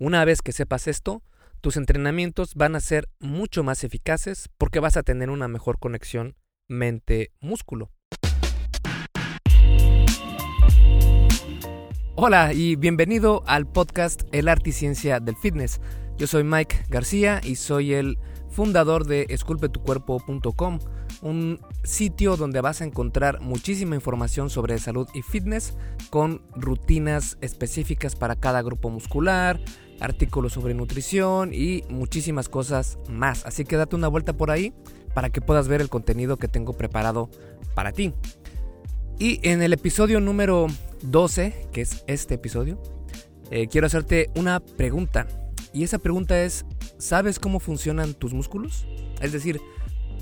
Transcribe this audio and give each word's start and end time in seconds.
Una 0.00 0.24
vez 0.24 0.42
que 0.42 0.52
sepas 0.52 0.86
esto, 0.86 1.24
tus 1.60 1.76
entrenamientos 1.76 2.54
van 2.54 2.76
a 2.76 2.80
ser 2.80 3.08
mucho 3.18 3.64
más 3.64 3.82
eficaces 3.82 4.48
porque 4.56 4.78
vas 4.78 4.96
a 4.96 5.02
tener 5.02 5.28
una 5.28 5.48
mejor 5.48 5.80
conexión 5.80 6.36
mente-músculo. 6.68 7.90
Hola 12.14 12.52
y 12.52 12.76
bienvenido 12.76 13.42
al 13.48 13.66
podcast 13.66 14.22
El 14.30 14.46
Arte 14.46 14.70
y 14.70 14.72
Ciencia 14.72 15.18
del 15.18 15.34
Fitness. 15.34 15.80
Yo 16.16 16.28
soy 16.28 16.44
Mike 16.44 16.84
García 16.88 17.40
y 17.42 17.56
soy 17.56 17.94
el 17.94 18.18
fundador 18.50 19.04
de 19.04 19.26
esculpetucuerpo.com, 19.30 20.78
un 21.22 21.60
sitio 21.82 22.36
donde 22.36 22.60
vas 22.60 22.82
a 22.82 22.84
encontrar 22.84 23.40
muchísima 23.40 23.96
información 23.96 24.48
sobre 24.48 24.78
salud 24.78 25.08
y 25.12 25.22
fitness 25.22 25.76
con 26.10 26.42
rutinas 26.54 27.36
específicas 27.40 28.14
para 28.14 28.36
cada 28.36 28.62
grupo 28.62 28.90
muscular, 28.90 29.60
artículos 30.00 30.52
sobre 30.52 30.74
nutrición 30.74 31.52
y 31.52 31.82
muchísimas 31.88 32.48
cosas 32.48 32.98
más. 33.08 33.44
Así 33.44 33.64
que 33.64 33.76
date 33.76 33.96
una 33.96 34.08
vuelta 34.08 34.32
por 34.32 34.50
ahí 34.50 34.72
para 35.14 35.30
que 35.30 35.40
puedas 35.40 35.68
ver 35.68 35.80
el 35.80 35.88
contenido 35.88 36.36
que 36.36 36.48
tengo 36.48 36.72
preparado 36.72 37.30
para 37.74 37.92
ti. 37.92 38.12
Y 39.18 39.40
en 39.42 39.62
el 39.62 39.72
episodio 39.72 40.20
número 40.20 40.68
12, 41.02 41.68
que 41.72 41.80
es 41.80 42.04
este 42.06 42.34
episodio, 42.34 42.80
eh, 43.50 43.66
quiero 43.66 43.86
hacerte 43.86 44.30
una 44.36 44.60
pregunta. 44.60 45.26
Y 45.72 45.82
esa 45.82 45.98
pregunta 45.98 46.40
es, 46.42 46.64
¿sabes 46.98 47.38
cómo 47.38 47.60
funcionan 47.60 48.14
tus 48.14 48.32
músculos? 48.32 48.86
Es 49.20 49.32
decir, 49.32 49.60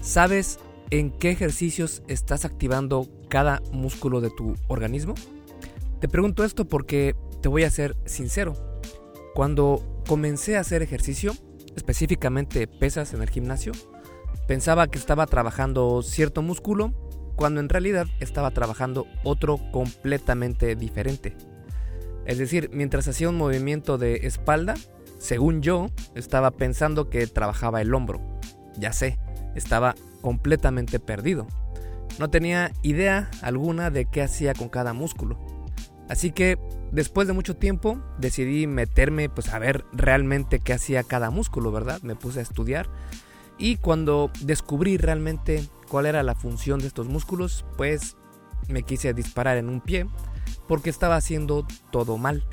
¿sabes 0.00 0.58
en 0.90 1.10
qué 1.10 1.30
ejercicios 1.30 2.02
estás 2.08 2.44
activando 2.44 3.08
cada 3.28 3.60
músculo 3.72 4.20
de 4.20 4.30
tu 4.30 4.54
organismo? 4.66 5.14
Te 6.00 6.08
pregunto 6.08 6.44
esto 6.44 6.66
porque 6.66 7.14
te 7.42 7.48
voy 7.48 7.64
a 7.64 7.70
ser 7.70 7.96
sincero. 8.06 8.75
Cuando 9.36 9.82
comencé 10.08 10.56
a 10.56 10.60
hacer 10.60 10.80
ejercicio, 10.80 11.34
específicamente 11.76 12.66
pesas 12.66 13.12
en 13.12 13.20
el 13.20 13.28
gimnasio, 13.28 13.72
pensaba 14.48 14.86
que 14.86 14.96
estaba 14.96 15.26
trabajando 15.26 16.00
cierto 16.00 16.40
músculo 16.40 16.94
cuando 17.36 17.60
en 17.60 17.68
realidad 17.68 18.06
estaba 18.18 18.50
trabajando 18.52 19.06
otro 19.24 19.58
completamente 19.72 20.74
diferente. 20.74 21.36
Es 22.24 22.38
decir, 22.38 22.70
mientras 22.72 23.08
hacía 23.08 23.28
un 23.28 23.36
movimiento 23.36 23.98
de 23.98 24.26
espalda, 24.26 24.74
según 25.18 25.60
yo, 25.60 25.88
estaba 26.14 26.50
pensando 26.52 27.10
que 27.10 27.26
trabajaba 27.26 27.82
el 27.82 27.92
hombro. 27.92 28.22
Ya 28.78 28.94
sé, 28.94 29.18
estaba 29.54 29.96
completamente 30.22 30.98
perdido. 30.98 31.46
No 32.18 32.30
tenía 32.30 32.72
idea 32.80 33.30
alguna 33.42 33.90
de 33.90 34.06
qué 34.06 34.22
hacía 34.22 34.54
con 34.54 34.70
cada 34.70 34.94
músculo. 34.94 35.38
Así 36.08 36.30
que 36.30 36.58
después 36.96 37.28
de 37.28 37.34
mucho 37.34 37.54
tiempo 37.54 38.00
decidí 38.18 38.66
meterme 38.66 39.28
pues 39.28 39.52
a 39.52 39.58
ver 39.58 39.84
realmente 39.92 40.60
qué 40.60 40.72
hacía 40.72 41.02
cada 41.02 41.30
músculo, 41.30 41.70
¿verdad? 41.70 42.00
Me 42.00 42.16
puse 42.16 42.38
a 42.38 42.42
estudiar 42.42 42.88
y 43.58 43.76
cuando 43.76 44.30
descubrí 44.40 44.96
realmente 44.96 45.62
cuál 45.88 46.06
era 46.06 46.22
la 46.22 46.34
función 46.34 46.80
de 46.80 46.86
estos 46.86 47.06
músculos, 47.06 47.66
pues 47.76 48.16
me 48.68 48.82
quise 48.82 49.12
disparar 49.12 49.58
en 49.58 49.68
un 49.68 49.82
pie 49.82 50.06
porque 50.66 50.88
estaba 50.88 51.16
haciendo 51.16 51.66
todo 51.92 52.16
mal. 52.16 52.48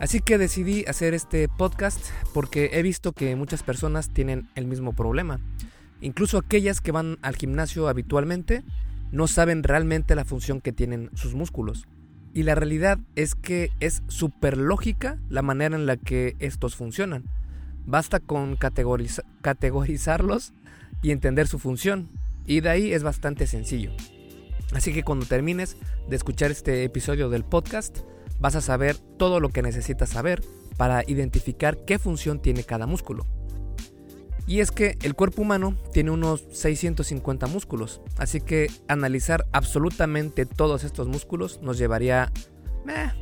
Así 0.00 0.18
que 0.18 0.36
decidí 0.36 0.84
hacer 0.88 1.14
este 1.14 1.48
podcast 1.48 2.04
porque 2.32 2.70
he 2.72 2.82
visto 2.82 3.12
que 3.12 3.36
muchas 3.36 3.62
personas 3.62 4.12
tienen 4.12 4.48
el 4.56 4.66
mismo 4.66 4.94
problema. 4.94 5.38
Incluso 6.00 6.38
aquellas 6.38 6.80
que 6.80 6.90
van 6.90 7.18
al 7.22 7.36
gimnasio 7.36 7.86
habitualmente 7.86 8.64
no 9.12 9.28
saben 9.28 9.62
realmente 9.62 10.16
la 10.16 10.24
función 10.24 10.60
que 10.60 10.72
tienen 10.72 11.10
sus 11.14 11.34
músculos. 11.34 11.86
Y 12.34 12.42
la 12.42 12.56
realidad 12.56 12.98
es 13.14 13.36
que 13.36 13.70
es 13.78 14.02
súper 14.08 14.58
lógica 14.58 15.18
la 15.28 15.42
manera 15.42 15.76
en 15.76 15.86
la 15.86 15.96
que 15.96 16.34
estos 16.40 16.74
funcionan. 16.74 17.24
Basta 17.86 18.18
con 18.18 18.56
categorizarlos 18.56 20.52
y 21.00 21.12
entender 21.12 21.46
su 21.46 21.60
función. 21.60 22.10
Y 22.44 22.60
de 22.60 22.70
ahí 22.70 22.92
es 22.92 23.04
bastante 23.04 23.46
sencillo. 23.46 23.92
Así 24.72 24.92
que 24.92 25.04
cuando 25.04 25.26
termines 25.26 25.76
de 26.08 26.16
escuchar 26.16 26.50
este 26.50 26.82
episodio 26.82 27.30
del 27.30 27.44
podcast, 27.44 28.00
vas 28.40 28.56
a 28.56 28.60
saber 28.60 28.96
todo 28.96 29.38
lo 29.38 29.50
que 29.50 29.62
necesitas 29.62 30.10
saber 30.10 30.42
para 30.76 31.04
identificar 31.06 31.84
qué 31.84 32.00
función 32.00 32.42
tiene 32.42 32.64
cada 32.64 32.86
músculo. 32.86 33.26
Y 34.46 34.60
es 34.60 34.70
que 34.70 34.98
el 35.02 35.14
cuerpo 35.14 35.42
humano 35.42 35.74
tiene 35.92 36.10
unos 36.10 36.44
650 36.52 37.46
músculos, 37.46 38.02
así 38.18 38.40
que 38.40 38.68
analizar 38.88 39.46
absolutamente 39.52 40.44
todos 40.44 40.84
estos 40.84 41.08
músculos 41.08 41.60
nos 41.62 41.78
llevaría 41.78 42.30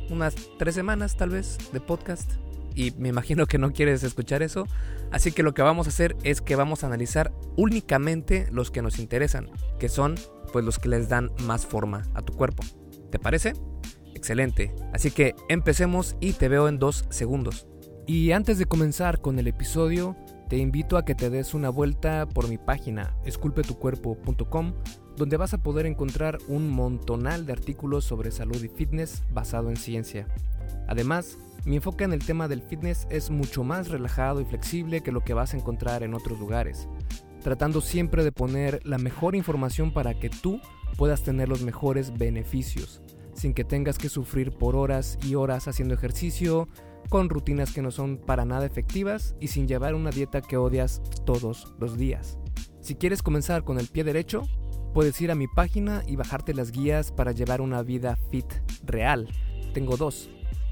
unas 0.09 0.35
3 0.59 0.75
semanas 0.75 1.15
tal 1.15 1.29
vez 1.29 1.57
de 1.71 1.79
podcast. 1.79 2.29
Y 2.75 2.91
me 2.97 3.09
imagino 3.09 3.45
que 3.45 3.57
no 3.57 3.71
quieres 3.71 4.03
escuchar 4.03 4.41
eso, 4.41 4.67
así 5.11 5.31
que 5.31 5.43
lo 5.43 5.53
que 5.53 5.61
vamos 5.61 5.85
a 5.87 5.91
hacer 5.91 6.17
es 6.23 6.41
que 6.41 6.55
vamos 6.55 6.83
a 6.83 6.87
analizar 6.87 7.31
únicamente 7.55 8.47
los 8.51 8.71
que 8.71 8.81
nos 8.81 8.99
interesan, 8.99 9.49
que 9.79 9.89
son 9.89 10.15
pues 10.51 10.65
los 10.65 10.79
que 10.79 10.89
les 10.89 11.07
dan 11.07 11.31
más 11.45 11.65
forma 11.65 12.01
a 12.15 12.23
tu 12.23 12.33
cuerpo. 12.33 12.63
¿Te 13.11 13.19
parece? 13.19 13.53
Excelente, 14.15 14.73
así 14.91 15.11
que 15.11 15.35
empecemos 15.49 16.15
y 16.19 16.33
te 16.33 16.49
veo 16.49 16.67
en 16.67 16.79
dos 16.79 17.05
segundos. 17.09 17.67
Y 18.07 18.31
antes 18.31 18.57
de 18.57 18.65
comenzar 18.65 19.21
con 19.21 19.37
el 19.39 19.47
episodio, 19.47 20.17
te 20.53 20.59
invito 20.59 20.97
a 20.97 21.03
que 21.03 21.15
te 21.15 21.31
des 21.31 21.55
una 21.55 21.71
vuelta 21.71 22.29
por 22.29 22.47
mi 22.47 22.59
página 22.59 23.17
esculpetucuerpo.com, 23.25 24.73
donde 25.17 25.35
vas 25.35 25.55
a 25.55 25.63
poder 25.63 25.87
encontrar 25.87 26.37
un 26.47 26.69
montonal 26.69 27.47
de 27.47 27.53
artículos 27.53 28.05
sobre 28.05 28.29
salud 28.29 28.63
y 28.63 28.67
fitness 28.67 29.23
basado 29.33 29.71
en 29.71 29.77
ciencia. 29.77 30.27
Además, 30.87 31.39
mi 31.65 31.77
enfoque 31.77 32.03
en 32.03 32.13
el 32.13 32.23
tema 32.23 32.47
del 32.47 32.61
fitness 32.61 33.07
es 33.09 33.31
mucho 33.31 33.63
más 33.63 33.87
relajado 33.89 34.41
y 34.41 34.45
flexible 34.45 35.01
que 35.01 35.11
lo 35.11 35.23
que 35.23 35.33
vas 35.33 35.55
a 35.55 35.57
encontrar 35.57 36.03
en 36.03 36.13
otros 36.13 36.39
lugares, 36.39 36.87
tratando 37.41 37.81
siempre 37.81 38.23
de 38.23 38.31
poner 38.31 38.79
la 38.85 38.99
mejor 38.99 39.33
información 39.33 39.91
para 39.91 40.13
que 40.13 40.29
tú 40.29 40.61
puedas 40.99 41.23
tener 41.23 41.49
los 41.49 41.63
mejores 41.63 42.15
beneficios, 42.15 43.01
sin 43.33 43.55
que 43.55 43.63
tengas 43.63 43.97
que 43.97 44.07
sufrir 44.07 44.51
por 44.51 44.75
horas 44.75 45.17
y 45.23 45.33
horas 45.33 45.67
haciendo 45.67 45.95
ejercicio, 45.95 46.67
con 47.09 47.29
rutinas 47.29 47.73
que 47.73 47.81
no 47.81 47.91
son 47.91 48.17
para 48.17 48.45
nada 48.45 48.65
efectivas 48.65 49.35
y 49.39 49.47
sin 49.47 49.67
llevar 49.67 49.95
una 49.95 50.09
dieta 50.09 50.41
que 50.41 50.57
odias 50.57 51.01
todos 51.25 51.73
los 51.79 51.97
días. 51.97 52.37
Si 52.81 52.95
quieres 52.95 53.21
comenzar 53.21 53.63
con 53.63 53.79
el 53.79 53.87
pie 53.87 54.03
derecho, 54.03 54.43
puedes 54.93 55.19
ir 55.21 55.31
a 55.31 55.35
mi 55.35 55.47
página 55.47 56.03
y 56.07 56.15
bajarte 56.15 56.53
las 56.53 56.71
guías 56.71 57.11
para 57.11 57.31
llevar 57.31 57.61
una 57.61 57.81
vida 57.81 58.17
fit 58.29 58.51
real. 58.83 59.29
Tengo 59.73 59.97
dos, 59.97 60.29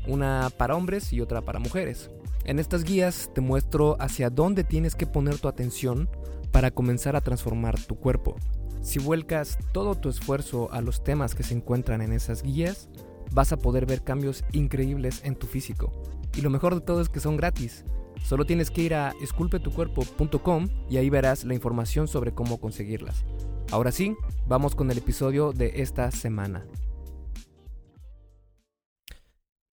una 0.08 0.50
para 0.58 0.76
hombres 0.76 1.14
y 1.14 1.22
otra 1.22 1.42
para 1.42 1.60
mujeres. 1.60 2.12
En 2.44 2.60
estas 2.60 2.84
guías 2.84 3.30
te 3.34 3.42
muestro 3.42 3.98
hacia 4.00 4.30
dónde 4.30 4.64
tienes 4.64 4.96
que 4.96 5.08
poner 5.08 5.40
tu 5.40 5.48
atención 5.48 6.10
para 6.52 6.72
comenzar 6.72 7.16
a 7.16 7.22
transformar 7.22 7.80
tu 7.80 7.96
cuerpo. 7.96 8.36
Si 8.82 9.00
vuelcas 9.00 9.60
todo 9.74 9.96
tu 9.96 10.10
esfuerzo 10.10 10.72
a 10.72 10.82
los 10.82 11.04
temas 11.04 11.36
que 11.36 11.44
se 11.44 11.54
encuentran 11.54 12.02
en 12.02 12.14
esas 12.14 12.42
guías, 12.42 12.90
vas 13.32 13.52
a 13.52 13.58
poder 13.58 13.86
ver 13.86 14.04
cambios 14.04 14.44
increíbles 14.52 15.22
en 15.24 15.36
tu 15.36 15.48
físico. 15.48 15.92
Y 16.36 16.42
lo 16.42 16.50
mejor 16.50 16.76
de 16.76 16.82
todo 16.82 17.02
es 17.02 17.10
que 17.10 17.20
son 17.20 17.38
gratis. 17.38 17.86
Solo 18.24 18.46
tienes 18.46 18.72
que 18.72 18.82
ir 18.82 18.94
a 18.94 19.14
esculpetucuerpo.com 19.22 20.70
y 20.90 20.98
ahí 20.98 21.10
verás 21.10 21.44
la 21.44 21.54
información 21.54 22.08
sobre 22.08 22.34
cómo 22.34 22.60
conseguirlas. 22.60 23.26
Ahora 23.72 23.92
sí, 23.92 24.16
vamos 24.48 24.76
con 24.76 24.92
el 24.92 24.98
episodio 24.98 25.54
de 25.54 25.82
esta 25.82 26.12
semana. 26.12 26.66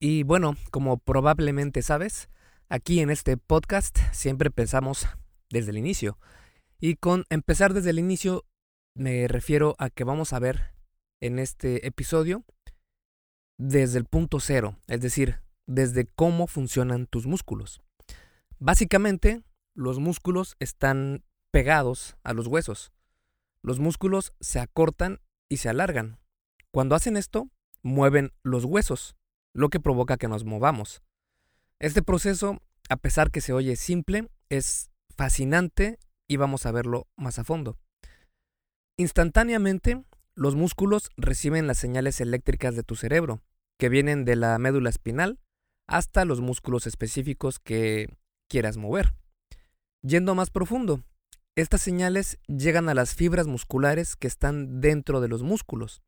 Y 0.00 0.22
bueno, 0.22 0.56
como 0.70 0.98
probablemente 0.98 1.82
sabes, 1.82 2.28
aquí 2.68 3.00
en 3.00 3.10
este 3.10 3.36
podcast 3.36 3.98
siempre 4.12 4.50
pensamos 4.50 5.06
desde 5.50 5.70
el 5.70 5.78
inicio. 5.78 6.18
Y 6.80 6.94
con 6.94 7.24
empezar 7.30 7.74
desde 7.74 7.90
el 7.90 7.98
inicio 7.98 8.44
me 8.94 9.28
refiero 9.28 9.76
a 9.78 9.90
que 9.90 10.04
vamos 10.04 10.32
a 10.32 10.38
ver 10.38 10.74
en 11.20 11.38
este 11.38 11.86
episodio 11.86 12.44
desde 13.58 13.98
el 13.98 14.04
punto 14.04 14.40
cero, 14.40 14.76
es 14.86 15.00
decir, 15.00 15.40
desde 15.68 16.06
cómo 16.06 16.48
funcionan 16.48 17.06
tus 17.06 17.26
músculos. 17.26 17.80
Básicamente, 18.58 19.44
los 19.74 20.00
músculos 20.00 20.56
están 20.58 21.22
pegados 21.52 22.16
a 22.24 22.32
los 22.32 22.48
huesos. 22.48 22.90
Los 23.62 23.78
músculos 23.78 24.32
se 24.40 24.58
acortan 24.58 25.20
y 25.48 25.58
se 25.58 25.68
alargan. 25.68 26.18
Cuando 26.72 26.96
hacen 26.96 27.16
esto, 27.16 27.48
mueven 27.82 28.32
los 28.42 28.64
huesos, 28.64 29.14
lo 29.54 29.68
que 29.68 29.78
provoca 29.78 30.16
que 30.16 30.26
nos 30.26 30.44
movamos. 30.44 31.02
Este 31.78 32.02
proceso, 32.02 32.60
a 32.88 32.96
pesar 32.96 33.30
que 33.30 33.40
se 33.40 33.52
oye 33.52 33.76
simple, 33.76 34.28
es 34.48 34.90
fascinante 35.16 35.98
y 36.26 36.36
vamos 36.38 36.66
a 36.66 36.72
verlo 36.72 37.06
más 37.16 37.38
a 37.38 37.44
fondo. 37.44 37.78
Instantáneamente, 38.96 40.02
los 40.34 40.56
músculos 40.56 41.10
reciben 41.16 41.66
las 41.66 41.78
señales 41.78 42.20
eléctricas 42.20 42.74
de 42.74 42.82
tu 42.82 42.96
cerebro, 42.96 43.42
que 43.78 43.88
vienen 43.88 44.24
de 44.24 44.34
la 44.34 44.58
médula 44.58 44.90
espinal 44.90 45.38
hasta 45.88 46.24
los 46.24 46.40
músculos 46.40 46.86
específicos 46.86 47.58
que 47.58 48.08
quieras 48.48 48.76
mover. 48.76 49.14
Yendo 50.02 50.34
más 50.36 50.50
profundo, 50.50 51.02
estas 51.56 51.80
señales 51.80 52.38
llegan 52.46 52.88
a 52.88 52.94
las 52.94 53.14
fibras 53.14 53.48
musculares 53.48 54.14
que 54.14 54.28
están 54.28 54.80
dentro 54.80 55.20
de 55.20 55.26
los 55.26 55.42
músculos. 55.42 56.02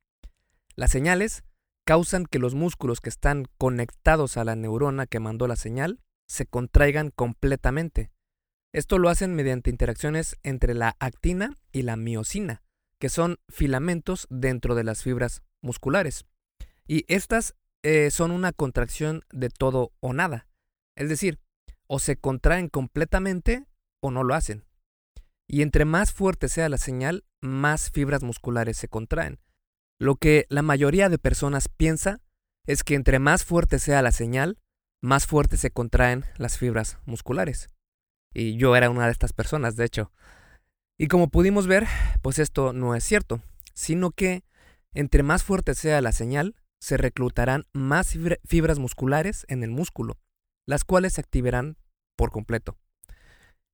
Las 0.76 0.92
señales 0.92 1.42
causan 1.84 2.26
que 2.26 2.38
los 2.38 2.54
músculos 2.54 3.00
que 3.00 3.08
están 3.08 3.46
conectados 3.58 4.36
a 4.36 4.44
la 4.44 4.54
neurona 4.54 5.06
que 5.06 5.18
mandó 5.18 5.48
la 5.48 5.56
señal 5.56 6.00
se 6.28 6.46
contraigan 6.46 7.10
completamente. 7.10 8.12
Esto 8.72 8.98
lo 8.98 9.08
hacen 9.08 9.34
mediante 9.34 9.70
interacciones 9.70 10.36
entre 10.44 10.74
la 10.74 10.94
actina 11.00 11.56
y 11.72 11.82
la 11.82 11.96
miocina, 11.96 12.62
que 13.00 13.08
son 13.08 13.38
filamentos 13.48 14.28
dentro 14.30 14.76
de 14.76 14.84
las 14.84 15.02
fibras 15.02 15.42
musculares. 15.60 16.26
Y 16.86 17.04
estas 17.08 17.56
eh, 17.82 18.10
son 18.10 18.30
una 18.30 18.52
contracción 18.52 19.24
de 19.30 19.48
todo 19.48 19.92
o 20.00 20.12
nada. 20.12 20.46
Es 20.96 21.08
decir, 21.08 21.38
o 21.86 21.98
se 21.98 22.16
contraen 22.16 22.68
completamente 22.68 23.66
o 24.00 24.10
no 24.10 24.22
lo 24.24 24.34
hacen. 24.34 24.64
Y 25.48 25.62
entre 25.62 25.84
más 25.84 26.12
fuerte 26.12 26.48
sea 26.48 26.68
la 26.68 26.78
señal, 26.78 27.24
más 27.40 27.90
fibras 27.90 28.22
musculares 28.22 28.76
se 28.76 28.88
contraen. 28.88 29.40
Lo 29.98 30.16
que 30.16 30.46
la 30.48 30.62
mayoría 30.62 31.08
de 31.08 31.18
personas 31.18 31.68
piensa 31.68 32.20
es 32.66 32.84
que 32.84 32.94
entre 32.94 33.18
más 33.18 33.44
fuerte 33.44 33.78
sea 33.78 34.02
la 34.02 34.12
señal, 34.12 34.58
más 35.02 35.26
fuerte 35.26 35.56
se 35.56 35.70
contraen 35.70 36.24
las 36.36 36.58
fibras 36.58 36.98
musculares. 37.04 37.68
Y 38.32 38.56
yo 38.56 38.76
era 38.76 38.90
una 38.90 39.06
de 39.06 39.12
estas 39.12 39.32
personas, 39.32 39.76
de 39.76 39.84
hecho. 39.84 40.12
Y 40.98 41.08
como 41.08 41.28
pudimos 41.28 41.66
ver, 41.66 41.86
pues 42.22 42.38
esto 42.38 42.72
no 42.72 42.94
es 42.94 43.02
cierto, 43.04 43.42
sino 43.74 44.10
que 44.10 44.44
entre 44.94 45.22
más 45.22 45.42
fuerte 45.42 45.74
sea 45.74 46.00
la 46.00 46.12
señal, 46.12 46.54
se 46.80 46.96
reclutarán 46.96 47.66
más 47.72 48.16
fibras 48.44 48.78
musculares 48.78 49.44
en 49.48 49.62
el 49.62 49.70
músculo, 49.70 50.18
las 50.66 50.84
cuales 50.84 51.14
se 51.14 51.20
activarán 51.20 51.76
por 52.16 52.30
completo. 52.30 52.76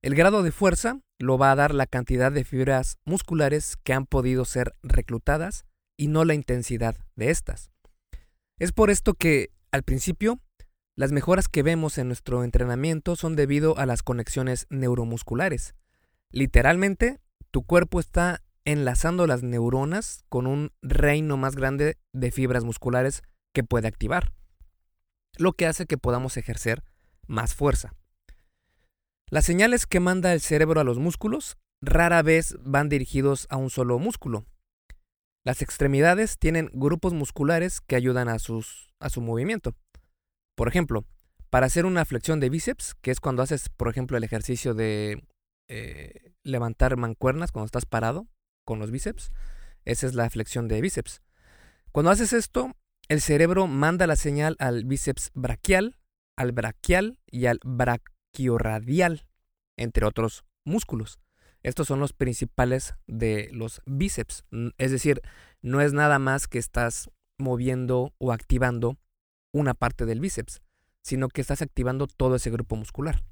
El 0.01 0.13
grado 0.13 0.43
de 0.43 0.51
fuerza 0.51 1.01
lo 1.17 1.37
va 1.37 1.51
a 1.51 1.55
dar 1.55 1.73
la 1.73 1.87
cantidad 1.87 2.31
de 2.31 2.43
fibras 2.43 2.97
musculares 3.05 3.77
que 3.83 3.93
han 3.93 4.05
podido 4.05 4.45
ser 4.45 4.75
reclutadas 4.83 5.65
y 5.97 6.07
no 6.07 6.23
la 6.25 6.35
intensidad 6.35 6.95
de 7.15 7.31
estas. 7.31 7.71
Es 8.59 8.71
por 8.71 8.89
esto 8.89 9.15
que, 9.15 9.51
al 9.71 9.83
principio, 9.83 10.39
las 10.95 11.11
mejoras 11.11 11.47
que 11.47 11.63
vemos 11.63 11.97
en 11.97 12.07
nuestro 12.07 12.43
entrenamiento 12.43 13.15
son 13.15 13.35
debido 13.35 13.77
a 13.77 13.85
las 13.85 14.03
conexiones 14.03 14.65
neuromusculares. 14.69 15.75
Literalmente, 16.31 17.19
tu 17.51 17.63
cuerpo 17.63 17.99
está 17.99 18.41
enlazando 18.67 19.27
las 19.27 19.43
neuronas 19.43 20.25
con 20.27 20.45
un 20.45 20.73
reino 20.81 21.37
más 21.37 21.55
grande 21.55 21.97
de 22.11 22.31
fibras 22.31 22.65
musculares 22.65 23.23
que 23.53 23.63
puede 23.63 23.87
activar, 23.87 24.33
lo 25.37 25.53
que 25.53 25.67
hace 25.67 25.85
que 25.85 25.97
podamos 25.97 26.35
ejercer 26.35 26.83
más 27.27 27.55
fuerza. 27.55 27.93
Las 29.29 29.45
señales 29.45 29.85
que 29.85 30.01
manda 30.01 30.33
el 30.33 30.41
cerebro 30.41 30.81
a 30.81 30.83
los 30.83 30.99
músculos 30.99 31.55
rara 31.81 32.21
vez 32.23 32.57
van 32.59 32.89
dirigidos 32.89 33.47
a 33.49 33.55
un 33.55 33.69
solo 33.69 33.99
músculo. 33.99 34.45
Las 35.45 35.61
extremidades 35.61 36.37
tienen 36.37 36.69
grupos 36.73 37.13
musculares 37.13 37.79
que 37.79 37.95
ayudan 37.95 38.27
a, 38.27 38.37
sus, 38.37 38.93
a 38.99 39.09
su 39.09 39.21
movimiento. 39.21 39.75
Por 40.55 40.67
ejemplo, 40.67 41.05
para 41.49 41.67
hacer 41.67 41.85
una 41.85 42.03
flexión 42.03 42.41
de 42.41 42.49
bíceps, 42.49 42.95
que 42.95 43.11
es 43.11 43.21
cuando 43.21 43.43
haces, 43.43 43.69
por 43.69 43.87
ejemplo, 43.87 44.17
el 44.17 44.25
ejercicio 44.25 44.73
de 44.73 45.23
eh, 45.69 46.33
levantar 46.43 46.97
mancuernas 46.97 47.53
cuando 47.53 47.67
estás 47.67 47.85
parado 47.85 48.27
con 48.67 48.79
los 48.79 48.91
bíceps, 48.91 49.31
esa 49.85 50.05
es 50.05 50.13
la 50.13 50.29
flexión 50.29 50.67
de 50.67 50.81
bíceps. 50.81 51.21
Cuando 51.93 52.11
haces 52.11 52.33
esto, 52.33 52.75
el 53.07 53.21
cerebro 53.21 53.65
manda 53.65 54.05
la 54.07 54.17
señal 54.17 54.57
al 54.59 54.83
bíceps 54.83 55.31
braquial, 55.33 55.95
al 56.35 56.51
braquial 56.51 57.21
y 57.31 57.45
al 57.45 57.61
brachioradial, 57.63 59.25
entre 59.77 60.05
otros 60.05 60.43
músculos. 60.65 61.21
Estos 61.63 61.87
son 61.87 62.01
los 62.01 62.11
principales 62.11 62.95
de 63.07 63.49
los 63.53 63.81
bíceps. 63.85 64.43
Es 64.77 64.91
decir, 64.91 65.21
no 65.61 65.79
es 65.79 65.93
nada 65.93 66.19
más 66.19 66.49
que 66.49 66.59
estás 66.59 67.09
moviendo 67.37 68.13
o 68.17 68.33
activando 68.33 68.97
una 69.53 69.73
parte 69.73 70.05
del 70.05 70.19
bíceps, 70.19 70.61
sino 71.01 71.29
que 71.29 71.39
estás 71.39 71.61
activando 71.61 72.07
todo 72.07 72.35
ese 72.35 72.51
grupo 72.51 72.75
muscular. 72.75 73.23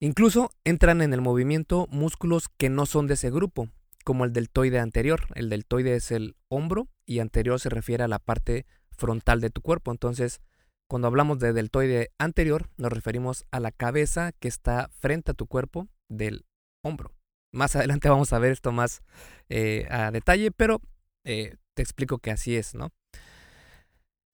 Incluso 0.00 0.50
entran 0.64 1.02
en 1.02 1.12
el 1.12 1.20
movimiento 1.20 1.86
músculos 1.90 2.48
que 2.56 2.70
no 2.70 2.86
son 2.86 3.06
de 3.06 3.14
ese 3.14 3.30
grupo, 3.30 3.68
como 4.04 4.24
el 4.24 4.32
deltoide 4.32 4.78
anterior. 4.78 5.26
El 5.34 5.48
deltoide 5.48 5.96
es 5.96 6.10
el 6.12 6.36
hombro 6.48 6.88
y 7.06 7.18
anterior 7.18 7.58
se 7.58 7.70
refiere 7.70 8.04
a 8.04 8.08
la 8.08 8.18
parte 8.18 8.66
frontal 8.90 9.40
de 9.40 9.50
tu 9.50 9.60
cuerpo. 9.60 9.90
Entonces, 9.90 10.40
cuando 10.88 11.08
hablamos 11.08 11.38
de 11.38 11.52
deltoide 11.52 12.12
anterior, 12.18 12.68
nos 12.76 12.92
referimos 12.92 13.46
a 13.50 13.60
la 13.60 13.72
cabeza 13.72 14.32
que 14.32 14.48
está 14.48 14.90
frente 14.98 15.32
a 15.32 15.34
tu 15.34 15.46
cuerpo 15.46 15.88
del 16.08 16.44
hombro. 16.84 17.12
Más 17.52 17.74
adelante 17.76 18.08
vamos 18.08 18.32
a 18.32 18.38
ver 18.38 18.52
esto 18.52 18.70
más 18.72 19.02
eh, 19.48 19.86
a 19.90 20.10
detalle, 20.10 20.50
pero 20.50 20.80
eh, 21.24 21.56
te 21.74 21.82
explico 21.82 22.18
que 22.18 22.30
así 22.30 22.56
es, 22.56 22.74
¿no? 22.74 22.92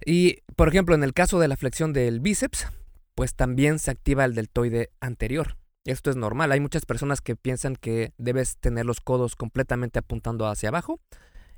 Y, 0.05 0.39
por 0.57 0.69
ejemplo, 0.69 0.95
en 0.95 1.05
el 1.05 1.13
caso 1.13 1.39
de 1.39 1.49
la 1.49 1.57
flexión 1.57 1.93
del 1.93 2.21
bíceps, 2.21 2.67
pues 3.15 3.35
también 3.35 3.79
se 3.79 3.91
activa 3.91 4.25
el 4.25 4.35
deltoide 4.35 4.91
anterior. 5.01 5.60
Esto 5.85 6.11
es 6.11 6.17
normal. 6.17 6.53
Hay 6.53 6.61
muchas 6.61 6.87
personas 6.87 7.21
que 7.21 7.37
piensan 7.37 7.77
que 7.77 8.13
debes 8.19 8.59
tener 8.59 8.87
los 8.87 9.01
codos 9.01 9.37
completamente 9.37 9.99
apuntando 9.99 10.47
hacia 10.47 10.69
abajo. 10.69 11.01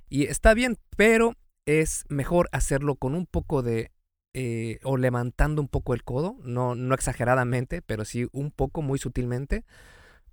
Y 0.09 0.25
está 0.25 0.55
bien, 0.55 0.79
pero 0.97 1.35
es 1.67 2.05
mejor 2.09 2.49
hacerlo 2.53 2.97
con 2.97 3.15
un 3.15 3.27
poco 3.27 3.63
de... 3.63 3.91
Eh, 4.35 4.79
o 4.83 4.97
levantando 4.97 5.61
un 5.61 5.69
poco 5.69 5.93
el 5.93 6.05
codo, 6.05 6.39
no, 6.43 6.75
no 6.75 6.95
exageradamente, 6.95 7.83
pero 7.83 8.07
sí 8.07 8.29
un 8.33 8.51
poco, 8.51 8.81
muy 8.81 8.99
sutilmente, 8.99 9.67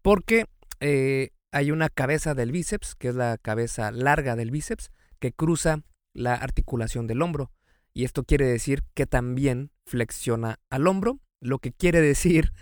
porque 0.01 0.45
eh, 0.79 1.31
hay 1.51 1.71
una 1.71 1.89
cabeza 1.89 2.33
del 2.33 2.53
bíceps, 2.53 2.95
que 2.95 3.09
es 3.09 3.15
la 3.15 3.37
cabeza 3.37 3.91
larga 3.91 4.37
del 4.37 4.51
bíceps, 4.51 4.91
que 5.19 5.33
cruza 5.33 5.81
la 6.13 6.35
articulación 6.35 7.07
del 7.07 7.21
hombro 7.21 7.51
y 7.93 8.05
esto 8.05 8.23
quiere 8.23 8.45
decir 8.45 8.83
que 8.93 9.05
también 9.05 9.71
flexiona 9.85 10.59
al 10.69 10.87
hombro, 10.87 11.19
lo 11.41 11.59
que 11.59 11.71
quiere 11.73 12.01
decir 12.01 12.53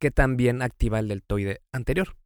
que 0.00 0.10
también 0.10 0.62
activa 0.62 0.98
el 0.98 1.06
deltoide 1.06 1.60
anterior. 1.70 2.16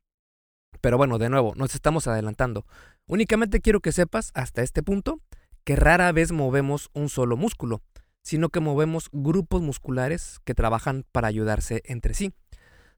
Pero 0.81 0.97
bueno, 0.97 1.19
de 1.19 1.29
nuevo, 1.29 1.55
nos 1.56 1.75
estamos 1.75 2.06
adelantando. 2.06 2.65
Únicamente 3.06 3.61
quiero 3.61 3.81
que 3.81 3.93
sepas 3.93 4.31
hasta 4.35 4.62
este 4.62 4.82
punto 4.82 5.21
que 5.65 5.76
rara 5.76 6.12
vez 6.12 6.32
movemos 6.32 6.91
un 6.94 7.09
solo 7.09 7.37
músculo, 7.37 7.82
sino 8.23 8.49
que 8.49 8.61
movemos 8.61 9.09
grupos 9.12 9.61
musculares 9.61 10.41
que 10.44 10.55
trabajan 10.55 11.05
para 11.12 11.29
ayudarse 11.29 11.82
entre 11.85 12.15
sí. 12.15 12.32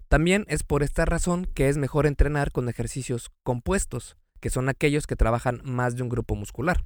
También 0.08 0.44
es 0.48 0.62
por 0.62 0.82
esta 0.82 1.04
razón 1.04 1.46
que 1.54 1.68
es 1.68 1.78
mejor 1.78 2.06
entrenar 2.06 2.52
con 2.52 2.68
ejercicios 2.68 3.30
compuestos, 3.42 4.16
que 4.40 4.50
son 4.50 4.68
aquellos 4.68 5.06
que 5.06 5.16
trabajan 5.16 5.60
más 5.64 5.96
de 5.96 6.02
un 6.02 6.08
grupo 6.08 6.36
muscular. 6.36 6.84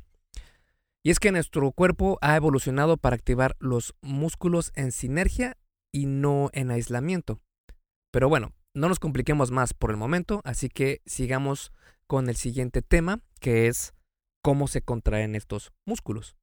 Y 1.03 1.11
es 1.11 1.19
que 1.19 1.33
nuestro 1.33 1.73
cuerpo 1.73 2.19
ha 2.21 2.37
evolucionado 2.37 2.97
para 2.97 3.17
activar 3.17 3.57
los 3.59 3.95
músculos 4.01 4.71
en 4.75 4.93
sinergia 4.93 5.57
y 5.93 6.07
no 6.07 6.51
en 6.53 6.71
aislamiento. 6.71 7.41
Pero 8.11 8.29
bueno, 8.29 8.53
no 8.75 8.89
nos 8.89 8.99
compliquemos 8.99 9.51
más 9.51 9.75
por 9.75 9.91
el 9.91 9.97
momento, 9.97 10.41
así 10.45 10.69
que 10.69 11.03
sigamos 11.07 11.73
con 12.07 12.29
el 12.29 12.37
siguiente 12.37 12.83
tema, 12.83 13.21
que 13.41 13.69
es 13.69 13.95
cómo 14.43 14.69
se 14.69 14.83
contraen 14.83 15.35
estos 15.35 15.73
músculos. 15.85 16.37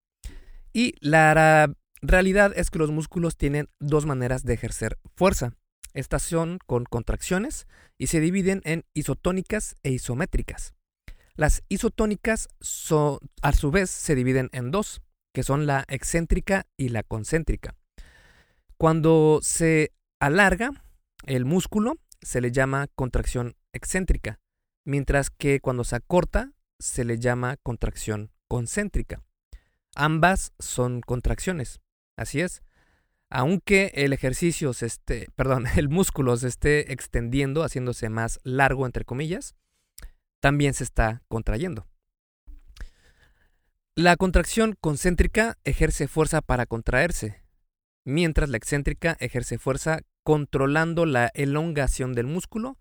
Y 0.73 0.93
la 0.99 1.73
realidad 2.01 2.53
es 2.55 2.69
que 2.69 2.79
los 2.79 2.91
músculos 2.91 3.37
tienen 3.37 3.69
dos 3.79 4.05
maneras 4.05 4.43
de 4.43 4.53
ejercer 4.53 4.97
fuerza. 5.15 5.53
Estas 5.93 6.21
son 6.23 6.59
con 6.65 6.85
contracciones 6.85 7.67
y 7.97 8.07
se 8.07 8.19
dividen 8.19 8.61
en 8.63 8.85
isotónicas 8.93 9.75
e 9.83 9.91
isométricas. 9.91 10.73
Las 11.35 11.63
isotónicas 11.69 12.47
a 13.41 13.53
su 13.53 13.71
vez 13.71 13.89
se 13.89 14.15
dividen 14.15 14.49
en 14.53 14.71
dos, 14.71 15.01
que 15.33 15.43
son 15.43 15.65
la 15.65 15.85
excéntrica 15.87 16.65
y 16.77 16.89
la 16.89 17.03
concéntrica. 17.03 17.75
Cuando 18.77 19.39
se 19.41 19.91
alarga 20.19 20.71
el 21.25 21.45
músculo 21.45 21.95
se 22.21 22.41
le 22.41 22.51
llama 22.51 22.87
contracción 22.95 23.55
excéntrica, 23.73 24.39
mientras 24.85 25.29
que 25.29 25.59
cuando 25.59 25.83
se 25.83 25.95
acorta 25.95 26.53
se 26.79 27.05
le 27.05 27.17
llama 27.17 27.57
contracción 27.63 28.31
concéntrica. 28.47 29.23
Ambas 29.95 30.53
son 30.59 31.01
contracciones, 31.01 31.79
así 32.15 32.41
es. 32.41 32.61
Aunque 33.29 33.91
el 33.95 34.13
ejercicio 34.13 34.73
se 34.73 34.85
esté, 34.85 35.27
perdón, 35.35 35.65
el 35.75 35.89
músculo 35.89 36.37
se 36.37 36.47
esté 36.47 36.93
extendiendo, 36.93 37.63
haciéndose 37.63 38.09
más 38.09 38.39
largo 38.43 38.85
entre 38.85 39.05
comillas, 39.05 39.55
también 40.39 40.73
se 40.73 40.83
está 40.83 41.23
contrayendo. 41.27 41.87
La 43.95 44.15
contracción 44.15 44.77
concéntrica 44.79 45.57
ejerce 45.63 46.07
fuerza 46.07 46.41
para 46.41 46.67
contraerse, 46.67 47.41
mientras 48.07 48.47
la 48.47 48.55
excéntrica 48.55 49.17
ejerce 49.19 49.57
fuerza 49.57 49.99
controlando 50.23 51.05
la 51.05 51.29
elongación 51.33 52.13
del 52.13 52.25
músculo, 52.25 52.77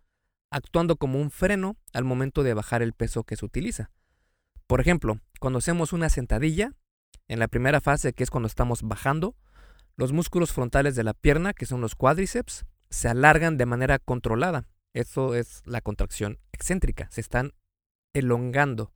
actuando 0.51 0.95
como 0.95 1.21
un 1.21 1.33
freno 1.33 1.77
al 1.93 2.05
momento 2.05 2.45
de 2.45 2.55
bajar 2.55 2.81
el 2.81 2.93
peso 2.93 3.25
que 3.25 3.35
se 3.35 3.45
utiliza. 3.45 3.91
Por 4.69 4.81
ejemplo, 4.81 5.19
cuando 5.41 5.59
hacemos 5.59 5.93
una 5.93 6.11
sentadilla, 6.11 6.75
en 7.27 7.41
la 7.41 7.49
primera 7.49 7.81
fase, 7.81 8.13
que 8.13 8.23
es 8.23 8.31
cuando 8.31 8.47
estamos 8.47 8.83
bajando, 8.83 9.35
los 9.97 10.13
músculos 10.13 10.53
frontales 10.53 10.95
de 10.95 11.03
la 11.03 11.13
pierna, 11.13 11.55
que 11.55 11.67
son 11.67 11.81
los 11.81 11.97
cuádriceps, 11.97 12.65
se 12.89 13.09
alargan 13.09 13.57
de 13.57 13.67
manera 13.67 13.99
controlada, 13.99 14.69
eso 14.95 15.35
es 15.35 15.63
la 15.65 15.81
contracción 15.81 16.39
excéntrica, 16.53 17.09
se 17.11 17.21
están 17.21 17.53
elongando. 18.13 18.93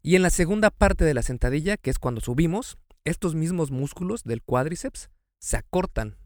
Y 0.00 0.16
en 0.16 0.22
la 0.22 0.30
segunda 0.30 0.70
parte 0.70 1.04
de 1.04 1.12
la 1.12 1.22
sentadilla, 1.22 1.76
que 1.76 1.90
es 1.90 1.98
cuando 1.98 2.22
subimos, 2.22 2.78
estos 3.04 3.34
mismos 3.34 3.70
músculos 3.70 4.24
del 4.24 4.42
cuádriceps 4.42 5.10
se 5.40 5.56
acortan. 5.56 6.16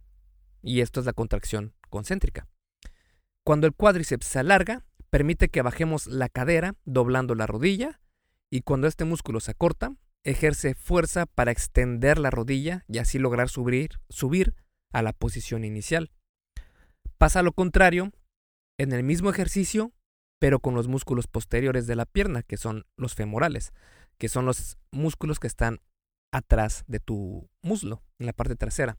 y 0.65 0.81
esto 0.81 1.01
es 1.01 1.07
la 1.07 1.13
contracción 1.13 1.75
concéntrica. 1.91 2.47
Cuando 3.45 3.67
el 3.67 3.75
cuádriceps 3.75 4.27
se 4.27 4.39
alarga, 4.39 4.85
permite 5.11 5.49
que 5.49 5.61
bajemos 5.61 6.07
la 6.07 6.29
cadera 6.29 6.77
doblando 6.85 7.35
la 7.35 7.49
rodilla 7.49 8.01
y 8.49 8.61
cuando 8.61 8.87
este 8.87 9.05
músculo 9.05 9.41
se 9.41 9.51
acorta, 9.51 9.97
ejerce 10.25 10.75
fuerza 10.75 11.27
para 11.27 11.51
extender 11.51 12.19
la 12.19 12.31
rodilla 12.31 12.85
y 12.87 12.99
así 12.99 13.19
lograr 13.19 13.49
subir, 13.49 14.01
subir 14.09 14.55
a 14.93 15.03
la 15.03 15.13
posición 15.13 15.65
inicial. 15.65 16.13
Pasa 17.19 17.43
lo 17.43 17.53
contrario 17.53 18.13
en 18.79 18.93
el 18.93 19.03
mismo 19.03 19.31
ejercicio, 19.31 19.93
pero 20.39 20.61
con 20.61 20.75
los 20.75 20.89
músculos 20.89 21.27
posteriores 21.27 21.87
de 21.87 21.97
la 21.97 22.07
pierna, 22.07 22.43
que 22.43 22.57
son 22.57 22.85
los 22.97 23.15
femorales, 23.15 23.73
que 24.19 24.29
son 24.29 24.47
los 24.47 24.79
músculos 24.91 25.39
que 25.41 25.47
están 25.47 25.81
atrás 26.33 26.85
de 26.89 26.99
tu 26.99 27.49
muslo, 27.63 28.03
en 28.19 28.27
la 28.27 28.33
parte 28.33 28.57
trasera. 28.57 28.99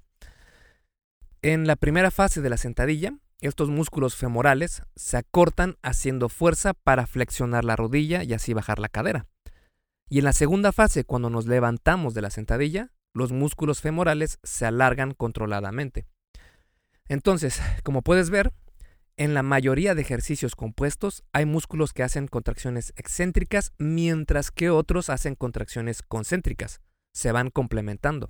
En 1.41 1.67
la 1.67 1.75
primera 1.75 2.09
fase 2.09 2.41
de 2.41 2.49
la 2.49 2.57
sentadilla, 2.57 3.17
estos 3.41 3.69
músculos 3.69 4.15
femorales 4.15 4.83
se 4.95 5.17
acortan 5.17 5.75
haciendo 5.81 6.29
fuerza 6.29 6.73
para 6.73 7.05
flexionar 7.05 7.65
la 7.65 7.75
rodilla 7.75 8.23
y 8.23 8.33
así 8.33 8.53
bajar 8.53 8.79
la 8.79 8.87
cadera. 8.87 9.27
Y 10.09 10.19
en 10.19 10.25
la 10.25 10.33
segunda 10.33 10.71
fase, 10.71 11.03
cuando 11.03 11.29
nos 11.29 11.45
levantamos 11.45 12.13
de 12.13 12.21
la 12.21 12.29
sentadilla, 12.29 12.93
los 13.13 13.33
músculos 13.33 13.81
femorales 13.81 14.39
se 14.43 14.65
alargan 14.65 15.13
controladamente. 15.13 16.05
Entonces, 17.09 17.61
como 17.83 18.01
puedes 18.01 18.29
ver, 18.29 18.53
en 19.17 19.33
la 19.33 19.43
mayoría 19.43 19.93
de 19.93 20.01
ejercicios 20.01 20.55
compuestos 20.55 21.23
hay 21.33 21.45
músculos 21.45 21.93
que 21.93 22.03
hacen 22.03 22.27
contracciones 22.27 22.93
excéntricas 22.95 23.73
mientras 23.77 24.49
que 24.49 24.69
otros 24.69 25.09
hacen 25.09 25.35
contracciones 25.35 26.01
concéntricas. 26.01 26.81
Se 27.13 27.31
van 27.31 27.49
complementando. 27.49 28.29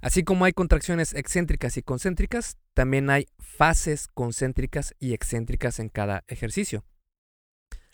Así 0.00 0.22
como 0.22 0.44
hay 0.44 0.52
contracciones 0.52 1.14
excéntricas 1.14 1.76
y 1.76 1.82
concéntricas, 1.82 2.58
también 2.74 3.08
hay 3.08 3.26
fases 3.38 4.08
concéntricas 4.08 4.94
y 4.98 5.14
excéntricas 5.14 5.78
en 5.78 5.88
cada 5.88 6.24
ejercicio. 6.28 6.84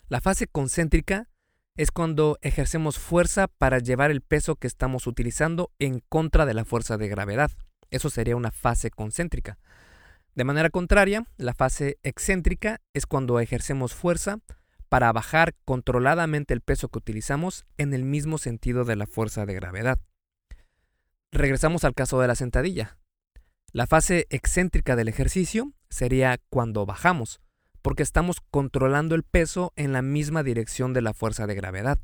La 0.07 0.19
fase 0.19 0.47
concéntrica 0.47 1.29
es 1.77 1.91
cuando 1.91 2.37
ejercemos 2.41 2.99
fuerza 2.99 3.47
para 3.47 3.79
llevar 3.79 4.11
el 4.11 4.21
peso 4.21 4.57
que 4.57 4.67
estamos 4.67 5.07
utilizando 5.07 5.71
en 5.79 6.01
contra 6.09 6.45
de 6.45 6.53
la 6.53 6.65
fuerza 6.65 6.97
de 6.97 7.07
gravedad. 7.07 7.51
Eso 7.91 8.09
sería 8.09 8.35
una 8.35 8.51
fase 8.51 8.91
concéntrica. 8.91 9.57
De 10.35 10.43
manera 10.43 10.69
contraria, 10.69 11.25
la 11.37 11.53
fase 11.53 11.97
excéntrica 12.03 12.81
es 12.93 13.05
cuando 13.05 13.39
ejercemos 13.39 13.93
fuerza 13.93 14.39
para 14.91 15.09
bajar 15.13 15.55
controladamente 15.63 16.53
el 16.53 16.59
peso 16.59 16.89
que 16.89 16.97
utilizamos 16.97 17.65
en 17.77 17.93
el 17.93 18.03
mismo 18.03 18.37
sentido 18.37 18.83
de 18.83 18.97
la 18.97 19.07
fuerza 19.07 19.45
de 19.45 19.53
gravedad. 19.53 20.01
Regresamos 21.31 21.85
al 21.85 21.93
caso 21.93 22.19
de 22.19 22.27
la 22.27 22.35
sentadilla. 22.35 22.97
La 23.71 23.87
fase 23.87 24.27
excéntrica 24.29 24.97
del 24.97 25.07
ejercicio 25.07 25.71
sería 25.89 26.41
cuando 26.49 26.85
bajamos, 26.85 27.39
porque 27.81 28.03
estamos 28.03 28.41
controlando 28.51 29.15
el 29.15 29.23
peso 29.23 29.71
en 29.77 29.93
la 29.93 30.01
misma 30.01 30.43
dirección 30.43 30.91
de 30.91 31.01
la 31.01 31.13
fuerza 31.13 31.47
de 31.47 31.55
gravedad. 31.55 31.97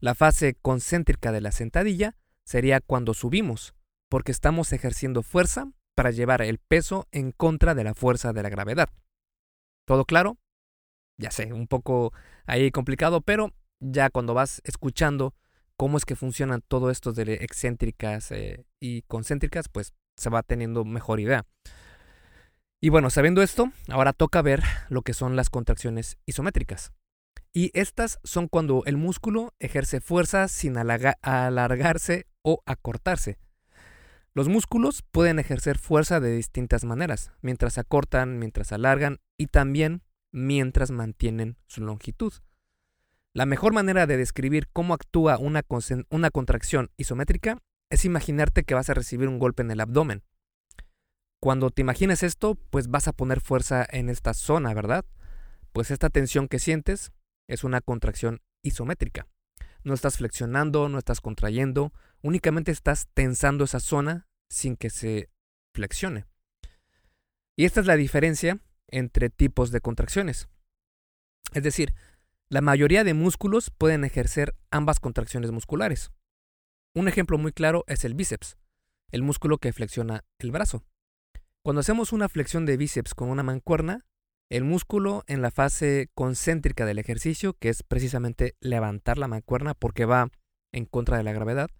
La 0.00 0.16
fase 0.16 0.56
concéntrica 0.60 1.30
de 1.30 1.40
la 1.40 1.52
sentadilla 1.52 2.16
sería 2.44 2.80
cuando 2.80 3.14
subimos, 3.14 3.74
porque 4.08 4.32
estamos 4.32 4.72
ejerciendo 4.72 5.22
fuerza 5.22 5.70
para 5.94 6.10
llevar 6.10 6.42
el 6.42 6.58
peso 6.58 7.06
en 7.12 7.30
contra 7.30 7.76
de 7.76 7.84
la 7.84 7.94
fuerza 7.94 8.32
de 8.32 8.42
la 8.42 8.48
gravedad. 8.48 8.88
¿Todo 9.84 10.04
claro? 10.04 10.36
Ya 11.22 11.30
sé, 11.30 11.52
un 11.52 11.68
poco 11.68 12.12
ahí 12.46 12.72
complicado, 12.72 13.20
pero 13.20 13.54
ya 13.78 14.10
cuando 14.10 14.34
vas 14.34 14.60
escuchando 14.64 15.34
cómo 15.76 15.96
es 15.96 16.04
que 16.04 16.16
funcionan 16.16 16.62
todo 16.66 16.90
esto 16.90 17.12
de 17.12 17.34
excéntricas 17.34 18.32
eh, 18.32 18.64
y 18.80 19.02
concéntricas, 19.02 19.68
pues 19.68 19.94
se 20.16 20.30
va 20.30 20.42
teniendo 20.42 20.84
mejor 20.84 21.20
idea. 21.20 21.46
Y 22.80 22.88
bueno, 22.88 23.08
sabiendo 23.08 23.40
esto, 23.42 23.70
ahora 23.88 24.12
toca 24.12 24.42
ver 24.42 24.64
lo 24.88 25.02
que 25.02 25.14
son 25.14 25.36
las 25.36 25.48
contracciones 25.48 26.18
isométricas. 26.26 26.92
Y 27.52 27.70
estas 27.78 28.18
son 28.24 28.48
cuando 28.48 28.82
el 28.86 28.96
músculo 28.96 29.54
ejerce 29.60 30.00
fuerza 30.00 30.48
sin 30.48 30.76
alargarse 30.76 32.26
o 32.42 32.62
acortarse. 32.66 33.38
Los 34.34 34.48
músculos 34.48 35.02
pueden 35.12 35.38
ejercer 35.38 35.78
fuerza 35.78 36.18
de 36.18 36.34
distintas 36.34 36.82
maneras, 36.82 37.30
mientras 37.42 37.78
acortan, 37.78 38.40
mientras 38.40 38.72
alargan 38.72 39.20
y 39.38 39.46
también 39.46 40.02
mientras 40.32 40.90
mantienen 40.90 41.58
su 41.66 41.82
longitud. 41.82 42.32
La 43.34 43.46
mejor 43.46 43.72
manera 43.72 44.06
de 44.06 44.16
describir 44.16 44.68
cómo 44.72 44.94
actúa 44.94 45.38
una, 45.38 45.62
una 46.10 46.30
contracción 46.30 46.90
isométrica 46.96 47.58
es 47.90 48.04
imaginarte 48.04 48.64
que 48.64 48.74
vas 48.74 48.90
a 48.90 48.94
recibir 48.94 49.28
un 49.28 49.38
golpe 49.38 49.62
en 49.62 49.70
el 49.70 49.80
abdomen. 49.80 50.22
Cuando 51.40 51.70
te 51.70 51.82
imagines 51.82 52.22
esto, 52.22 52.54
pues 52.54 52.88
vas 52.88 53.08
a 53.08 53.12
poner 53.12 53.40
fuerza 53.40 53.86
en 53.90 54.08
esta 54.08 54.34
zona, 54.34 54.74
¿verdad? 54.74 55.04
Pues 55.72 55.90
esta 55.90 56.08
tensión 56.08 56.48
que 56.48 56.58
sientes 56.58 57.12
es 57.48 57.64
una 57.64 57.80
contracción 57.80 58.40
isométrica. 58.62 59.26
No 59.82 59.94
estás 59.94 60.18
flexionando, 60.18 60.88
no 60.88 60.98
estás 60.98 61.20
contrayendo, 61.20 61.92
únicamente 62.22 62.70
estás 62.70 63.08
tensando 63.14 63.64
esa 63.64 63.80
zona 63.80 64.28
sin 64.48 64.76
que 64.76 64.90
se 64.90 65.30
flexione. 65.74 66.26
Y 67.56 67.64
esta 67.64 67.80
es 67.80 67.86
la 67.86 67.96
diferencia 67.96 68.60
entre 68.92 69.30
tipos 69.30 69.72
de 69.72 69.80
contracciones. 69.80 70.48
Es 71.52 71.64
decir, 71.64 71.94
la 72.48 72.60
mayoría 72.60 73.02
de 73.02 73.14
músculos 73.14 73.70
pueden 73.70 74.04
ejercer 74.04 74.54
ambas 74.70 75.00
contracciones 75.00 75.50
musculares. 75.50 76.12
Un 76.94 77.08
ejemplo 77.08 77.38
muy 77.38 77.52
claro 77.52 77.84
es 77.88 78.04
el 78.04 78.14
bíceps, 78.14 78.56
el 79.10 79.22
músculo 79.22 79.58
que 79.58 79.72
flexiona 79.72 80.24
el 80.38 80.52
brazo. 80.52 80.84
Cuando 81.64 81.80
hacemos 81.80 82.12
una 82.12 82.28
flexión 82.28 82.66
de 82.66 82.76
bíceps 82.76 83.14
con 83.14 83.30
una 83.30 83.42
mancuerna, 83.42 84.04
el 84.50 84.64
músculo 84.64 85.24
en 85.28 85.40
la 85.40 85.50
fase 85.50 86.10
concéntrica 86.14 86.84
del 86.84 86.98
ejercicio, 86.98 87.54
que 87.54 87.70
es 87.70 87.82
precisamente 87.82 88.54
levantar 88.60 89.16
la 89.16 89.28
mancuerna 89.28 89.72
porque 89.72 90.04
va 90.04 90.28
en 90.72 90.84
contra 90.84 91.16
de 91.16 91.22
la 91.22 91.32
gravedad, 91.32 91.70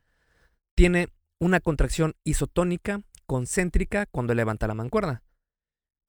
tiene 0.75 1.09
una 1.39 1.61
contracción 1.61 2.15
isotónica 2.25 3.03
concéntrica 3.27 4.07
cuando 4.07 4.35
levanta 4.35 4.67
la 4.67 4.75
mancuerna. 4.75 5.23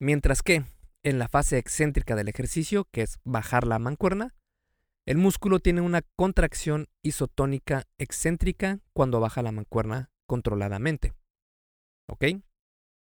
Mientras 0.00 0.42
que 0.42 0.64
en 1.04 1.18
la 1.18 1.28
fase 1.28 1.58
excéntrica 1.58 2.16
del 2.16 2.28
ejercicio, 2.28 2.88
que 2.90 3.02
es 3.02 3.18
bajar 3.24 3.66
la 3.66 3.78
mancuerna, 3.78 4.34
el 5.06 5.18
músculo 5.18 5.60
tiene 5.60 5.82
una 5.82 6.02
contracción 6.16 6.88
isotónica 7.02 7.84
excéntrica 7.98 8.80
cuando 8.94 9.20
baja 9.20 9.42
la 9.42 9.52
mancuerna 9.52 10.10
controladamente. 10.26 11.12
¿Ok? 12.08 12.24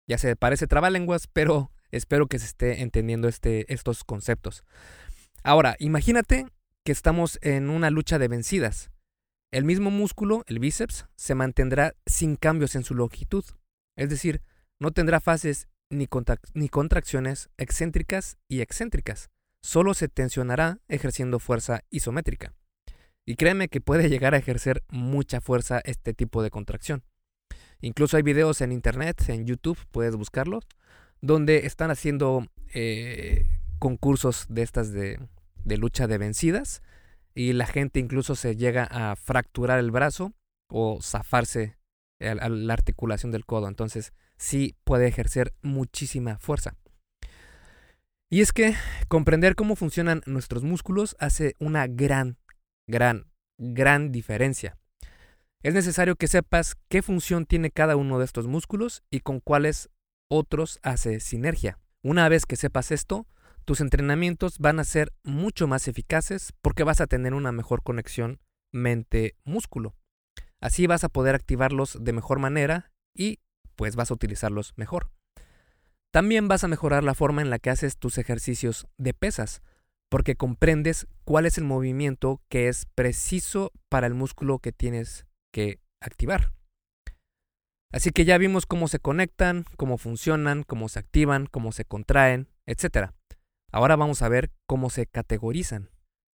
Ya 0.07 0.17
se 0.17 0.35
parece 0.37 0.67
trabalenguas, 0.67 1.27
pero 1.27 1.71
espero 1.91 2.27
que 2.27 2.39
se 2.39 2.45
esté 2.45 2.81
entendiendo 2.81 3.27
este, 3.27 3.71
estos 3.71 4.05
conceptos. 4.05 4.63
Ahora, 5.43 5.75
imagínate 5.79 6.47
que 6.85 6.93
estamos 6.93 7.39
en 7.41 7.69
una 7.69 7.89
lucha 7.89 8.19
de 8.19 8.29
vencidas. 8.29 8.89
El 9.51 9.65
mismo 9.65 9.91
músculo, 9.91 10.43
el 10.47 10.59
bíceps, 10.59 11.07
se 11.17 11.35
mantendrá 11.35 11.93
sin 12.05 12.37
cambios 12.37 12.75
en 12.75 12.83
su 12.83 12.95
longitud. 12.95 13.43
Es 13.97 14.09
decir, 14.09 14.41
no 14.79 14.91
tendrá 14.91 15.19
fases 15.19 15.67
ni, 15.91 16.69
contracciones 16.69 17.49
excéntricas 17.57 18.37
y 18.47 18.61
excéntricas. 18.61 19.29
Solo 19.61 19.93
se 19.93 20.07
tensionará 20.07 20.79
ejerciendo 20.87 21.39
fuerza 21.39 21.83
isométrica. 21.89 22.53
Y 23.25 23.35
créeme 23.35 23.67
que 23.67 23.81
puede 23.81 24.09
llegar 24.09 24.33
a 24.33 24.37
ejercer 24.37 24.83
mucha 24.89 25.41
fuerza 25.41 25.79
este 25.83 26.13
tipo 26.13 26.41
de 26.41 26.49
contracción. 26.49 27.03
Incluso 27.81 28.17
hay 28.17 28.23
videos 28.23 28.61
en 28.61 28.71
internet, 28.71 29.23
en 29.29 29.45
YouTube, 29.45 29.77
puedes 29.91 30.15
buscarlos, 30.15 30.67
donde 31.21 31.65
están 31.65 31.91
haciendo 31.91 32.47
eh, 32.73 33.45
concursos 33.79 34.45
de 34.49 34.61
estas 34.63 34.91
de, 34.91 35.19
lucha 35.65 36.07
de 36.07 36.17
vencidas 36.17 36.81
y 37.33 37.53
la 37.53 37.65
gente 37.65 37.99
incluso 37.99 38.35
se 38.35 38.55
llega 38.55 38.83
a 38.83 39.15
fracturar 39.15 39.79
el 39.79 39.91
brazo 39.91 40.33
o 40.69 40.99
zafarse 41.01 41.77
a 42.19 42.49
la 42.49 42.73
articulación 42.73 43.31
del 43.31 43.45
codo. 43.45 43.67
Entonces 43.67 44.13
sí 44.41 44.75
puede 44.83 45.07
ejercer 45.07 45.53
muchísima 45.61 46.39
fuerza. 46.39 46.75
Y 48.29 48.41
es 48.41 48.51
que 48.51 48.75
comprender 49.07 49.55
cómo 49.55 49.75
funcionan 49.75 50.21
nuestros 50.25 50.63
músculos 50.63 51.15
hace 51.19 51.55
una 51.59 51.85
gran, 51.87 52.37
gran, 52.87 53.27
gran 53.57 54.11
diferencia. 54.11 54.77
Es 55.61 55.75
necesario 55.75 56.15
que 56.15 56.27
sepas 56.27 56.75
qué 56.89 57.03
función 57.03 57.45
tiene 57.45 57.69
cada 57.69 57.95
uno 57.95 58.17
de 58.17 58.25
estos 58.25 58.47
músculos 58.47 59.03
y 59.11 59.19
con 59.19 59.41
cuáles 59.41 59.89
otros 60.27 60.79
hace 60.81 61.19
sinergia. 61.19 61.77
Una 62.01 62.27
vez 62.27 62.47
que 62.47 62.55
sepas 62.55 62.91
esto, 62.91 63.27
tus 63.63 63.79
entrenamientos 63.79 64.57
van 64.57 64.79
a 64.79 64.85
ser 64.85 65.13
mucho 65.23 65.67
más 65.67 65.87
eficaces 65.87 66.51
porque 66.63 66.83
vas 66.83 66.99
a 66.99 67.05
tener 67.05 67.35
una 67.35 67.51
mejor 67.51 67.83
conexión 67.83 68.39
mente-músculo. 68.73 69.93
Así 70.59 70.87
vas 70.87 71.03
a 71.03 71.09
poder 71.09 71.35
activarlos 71.35 71.97
de 72.01 72.13
mejor 72.13 72.39
manera 72.39 72.91
y 73.15 73.39
pues 73.81 73.95
vas 73.95 74.11
a 74.11 74.13
utilizarlos 74.13 74.73
mejor. 74.75 75.09
También 76.13 76.47
vas 76.47 76.63
a 76.63 76.67
mejorar 76.67 77.03
la 77.03 77.15
forma 77.15 77.41
en 77.41 77.49
la 77.49 77.57
que 77.57 77.71
haces 77.71 77.97
tus 77.97 78.19
ejercicios 78.19 78.85
de 78.99 79.15
pesas, 79.15 79.63
porque 80.07 80.35
comprendes 80.35 81.07
cuál 81.23 81.47
es 81.47 81.57
el 81.57 81.63
movimiento 81.63 82.43
que 82.47 82.67
es 82.67 82.85
preciso 82.93 83.71
para 83.89 84.05
el 84.05 84.13
músculo 84.13 84.59
que 84.59 84.71
tienes 84.71 85.25
que 85.51 85.79
activar. 85.99 86.53
Así 87.91 88.11
que 88.11 88.23
ya 88.23 88.37
vimos 88.37 88.67
cómo 88.67 88.87
se 88.87 88.99
conectan, 88.99 89.65
cómo 89.77 89.97
funcionan, 89.97 90.61
cómo 90.61 90.87
se 90.87 90.99
activan, 90.99 91.47
cómo 91.47 91.71
se 91.71 91.83
contraen, 91.83 92.49
etc. 92.67 93.13
Ahora 93.71 93.95
vamos 93.95 94.21
a 94.21 94.29
ver 94.29 94.51
cómo 94.67 94.91
se 94.91 95.07
categorizan. 95.07 95.89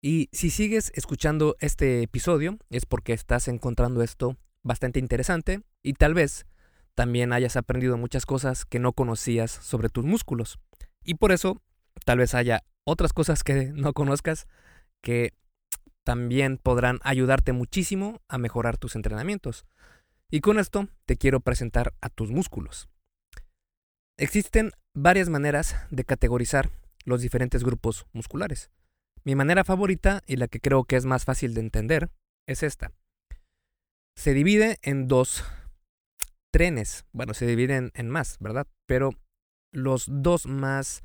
Y 0.02 0.30
si 0.32 0.48
sigues 0.48 0.92
escuchando 0.94 1.56
este 1.60 2.00
episodio 2.00 2.56
es 2.70 2.86
porque 2.86 3.12
estás 3.12 3.48
encontrando 3.48 4.02
esto 4.02 4.38
bastante 4.62 4.98
interesante 4.98 5.60
y 5.82 5.92
tal 5.92 6.14
vez 6.14 6.46
también 6.94 7.32
hayas 7.32 7.56
aprendido 7.56 7.96
muchas 7.96 8.26
cosas 8.26 8.64
que 8.64 8.78
no 8.78 8.92
conocías 8.92 9.50
sobre 9.50 9.88
tus 9.88 10.04
músculos. 10.04 10.58
Y 11.04 11.14
por 11.14 11.32
eso 11.32 11.60
tal 12.04 12.18
vez 12.18 12.34
haya 12.34 12.64
otras 12.84 13.12
cosas 13.12 13.42
que 13.42 13.72
no 13.72 13.92
conozcas 13.92 14.46
que 15.02 15.32
también 16.04 16.58
podrán 16.58 17.00
ayudarte 17.02 17.52
muchísimo 17.52 18.20
a 18.28 18.38
mejorar 18.38 18.76
tus 18.76 18.94
entrenamientos. 18.94 19.66
Y 20.30 20.40
con 20.40 20.58
esto 20.58 20.88
te 21.06 21.16
quiero 21.16 21.40
presentar 21.40 21.94
a 22.00 22.08
tus 22.08 22.30
músculos. 22.30 22.88
Existen 24.16 24.72
varias 24.94 25.28
maneras 25.28 25.76
de 25.90 26.04
categorizar 26.04 26.70
los 27.04 27.20
diferentes 27.20 27.64
grupos 27.64 28.06
musculares. 28.12 28.70
Mi 29.24 29.34
manera 29.34 29.64
favorita 29.64 30.22
y 30.26 30.36
la 30.36 30.48
que 30.48 30.60
creo 30.60 30.84
que 30.84 30.96
es 30.96 31.04
más 31.04 31.24
fácil 31.24 31.54
de 31.54 31.60
entender 31.60 32.10
es 32.46 32.62
esta. 32.62 32.92
Se 34.16 34.34
divide 34.34 34.78
en 34.82 35.08
dos 35.08 35.44
trenes. 36.54 37.04
Bueno, 37.10 37.34
se 37.34 37.46
dividen 37.46 37.90
en 37.94 38.08
más, 38.08 38.36
¿verdad? 38.38 38.68
Pero 38.86 39.10
los 39.72 40.06
dos 40.08 40.46
más, 40.46 41.02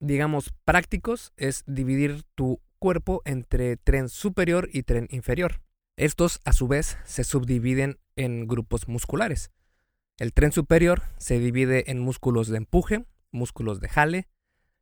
digamos, 0.00 0.54
prácticos 0.64 1.34
es 1.36 1.64
dividir 1.66 2.22
tu 2.34 2.58
cuerpo 2.78 3.20
entre 3.26 3.76
tren 3.76 4.08
superior 4.08 4.70
y 4.72 4.84
tren 4.84 5.06
inferior. 5.10 5.60
Estos, 5.98 6.40
a 6.46 6.54
su 6.54 6.66
vez, 6.66 6.96
se 7.04 7.24
subdividen 7.24 7.98
en 8.16 8.48
grupos 8.48 8.88
musculares. 8.88 9.50
El 10.16 10.32
tren 10.32 10.50
superior 10.50 11.02
se 11.18 11.38
divide 11.38 11.90
en 11.90 11.98
músculos 11.98 12.48
de 12.48 12.56
empuje, 12.56 13.04
músculos 13.32 13.80
de 13.80 13.90
jale, 13.90 14.28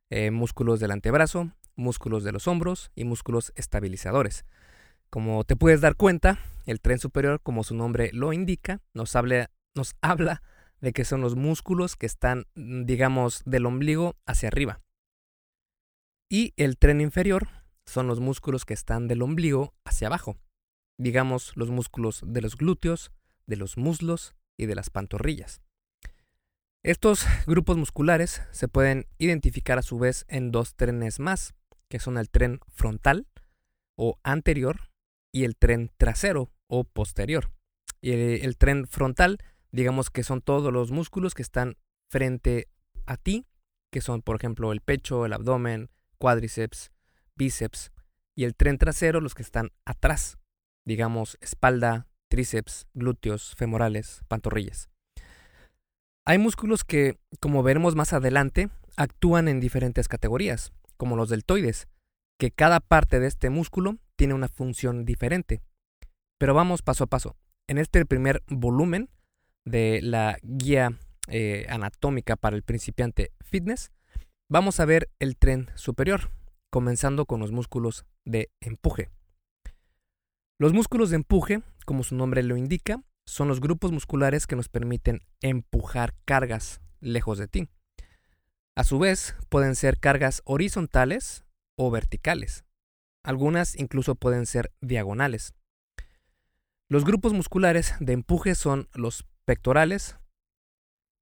eh, 0.09 0.31
músculos 0.31 0.79
del 0.79 0.91
antebrazo, 0.91 1.51
músculos 1.75 2.23
de 2.23 2.31
los 2.31 2.47
hombros 2.47 2.89
y 2.95 3.03
músculos 3.03 3.51
estabilizadores. 3.57 4.45
Como 5.11 5.43
te 5.43 5.57
puedes 5.57 5.81
dar 5.81 5.97
cuenta, 5.97 6.39
el 6.65 6.79
tren 6.79 6.97
superior, 6.97 7.41
como 7.41 7.65
su 7.65 7.75
nombre 7.75 8.11
lo 8.13 8.31
indica, 8.31 8.79
nos 8.93 9.13
habla, 10.01 10.41
de 10.79 10.93
que 10.93 11.03
son 11.03 11.19
los 11.19 11.35
músculos 11.35 11.97
que 11.97 12.05
están, 12.05 12.47
mm, 12.55 12.85
digamos, 12.85 13.43
del 13.45 13.65
ombligo 13.65 14.15
hacia 14.25 14.47
arriba. 14.47 14.81
Y 16.29 16.53
el 16.55 16.77
tren 16.77 17.01
inferior 17.01 17.49
son 17.85 18.07
los 18.07 18.21
músculos 18.21 18.63
que 18.63 18.73
están 18.73 19.09
del 19.09 19.21
ombligo 19.21 19.75
hacia 19.83 20.07
abajo. 20.07 20.37
Digamos, 20.97 21.51
los 21.57 21.69
músculos 21.69 22.23
de 22.25 22.41
los 22.41 22.55
glúteos, 22.55 23.11
de 23.47 23.57
los 23.57 23.77
muslos 23.77 24.33
y 24.57 24.65
de 24.65 24.75
las 24.75 24.89
pantorrillas. 24.89 25.61
Estos 26.83 27.25
grupos 27.47 27.75
musculares 27.75 28.43
se 28.51 28.69
pueden 28.69 29.07
identificar 29.17 29.77
a 29.77 29.83
su 29.83 29.99
vez 29.99 30.23
en 30.29 30.51
dos 30.51 30.73
trenes 30.75 31.19
más, 31.19 31.53
que 31.89 31.99
son 31.99 32.17
el 32.17 32.29
tren 32.29 32.61
frontal 32.69 33.27
o 33.97 34.17
anterior 34.23 34.90
y 35.31 35.45
el 35.45 35.55
tren 35.55 35.91
trasero 35.97 36.51
o 36.67 36.83
posterior. 36.83 37.51
Y 38.01 38.11
el, 38.11 38.57
tren 38.57 38.87
frontal, 38.87 39.37
digamos 39.71 40.09
que 40.09 40.23
son 40.23 40.41
todos 40.41 40.73
los 40.73 40.91
músculos 40.91 41.33
que 41.33 41.43
están 41.43 41.77
frente 42.09 42.67
a 43.05 43.17
ti, 43.17 43.45
que 43.91 44.01
son 44.01 44.21
por 44.21 44.35
ejemplo 44.35 44.71
el 44.71 44.81
pecho, 44.81 45.25
el 45.25 45.33
abdomen, 45.33 45.89
cuádriceps, 46.17 46.91
bíceps, 47.35 47.91
y 48.35 48.45
el 48.45 48.55
tren 48.55 48.77
trasero 48.77 49.21
los 49.21 49.35
que 49.35 49.43
están 49.43 49.71
atrás, 49.85 50.37
digamos 50.85 51.37
espalda, 51.41 52.07
tríceps, 52.29 52.87
glúteos, 52.93 53.55
femorales, 53.55 54.21
pantorrillas. 54.27 54.89
Hay 56.25 56.37
músculos 56.37 56.83
que, 56.83 57.19
como 57.39 57.63
veremos 57.63 57.95
más 57.95 58.13
adelante, 58.13 58.69
actúan 58.95 59.47
en 59.47 59.59
diferentes 59.59 60.07
categorías, 60.07 60.71
como 60.97 61.15
los 61.15 61.29
deltoides, 61.29 61.87
que 62.39 62.51
cada 62.51 62.79
parte 62.79 63.19
de 63.19 63.27
este 63.27 63.49
músculo 63.49 63.97
tiene 64.21 64.35
una 64.35 64.49
función 64.49 65.03
diferente. 65.03 65.63
Pero 66.37 66.53
vamos 66.53 66.83
paso 66.83 67.05
a 67.05 67.07
paso. 67.07 67.35
En 67.67 67.79
este 67.79 68.05
primer 68.05 68.43
volumen 68.45 69.09
de 69.65 69.99
la 70.03 70.37
guía 70.43 70.99
eh, 71.27 71.65
anatómica 71.69 72.35
para 72.35 72.55
el 72.55 72.61
principiante 72.61 73.31
fitness, 73.43 73.91
vamos 74.47 74.79
a 74.79 74.85
ver 74.85 75.09
el 75.17 75.37
tren 75.37 75.71
superior, 75.73 76.29
comenzando 76.69 77.25
con 77.25 77.39
los 77.39 77.51
músculos 77.51 78.05
de 78.23 78.51
empuje. 78.59 79.09
Los 80.59 80.71
músculos 80.71 81.09
de 81.09 81.15
empuje, 81.15 81.63
como 81.87 82.03
su 82.03 82.13
nombre 82.13 82.43
lo 82.43 82.57
indica, 82.57 83.01
son 83.25 83.47
los 83.47 83.59
grupos 83.59 83.91
musculares 83.91 84.45
que 84.45 84.55
nos 84.55 84.69
permiten 84.69 85.21
empujar 85.41 86.13
cargas 86.25 86.79
lejos 86.99 87.39
de 87.39 87.47
ti. 87.47 87.69
A 88.75 88.83
su 88.83 88.99
vez, 88.99 89.35
pueden 89.49 89.75
ser 89.75 89.99
cargas 89.99 90.43
horizontales 90.45 91.43
o 91.75 91.89
verticales. 91.89 92.65
Algunas 93.23 93.77
incluso 93.77 94.15
pueden 94.15 94.45
ser 94.45 94.71
diagonales. 94.81 95.53
Los 96.89 97.05
grupos 97.05 97.33
musculares 97.33 97.93
de 97.99 98.13
empuje 98.13 98.55
son 98.55 98.89
los 98.93 99.25
pectorales, 99.45 100.17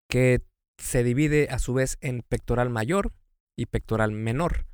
que 0.10 0.42
se 0.78 1.04
divide 1.04 1.50
a 1.52 1.60
su 1.60 1.74
vez 1.74 1.98
en 2.02 2.22
pectoral 2.22 2.70
mayor 2.70 3.14
y 3.56 3.68
pectoral 3.68 4.12
menor. 4.12 4.66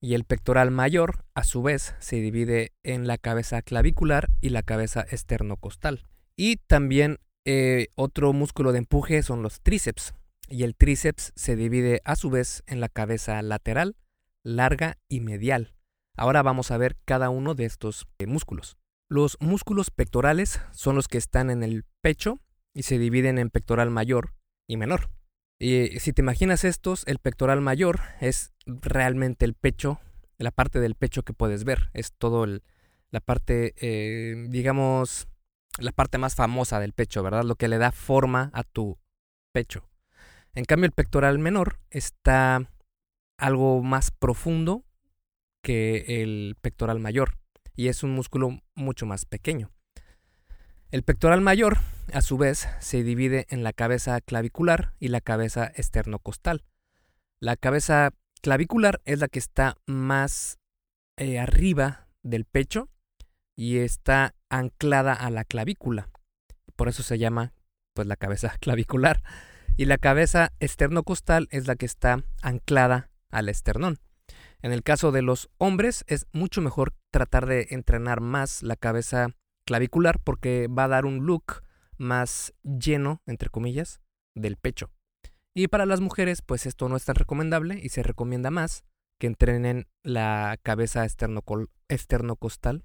Y 0.00 0.14
el 0.14 0.24
pectoral 0.24 0.70
mayor, 0.70 1.24
a 1.34 1.42
su 1.42 1.62
vez, 1.62 1.94
se 2.00 2.16
divide 2.16 2.72
en 2.82 3.06
la 3.06 3.16
cabeza 3.16 3.62
clavicular 3.62 4.28
y 4.40 4.50
la 4.50 4.62
cabeza 4.62 5.00
esternocostal. 5.00 6.06
Y 6.36 6.56
también 6.56 7.18
eh, 7.46 7.88
otro 7.94 8.32
músculo 8.32 8.72
de 8.72 8.78
empuje 8.78 9.22
son 9.22 9.42
los 9.42 9.62
tríceps. 9.62 10.14
Y 10.48 10.64
el 10.64 10.76
tríceps 10.76 11.32
se 11.34 11.56
divide 11.56 12.02
a 12.04 12.14
su 12.14 12.28
vez 12.28 12.62
en 12.66 12.80
la 12.80 12.88
cabeza 12.88 13.40
lateral, 13.40 13.96
larga 14.42 14.98
y 15.08 15.20
medial. 15.20 15.75
Ahora 16.16 16.42
vamos 16.42 16.70
a 16.70 16.78
ver 16.78 16.96
cada 17.04 17.28
uno 17.28 17.54
de 17.54 17.66
estos 17.66 18.06
eh, 18.18 18.26
músculos. 18.26 18.78
Los 19.08 19.36
músculos 19.40 19.90
pectorales 19.90 20.60
son 20.72 20.96
los 20.96 21.08
que 21.08 21.18
están 21.18 21.50
en 21.50 21.62
el 21.62 21.84
pecho 22.00 22.40
y 22.74 22.82
se 22.82 22.98
dividen 22.98 23.38
en 23.38 23.50
pectoral 23.50 23.90
mayor 23.90 24.34
y 24.66 24.76
menor. 24.76 25.10
Y 25.58 26.00
si 26.00 26.12
te 26.12 26.22
imaginas 26.22 26.64
estos, 26.64 27.06
el 27.06 27.18
pectoral 27.18 27.60
mayor 27.60 28.00
es 28.20 28.52
realmente 28.66 29.44
el 29.44 29.54
pecho, 29.54 30.00
la 30.38 30.50
parte 30.50 30.80
del 30.80 30.94
pecho 30.94 31.22
que 31.22 31.32
puedes 31.32 31.64
ver. 31.64 31.90
Es 31.92 32.12
todo 32.12 32.46
la 32.46 33.20
parte, 33.20 33.74
eh, 33.76 34.46
digamos, 34.48 35.28
la 35.78 35.92
parte 35.92 36.18
más 36.18 36.34
famosa 36.34 36.80
del 36.80 36.92
pecho, 36.92 37.22
¿verdad? 37.22 37.44
Lo 37.44 37.56
que 37.56 37.68
le 37.68 37.78
da 37.78 37.92
forma 37.92 38.50
a 38.54 38.64
tu 38.64 38.98
pecho. 39.52 39.88
En 40.54 40.64
cambio, 40.64 40.86
el 40.86 40.92
pectoral 40.92 41.38
menor 41.38 41.78
está 41.90 42.70
algo 43.38 43.82
más 43.82 44.10
profundo 44.10 44.85
que 45.66 46.22
el 46.22 46.56
pectoral 46.60 47.00
mayor 47.00 47.38
y 47.74 47.88
es 47.88 48.04
un 48.04 48.12
músculo 48.12 48.60
mucho 48.76 49.04
más 49.04 49.24
pequeño. 49.24 49.72
El 50.92 51.02
pectoral 51.02 51.40
mayor, 51.40 51.78
a 52.12 52.20
su 52.20 52.38
vez, 52.38 52.68
se 52.78 53.02
divide 53.02 53.48
en 53.50 53.64
la 53.64 53.72
cabeza 53.72 54.20
clavicular 54.20 54.94
y 55.00 55.08
la 55.08 55.20
cabeza 55.20 55.66
esternocostal. 55.74 56.62
La 57.40 57.56
cabeza 57.56 58.12
clavicular 58.42 59.02
es 59.06 59.18
la 59.18 59.26
que 59.26 59.40
está 59.40 59.74
más 59.86 60.60
eh, 61.16 61.40
arriba 61.40 62.06
del 62.22 62.44
pecho 62.44 62.88
y 63.56 63.78
está 63.78 64.36
anclada 64.48 65.14
a 65.14 65.30
la 65.30 65.42
clavícula. 65.42 66.10
Por 66.76 66.88
eso 66.88 67.02
se 67.02 67.18
llama 67.18 67.54
pues 67.92 68.06
la 68.06 68.14
cabeza 68.14 68.54
clavicular. 68.60 69.20
Y 69.76 69.86
la 69.86 69.98
cabeza 69.98 70.52
esternocostal 70.60 71.48
es 71.50 71.66
la 71.66 71.74
que 71.74 71.86
está 71.86 72.22
anclada 72.40 73.10
al 73.30 73.48
esternón. 73.48 73.98
En 74.62 74.72
el 74.72 74.82
caso 74.82 75.12
de 75.12 75.22
los 75.22 75.50
hombres 75.58 76.04
es 76.08 76.26
mucho 76.32 76.60
mejor 76.60 76.94
tratar 77.10 77.46
de 77.46 77.68
entrenar 77.70 78.20
más 78.20 78.62
la 78.62 78.76
cabeza 78.76 79.28
clavicular 79.66 80.20
porque 80.20 80.68
va 80.68 80.84
a 80.84 80.88
dar 80.88 81.06
un 81.06 81.26
look 81.26 81.62
más 81.98 82.54
lleno, 82.62 83.22
entre 83.26 83.50
comillas, 83.50 84.00
del 84.34 84.56
pecho. 84.56 84.90
Y 85.54 85.68
para 85.68 85.86
las 85.86 86.00
mujeres, 86.00 86.42
pues 86.42 86.66
esto 86.66 86.88
no 86.88 86.96
es 86.96 87.04
tan 87.04 87.14
recomendable 87.14 87.78
y 87.82 87.88
se 87.88 88.02
recomienda 88.02 88.50
más 88.50 88.84
que 89.18 89.26
entrenen 89.26 89.86
la 90.02 90.58
cabeza 90.62 91.06
esternocostal 91.06 92.84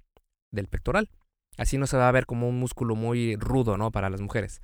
del 0.52 0.68
pectoral. 0.68 1.10
Así 1.58 1.78
no 1.78 1.88
se 1.88 1.98
va 1.98 2.08
a 2.08 2.14
ver 2.14 2.26
como 2.26 2.48
un 2.48 2.60
músculo 2.60 2.96
muy 2.96 3.36
rudo, 3.36 3.78
¿no? 3.78 3.92
Para 3.92 4.10
las 4.10 4.22
mujeres. 4.22 4.62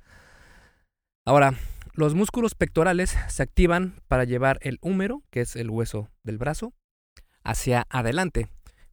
Ahora, 1.26 1.54
los 1.92 2.14
músculos 2.14 2.54
pectorales 2.54 3.14
se 3.28 3.42
activan 3.42 4.00
para 4.08 4.24
llevar 4.24 4.58
el 4.62 4.78
húmero, 4.80 5.22
que 5.30 5.42
es 5.42 5.56
el 5.56 5.68
hueso 5.68 6.08
del 6.22 6.38
brazo, 6.38 6.72
hacia 7.48 7.86
adelante, 7.88 8.50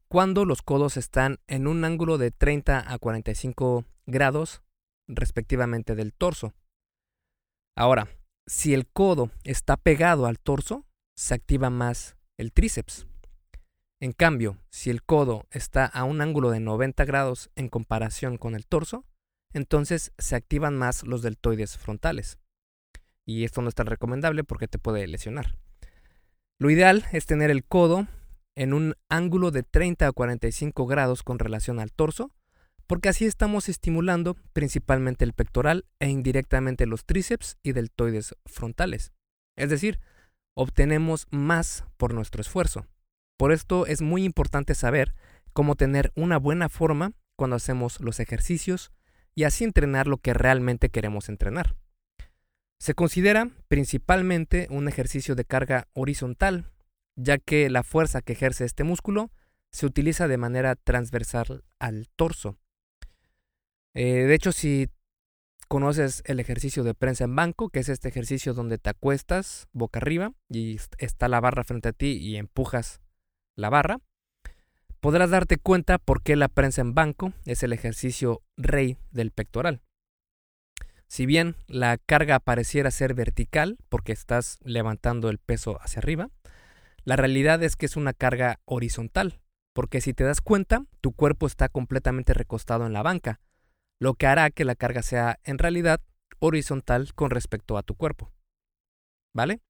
cuando 0.08 0.46
los 0.46 0.62
codos 0.62 0.96
están 0.96 1.40
en 1.48 1.68
un 1.68 1.84
ángulo 1.84 2.18
de 2.18 2.32
30 2.32 2.90
a 2.90 2.98
45 2.98 3.84
grados 4.06 4.62
respectivamente 5.10 5.94
del 5.94 6.14
torso. 6.14 6.54
Ahora, 7.76 8.08
si 8.48 8.74
el 8.74 8.88
codo 8.88 9.30
está 9.44 9.76
pegado 9.76 10.26
al 10.26 10.40
torso, 10.40 10.86
se 11.18 11.34
activa 11.34 11.70
más 11.70 12.16
el 12.38 12.54
tríceps. 12.54 13.08
En 14.00 14.14
cambio, 14.14 14.58
si 14.70 14.90
el 14.90 15.04
codo 15.04 15.46
está 15.52 15.86
a 15.86 16.06
un 16.06 16.22
ángulo 16.22 16.50
de 16.50 16.62
90 16.62 17.04
grados 17.04 17.50
en 17.56 17.68
comparación 17.68 18.38
con 18.38 18.56
el 18.56 18.66
torso, 18.66 19.04
entonces 19.52 20.14
se 20.18 20.38
activan 20.38 20.78
más 20.78 21.04
los 21.04 21.22
deltoides 21.22 21.78
frontales. 21.78 22.40
Y 23.26 23.44
esto 23.44 23.62
no 23.62 23.68
es 23.68 23.76
tan 23.76 23.88
recomendable 23.88 24.46
porque 24.46 24.70
te 24.70 24.80
puede 24.80 25.06
lesionar. 25.08 25.58
Lo 26.58 26.70
ideal 26.70 27.06
es 27.12 27.26
tener 27.26 27.52
el 27.52 27.66
codo 27.66 28.08
en 28.56 28.74
un 28.74 28.96
ángulo 29.10 29.52
de 29.52 29.64
30 29.64 30.08
a 30.08 30.12
45 30.12 30.86
grados 30.86 31.24
con 31.24 31.40
relación 31.40 31.80
al 31.80 31.92
torso, 31.92 32.32
porque 32.88 33.10
así 33.10 33.26
estamos 33.26 33.70
estimulando 33.70 34.36
principalmente 34.54 35.26
el 35.26 35.34
pectoral 35.34 35.86
e 36.00 36.10
indirectamente 36.10 36.86
los 36.86 37.06
tríceps 37.06 37.58
y 37.64 37.72
deltoides 37.72 38.36
frontales. 38.46 39.12
Es 39.56 39.70
decir, 39.70 40.00
obtenemos 40.56 41.28
más 41.32 41.86
por 41.98 42.14
nuestro 42.14 42.42
esfuerzo. 42.42 42.88
Por 43.38 43.52
esto 43.52 43.86
es 43.86 44.02
muy 44.02 44.24
importante 44.24 44.76
saber 44.76 45.14
cómo 45.54 45.76
tener 45.76 46.12
una 46.16 46.38
buena 46.38 46.70
forma 46.70 47.14
cuando 47.36 47.56
hacemos 47.56 48.00
los 48.00 48.20
ejercicios 48.20 48.92
y 49.36 49.44
así 49.44 49.64
entrenar 49.66 50.08
lo 50.08 50.18
que 50.18 50.34
realmente 50.34 50.90
queremos 50.90 51.28
entrenar. 51.28 51.76
Se 52.80 52.94
considera 52.94 53.50
principalmente 53.68 54.68
un 54.70 54.88
ejercicio 54.88 55.36
de 55.36 55.46
carga 55.46 55.88
horizontal, 55.94 56.72
ya 57.16 57.38
que 57.38 57.70
la 57.70 57.84
fuerza 57.84 58.22
que 58.22 58.34
ejerce 58.34 58.66
este 58.66 58.84
músculo 58.84 59.32
se 59.72 59.86
utiliza 59.86 60.28
de 60.28 60.38
manera 60.38 60.76
transversal 60.76 61.64
al 61.80 62.08
torso. 62.16 62.58
Eh, 63.94 64.24
de 64.24 64.34
hecho, 64.34 64.52
si 64.52 64.90
conoces 65.68 66.22
el 66.26 66.40
ejercicio 66.40 66.84
de 66.84 66.94
prensa 66.94 67.24
en 67.24 67.36
banco, 67.36 67.70
que 67.70 67.80
es 67.80 67.90
este 67.90 68.10
ejercicio 68.10 68.54
donde 68.54 68.78
te 68.78 68.90
acuestas 68.90 69.68
boca 69.72 70.00
arriba 70.00 70.34
y 70.50 70.78
está 70.98 71.28
la 71.28 71.40
barra 71.40 71.64
frente 71.64 71.90
a 71.90 71.94
ti 71.94 72.18
y 72.18 72.38
empujas 72.38 73.02
la 73.56 73.70
barra, 73.70 74.00
podrás 75.00 75.30
darte 75.30 75.58
cuenta 75.58 75.98
por 75.98 76.22
qué 76.22 76.36
la 76.36 76.48
prensa 76.48 76.82
en 76.82 76.94
banco 76.94 77.34
es 77.46 77.64
el 77.64 77.74
ejercicio 77.74 78.42
rey 78.58 78.98
del 79.12 79.32
pectoral. 79.32 79.82
Si 81.08 81.26
bien 81.26 81.56
la 81.68 81.98
carga 81.98 82.40
pareciera 82.40 82.92
ser 82.92 83.14
vertical 83.14 83.78
porque 83.90 84.12
estás 84.12 84.60
levantando 84.64 85.30
el 85.30 85.38
peso 85.38 85.80
hacia 85.82 86.00
arriba, 86.00 86.30
la 87.06 87.16
realidad 87.16 87.62
es 87.64 87.76
que 87.76 87.86
es 87.86 87.96
una 87.96 88.14
carga 88.14 88.60
horizontal, 88.66 89.40
porque 89.74 90.02
si 90.02 90.14
te 90.14 90.24
das 90.24 90.42
cuenta, 90.42 90.86
tu 91.02 91.14
cuerpo 91.14 91.46
está 91.48 91.70
completamente 91.70 92.34
recostado 92.34 92.86
en 92.86 92.94
la 92.94 93.04
banca, 93.04 93.40
lo 94.00 94.16
que 94.16 94.28
hará 94.28 94.50
que 94.50 94.66
la 94.66 94.76
carga 94.76 95.04
sea 95.04 95.40
en 95.44 95.60
realidad 95.60 96.02
horizontal 96.40 97.14
con 97.14 97.30
respecto 97.30 97.78
a 97.78 97.84
tu 97.84 97.96
cuerpo. 97.96 98.32
¿Vale? 99.34 99.62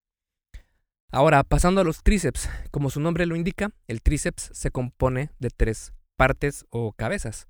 Ahora, 1.12 1.44
pasando 1.44 1.82
a 1.82 1.84
los 1.84 2.04
tríceps, 2.04 2.50
como 2.72 2.90
su 2.90 3.00
nombre 3.00 3.26
lo 3.26 3.36
indica, 3.36 3.72
el 3.88 4.02
tríceps 4.02 4.50
se 4.54 4.72
compone 4.72 5.30
de 5.40 5.50
tres 5.50 5.94
partes 6.16 6.66
o 6.70 6.94
cabezas. 6.94 7.48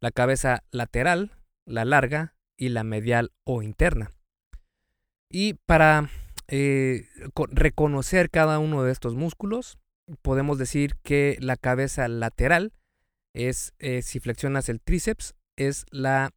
La 0.00 0.10
cabeza 0.10 0.64
lateral, 0.70 1.32
la 1.64 1.84
larga 1.84 2.34
y 2.56 2.70
la 2.70 2.84
medial 2.84 3.32
o 3.44 3.62
interna. 3.62 4.10
Y 5.28 5.54
para 5.54 6.10
eh, 6.48 7.08
reconocer 7.50 8.30
cada 8.30 8.58
uno 8.58 8.82
de 8.82 8.92
estos 8.92 9.14
músculos, 9.14 9.78
podemos 10.22 10.58
decir 10.58 10.96
que 11.02 11.36
la 11.40 11.56
cabeza 11.56 12.08
lateral 12.08 12.72
es, 13.34 13.74
eh, 13.78 14.02
si 14.02 14.20
flexionas 14.20 14.68
el 14.68 14.80
tríceps, 14.80 15.34
es 15.56 15.86
la 15.90 16.30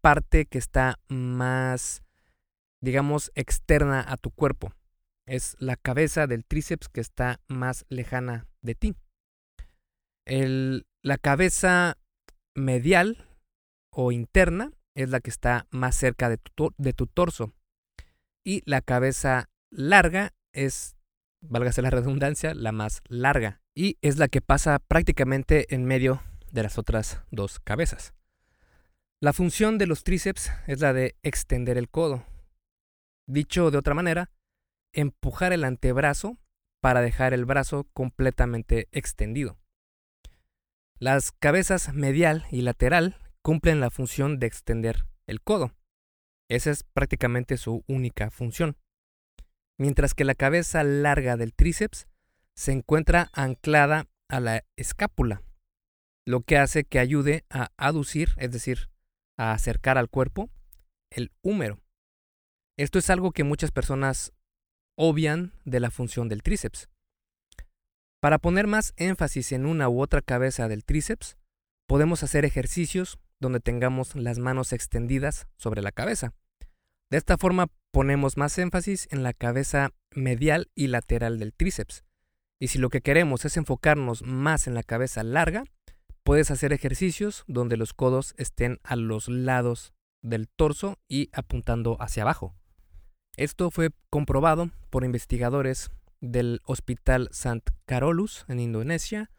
parte 0.00 0.46
que 0.46 0.58
está 0.58 0.98
más, 1.08 2.02
digamos, 2.80 3.30
externa 3.34 4.04
a 4.06 4.16
tu 4.16 4.30
cuerpo. 4.30 4.72
Es 5.26 5.56
la 5.60 5.76
cabeza 5.76 6.26
del 6.26 6.44
tríceps 6.44 6.88
que 6.88 7.00
está 7.00 7.40
más 7.48 7.84
lejana 7.88 8.46
de 8.62 8.74
ti. 8.74 8.94
El, 10.26 10.86
la 11.02 11.18
cabeza 11.18 11.98
medial 12.54 13.26
o 13.92 14.12
interna 14.12 14.72
es 14.94 15.10
la 15.10 15.20
que 15.20 15.30
está 15.30 15.66
más 15.70 15.94
cerca 15.96 16.28
de 16.28 16.38
tu, 16.38 16.74
de 16.78 16.92
tu 16.92 17.06
torso. 17.06 17.52
Y 18.44 18.62
la 18.64 18.80
cabeza 18.80 19.48
larga 19.70 20.32
es, 20.52 20.96
válgase 21.40 21.82
la 21.82 21.90
redundancia, 21.90 22.54
la 22.54 22.72
más 22.72 23.02
larga. 23.08 23.60
Y 23.74 23.98
es 24.02 24.18
la 24.18 24.28
que 24.28 24.40
pasa 24.40 24.78
prácticamente 24.78 25.74
en 25.74 25.84
medio 25.84 26.22
de 26.50 26.62
las 26.62 26.78
otras 26.78 27.22
dos 27.30 27.60
cabezas. 27.60 28.14
La 29.20 29.32
función 29.32 29.78
de 29.78 29.86
los 29.86 30.02
tríceps 30.02 30.50
es 30.66 30.80
la 30.80 30.92
de 30.92 31.16
extender 31.22 31.76
el 31.76 31.90
codo. 31.90 32.24
Dicho 33.26 33.70
de 33.70 33.78
otra 33.78 33.94
manera, 33.94 34.30
empujar 34.92 35.52
el 35.52 35.64
antebrazo 35.64 36.38
para 36.80 37.02
dejar 37.02 37.34
el 37.34 37.44
brazo 37.44 37.86
completamente 37.92 38.88
extendido. 38.92 39.58
Las 40.98 41.32
cabezas 41.32 41.92
medial 41.94 42.46
y 42.50 42.62
lateral 42.62 43.16
cumplen 43.42 43.80
la 43.80 43.90
función 43.90 44.38
de 44.38 44.46
extender 44.46 45.06
el 45.26 45.40
codo. 45.42 45.72
Esa 46.50 46.72
es 46.72 46.82
prácticamente 46.82 47.56
su 47.56 47.84
única 47.86 48.30
función. 48.30 48.76
Mientras 49.78 50.14
que 50.14 50.24
la 50.24 50.34
cabeza 50.34 50.82
larga 50.82 51.36
del 51.36 51.54
tríceps 51.54 52.08
se 52.56 52.72
encuentra 52.72 53.30
anclada 53.32 54.08
a 54.28 54.40
la 54.40 54.64
escápula, 54.76 55.42
lo 56.26 56.42
que 56.42 56.58
hace 56.58 56.84
que 56.84 56.98
ayude 56.98 57.44
a 57.50 57.70
aducir, 57.76 58.34
es 58.36 58.50
decir, 58.50 58.90
a 59.38 59.52
acercar 59.52 59.96
al 59.96 60.10
cuerpo, 60.10 60.50
el 61.10 61.32
húmero. 61.40 61.78
Esto 62.76 62.98
es 62.98 63.10
algo 63.10 63.30
que 63.30 63.44
muchas 63.44 63.70
personas 63.70 64.32
obvian 64.98 65.52
de 65.64 65.80
la 65.80 65.90
función 65.90 66.28
del 66.28 66.42
tríceps. 66.42 66.88
Para 68.20 68.38
poner 68.38 68.66
más 68.66 68.92
énfasis 68.96 69.52
en 69.52 69.66
una 69.66 69.88
u 69.88 70.02
otra 70.02 70.20
cabeza 70.20 70.66
del 70.66 70.84
tríceps, 70.84 71.36
podemos 71.86 72.22
hacer 72.24 72.44
ejercicios 72.44 73.18
donde 73.40 73.60
tengamos 73.60 74.14
las 74.14 74.38
manos 74.38 74.72
extendidas 74.72 75.46
sobre 75.56 75.82
la 75.82 75.92
cabeza. 75.92 76.32
De 77.10 77.16
esta 77.18 77.38
forma 77.38 77.66
ponemos 77.90 78.36
más 78.36 78.56
énfasis 78.58 79.08
en 79.10 79.22
la 79.22 79.32
cabeza 79.32 79.90
medial 80.14 80.70
y 80.74 80.86
lateral 80.86 81.38
del 81.38 81.52
tríceps. 81.52 82.04
Y 82.60 82.68
si 82.68 82.78
lo 82.78 82.90
que 82.90 83.00
queremos 83.00 83.44
es 83.44 83.56
enfocarnos 83.56 84.22
más 84.22 84.66
en 84.66 84.74
la 84.74 84.82
cabeza 84.82 85.24
larga, 85.24 85.64
puedes 86.22 86.50
hacer 86.50 86.72
ejercicios 86.72 87.44
donde 87.48 87.76
los 87.76 87.94
codos 87.94 88.34
estén 88.36 88.78
a 88.84 88.94
los 88.96 89.28
lados 89.28 89.92
del 90.22 90.48
torso 90.48 90.98
y 91.08 91.30
apuntando 91.32 91.96
hacia 92.00 92.22
abajo. 92.22 92.54
Esto 93.36 93.70
fue 93.70 93.90
comprobado 94.10 94.70
por 94.90 95.04
investigadores 95.04 95.90
del 96.20 96.60
Hospital 96.64 97.28
St. 97.32 97.72
Carolus 97.86 98.44
en 98.48 98.60
Indonesia 98.60 99.30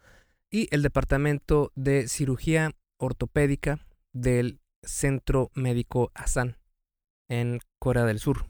y 0.49 0.67
el 0.71 0.81
Departamento 0.81 1.71
de 1.75 2.07
Cirugía 2.07 2.71
Ortopédica 2.97 3.79
del 4.13 4.59
Centro 4.83 5.51
Médico 5.53 6.11
Asan 6.15 6.57
en 7.29 7.59
Corea 7.79 8.05
del 8.05 8.19
Sur. 8.19 8.45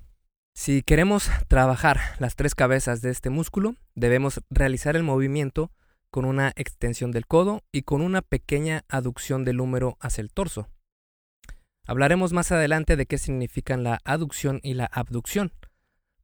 Si 0.54 0.82
queremos 0.84 1.30
trabajar 1.48 2.00
las 2.20 2.36
tres 2.36 2.56
cabezas 2.56 3.02
de 3.02 3.10
este 3.10 3.30
músculo, 3.30 3.76
debemos 3.96 4.42
realizar 4.50 4.96
el 4.96 5.04
movimiento 5.04 5.72
con 6.10 6.26
una 6.26 6.52
extensión 6.56 7.12
del 7.12 7.26
codo 7.26 7.64
y 7.72 7.84
con 7.84 8.02
una 8.02 8.22
pequeña 8.22 8.84
aducción 8.90 9.46
del 9.46 9.62
húmero 9.62 9.98
hacia 10.02 10.22
el 10.22 10.32
torso. 10.32 10.68
Hablaremos 11.88 12.34
más 12.34 12.52
adelante 12.52 12.96
de 12.96 13.06
qué 13.06 13.18
significan 13.18 13.84
la 13.84 14.02
aducción 14.04 14.60
y 14.62 14.74
la 14.74 14.86
abducción. 14.86 15.54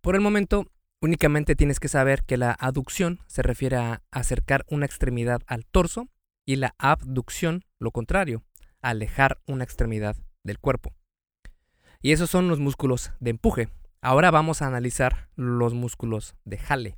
Por 0.02 0.16
el 0.16 0.22
momento, 0.22 0.72
únicamente 1.02 1.56
tienes 1.56 1.80
que 1.80 1.88
saber 1.88 2.24
que 2.24 2.38
la 2.38 2.56
aducción 2.60 3.20
se 3.28 3.42
refiere 3.42 3.78
a 3.78 4.04
acercar 4.12 4.66
una 4.70 4.86
extremidad 4.86 5.42
al 5.48 5.66
torso 5.66 6.08
y 6.46 6.58
la 6.58 6.76
abducción, 6.78 7.64
lo 7.80 7.92
contrario, 7.92 8.44
alejar 8.82 9.42
una 9.48 9.64
extremidad 9.64 10.16
del 10.44 10.60
cuerpo. 10.60 10.94
Y 12.02 12.12
esos 12.12 12.30
son 12.30 12.48
los 12.48 12.60
músculos 12.60 13.12
de 13.20 13.32
empuje. 13.32 13.70
Ahora 14.02 14.32
vamos 14.32 14.62
a 14.62 14.68
analizar 14.68 15.30
los 15.36 15.74
músculos 15.74 16.36
de 16.46 16.58
jale. 16.58 16.98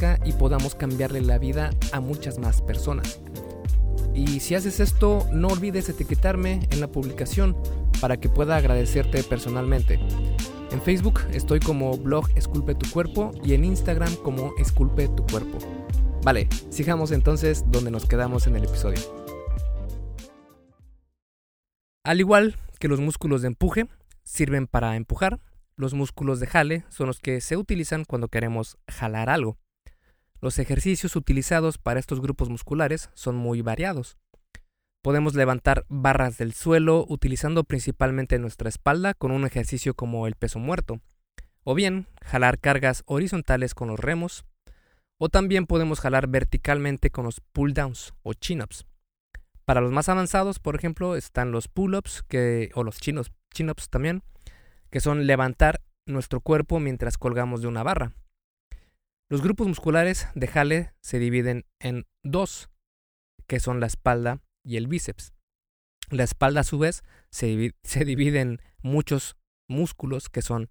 y 0.25 0.33
podamos 0.33 0.75
cambiarle 0.75 1.21
la 1.21 1.37
vida 1.37 1.69
a 1.91 1.99
muchas 1.99 2.39
más 2.39 2.61
personas. 2.61 3.21
Y 4.13 4.39
si 4.39 4.55
haces 4.55 4.79
esto, 4.79 5.27
no 5.31 5.49
olvides 5.49 5.89
etiquetarme 5.89 6.67
en 6.71 6.81
la 6.81 6.87
publicación 6.87 7.55
para 7.99 8.17
que 8.17 8.29
pueda 8.29 8.57
agradecerte 8.57 9.23
personalmente. 9.23 9.99
En 10.71 10.81
Facebook 10.81 11.21
estoy 11.33 11.59
como 11.59 11.97
blog 11.97 12.29
Esculpe 12.35 12.75
tu 12.75 12.89
cuerpo 12.89 13.31
y 13.43 13.53
en 13.53 13.63
Instagram 13.63 14.15
como 14.17 14.53
Esculpe 14.57 15.07
tu 15.09 15.25
cuerpo. 15.27 15.59
Vale, 16.23 16.47
sigamos 16.69 17.11
entonces 17.11 17.63
donde 17.67 17.91
nos 17.91 18.05
quedamos 18.05 18.47
en 18.47 18.55
el 18.55 18.63
episodio. 18.63 18.99
Al 22.03 22.19
igual 22.19 22.55
que 22.79 22.87
los 22.87 22.99
músculos 22.99 23.41
de 23.41 23.49
empuje 23.49 23.87
sirven 24.23 24.65
para 24.65 24.95
empujar, 24.95 25.39
los 25.75 25.93
músculos 25.93 26.39
de 26.39 26.47
jale 26.47 26.85
son 26.89 27.07
los 27.07 27.19
que 27.19 27.41
se 27.41 27.57
utilizan 27.57 28.05
cuando 28.05 28.27
queremos 28.27 28.77
jalar 28.87 29.29
algo. 29.29 29.57
Los 30.41 30.57
ejercicios 30.57 31.15
utilizados 31.15 31.77
para 31.77 31.99
estos 31.99 32.19
grupos 32.19 32.49
musculares 32.49 33.11
son 33.13 33.35
muy 33.35 33.61
variados. 33.61 34.17
Podemos 35.03 35.35
levantar 35.35 35.85
barras 35.87 36.39
del 36.39 36.53
suelo 36.53 37.05
utilizando 37.07 37.63
principalmente 37.63 38.39
nuestra 38.39 38.67
espalda 38.67 39.13
con 39.13 39.31
un 39.31 39.45
ejercicio 39.45 39.93
como 39.93 40.25
el 40.25 40.33
peso 40.33 40.57
muerto, 40.57 40.99
o 41.63 41.75
bien 41.75 42.07
jalar 42.23 42.59
cargas 42.59 43.03
horizontales 43.05 43.75
con 43.75 43.89
los 43.89 43.99
remos, 43.99 44.43
o 45.19 45.29
también 45.29 45.67
podemos 45.67 45.99
jalar 45.99 46.27
verticalmente 46.27 47.11
con 47.11 47.25
los 47.25 47.39
pull 47.53 47.75
downs 47.75 48.15
o 48.23 48.33
chin-ups. 48.33 48.87
Para 49.63 49.81
los 49.81 49.91
más 49.91 50.09
avanzados, 50.09 50.57
por 50.57 50.75
ejemplo, 50.75 51.15
están 51.15 51.51
los 51.51 51.67
pull-ups 51.67 52.25
o 52.73 52.83
los 52.83 52.97
chin-ups 52.99 53.89
también, 53.89 54.23
que 54.89 54.99
son 55.01 55.27
levantar 55.27 55.81
nuestro 56.07 56.41
cuerpo 56.41 56.79
mientras 56.79 57.19
colgamos 57.19 57.61
de 57.61 57.67
una 57.67 57.83
barra. 57.83 58.13
Los 59.31 59.41
grupos 59.41 59.65
musculares 59.65 60.27
de 60.35 60.45
jale 60.45 60.91
se 60.99 61.17
dividen 61.17 61.63
en 61.79 62.05
dos, 62.21 62.69
que 63.47 63.61
son 63.61 63.79
la 63.79 63.87
espalda 63.87 64.41
y 64.61 64.75
el 64.75 64.87
bíceps. 64.87 65.31
La 66.09 66.25
espalda 66.25 66.59
a 66.59 66.63
su 66.65 66.77
vez 66.79 67.01
se, 67.29 67.73
se 67.83 68.03
divide 68.03 68.41
en 68.41 68.59
muchos 68.83 69.37
músculos 69.69 70.27
que 70.27 70.41
son 70.41 70.67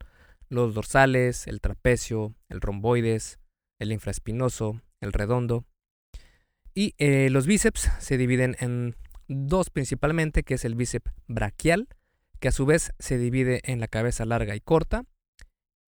los 0.50 0.74
dorsales, 0.74 1.46
el 1.46 1.62
trapecio, 1.62 2.34
el 2.50 2.60
romboides, 2.60 3.38
el 3.78 3.92
infraespinoso, 3.92 4.82
el 5.00 5.14
redondo. 5.14 5.64
Y 6.74 6.94
eh, 6.98 7.30
los 7.30 7.46
bíceps 7.46 7.90
se 7.98 8.18
dividen 8.18 8.56
en 8.60 8.94
dos 9.26 9.70
principalmente, 9.70 10.42
que 10.42 10.52
es 10.52 10.66
el 10.66 10.74
bíceps 10.74 11.10
braquial, 11.28 11.88
que 12.40 12.48
a 12.48 12.52
su 12.52 12.66
vez 12.66 12.92
se 12.98 13.16
divide 13.16 13.62
en 13.64 13.80
la 13.80 13.88
cabeza 13.88 14.26
larga 14.26 14.54
y 14.54 14.60
corta, 14.60 15.06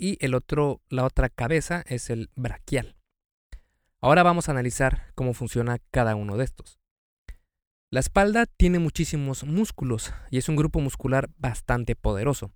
y 0.02 0.18
el 0.18 0.34
otro, 0.34 0.80
la 0.88 1.04
otra 1.04 1.28
cabeza 1.28 1.84
es 1.86 2.10
el 2.10 2.28
braquial. 2.34 2.96
Ahora 4.00 4.24
vamos 4.24 4.48
a 4.48 4.50
analizar 4.50 5.12
cómo 5.14 5.32
funciona 5.32 5.78
cada 5.92 6.16
uno 6.16 6.36
de 6.36 6.42
estos. 6.42 6.80
La 7.88 8.00
espalda 8.00 8.46
tiene 8.46 8.80
muchísimos 8.80 9.44
músculos 9.44 10.12
y 10.28 10.38
es 10.38 10.48
un 10.48 10.56
grupo 10.56 10.80
muscular 10.80 11.30
bastante 11.36 11.94
poderoso. 11.94 12.50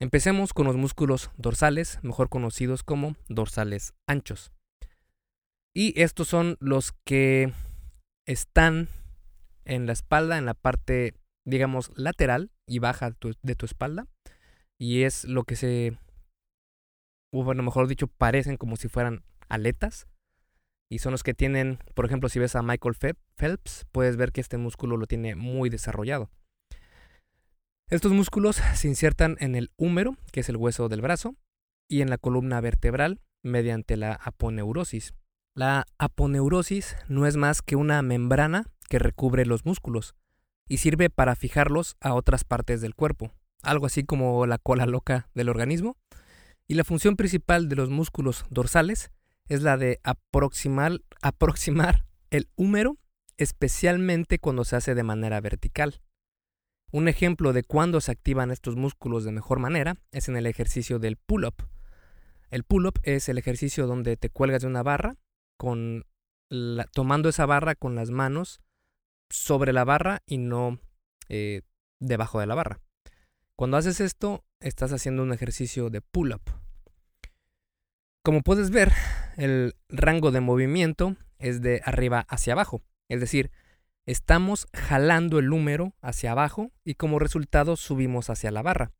Empecemos 0.00 0.54
con 0.54 0.66
los 0.66 0.76
músculos 0.76 1.30
dorsales, 1.36 1.98
mejor 2.02 2.30
conocidos 2.30 2.82
como 2.82 3.16
dorsales 3.28 3.92
anchos. 4.06 4.50
Y 5.74 6.00
estos 6.00 6.28
son 6.28 6.56
los 6.58 6.92
que 7.04 7.52
están 8.24 8.88
en 9.66 9.84
la 9.84 9.92
espalda, 9.92 10.38
en 10.38 10.46
la 10.46 10.54
parte, 10.54 11.12
digamos, 11.44 11.92
lateral 11.96 12.50
y 12.66 12.78
baja 12.78 13.14
de 13.42 13.54
tu 13.56 13.66
espalda. 13.66 14.06
Y 14.78 15.02
es 15.02 15.24
lo 15.24 15.44
que 15.44 15.56
se 15.56 15.98
o 17.32 17.44
bueno, 17.44 17.62
mejor 17.62 17.88
dicho, 17.88 18.06
parecen 18.06 18.56
como 18.56 18.76
si 18.76 18.88
fueran 18.88 19.22
aletas. 19.48 20.06
Y 20.88 21.00
son 21.00 21.12
los 21.12 21.22
que 21.22 21.34
tienen, 21.34 21.78
por 21.94 22.04
ejemplo, 22.04 22.28
si 22.28 22.38
ves 22.38 22.54
a 22.54 22.62
Michael 22.62 22.94
Phelps, 23.36 23.86
puedes 23.90 24.16
ver 24.16 24.32
que 24.32 24.40
este 24.40 24.56
músculo 24.56 24.96
lo 24.96 25.06
tiene 25.06 25.34
muy 25.34 25.68
desarrollado. 25.68 26.30
Estos 27.88 28.12
músculos 28.12 28.56
se 28.74 28.88
insertan 28.88 29.36
en 29.40 29.54
el 29.54 29.70
húmero, 29.76 30.16
que 30.32 30.40
es 30.40 30.48
el 30.48 30.56
hueso 30.56 30.88
del 30.88 31.00
brazo, 31.00 31.34
y 31.88 32.02
en 32.02 32.10
la 32.10 32.18
columna 32.18 32.60
vertebral 32.60 33.20
mediante 33.42 33.96
la 33.96 34.12
aponeurosis. 34.12 35.14
La 35.54 35.86
aponeurosis 35.98 36.96
no 37.08 37.26
es 37.26 37.36
más 37.36 37.62
que 37.62 37.76
una 37.76 38.02
membrana 38.02 38.66
que 38.88 38.98
recubre 38.98 39.46
los 39.46 39.64
músculos 39.64 40.14
y 40.68 40.78
sirve 40.78 41.10
para 41.10 41.36
fijarlos 41.36 41.96
a 42.00 42.14
otras 42.14 42.44
partes 42.44 42.80
del 42.80 42.94
cuerpo, 42.94 43.32
algo 43.62 43.86
así 43.86 44.04
como 44.04 44.46
la 44.46 44.58
cola 44.58 44.86
loca 44.86 45.28
del 45.34 45.48
organismo, 45.48 45.96
y 46.68 46.74
la 46.74 46.84
función 46.84 47.16
principal 47.16 47.68
de 47.68 47.76
los 47.76 47.90
músculos 47.90 48.44
dorsales 48.50 49.10
es 49.48 49.62
la 49.62 49.76
de 49.76 50.00
aproximar, 50.02 51.02
el 52.30 52.48
húmero, 52.56 52.98
especialmente 53.36 54.38
cuando 54.38 54.64
se 54.64 54.76
hace 54.76 54.94
de 54.94 55.04
manera 55.04 55.40
vertical. 55.40 56.00
Un 56.90 57.08
ejemplo 57.08 57.52
de 57.52 57.62
cuándo 57.62 58.00
se 58.00 58.10
activan 58.10 58.50
estos 58.50 58.76
músculos 58.76 59.24
de 59.24 59.32
mejor 59.32 59.58
manera 59.58 59.96
es 60.12 60.28
en 60.28 60.36
el 60.36 60.46
ejercicio 60.46 60.98
del 60.98 61.16
pull-up. 61.16 61.68
El 62.50 62.64
pull-up 62.64 63.00
es 63.02 63.28
el 63.28 63.38
ejercicio 63.38 63.86
donde 63.86 64.16
te 64.16 64.30
cuelgas 64.30 64.62
de 64.62 64.68
una 64.68 64.82
barra, 64.82 65.16
con 65.56 66.04
tomando 66.92 67.28
esa 67.28 67.44
barra 67.44 67.74
con 67.74 67.96
las 67.96 68.10
manos 68.10 68.60
sobre 69.30 69.72
la 69.72 69.84
barra 69.84 70.22
y 70.26 70.38
no 70.38 70.78
eh, 71.28 71.62
debajo 71.98 72.38
de 72.40 72.46
la 72.46 72.54
barra. 72.54 72.80
Cuando 73.56 73.76
haces 73.76 74.00
esto, 74.00 74.44
estás 74.66 74.92
haciendo 74.92 75.22
un 75.22 75.32
ejercicio 75.32 75.90
de 75.90 76.00
pull-up. 76.00 76.42
Como 78.22 78.42
puedes 78.42 78.70
ver, 78.70 78.92
el 79.36 79.76
rango 79.88 80.32
de 80.32 80.40
movimiento 80.40 81.16
es 81.38 81.62
de 81.62 81.80
arriba 81.84 82.26
hacia 82.28 82.54
abajo, 82.54 82.82
es 83.08 83.20
decir, 83.20 83.52
estamos 84.06 84.66
jalando 84.74 85.38
el 85.38 85.46
número 85.46 85.94
hacia 86.00 86.32
abajo 86.32 86.72
y 86.84 86.94
como 86.94 87.20
resultado 87.20 87.76
subimos 87.76 88.28
hacia 88.28 88.50
la 88.50 88.62
barra. 88.62 88.92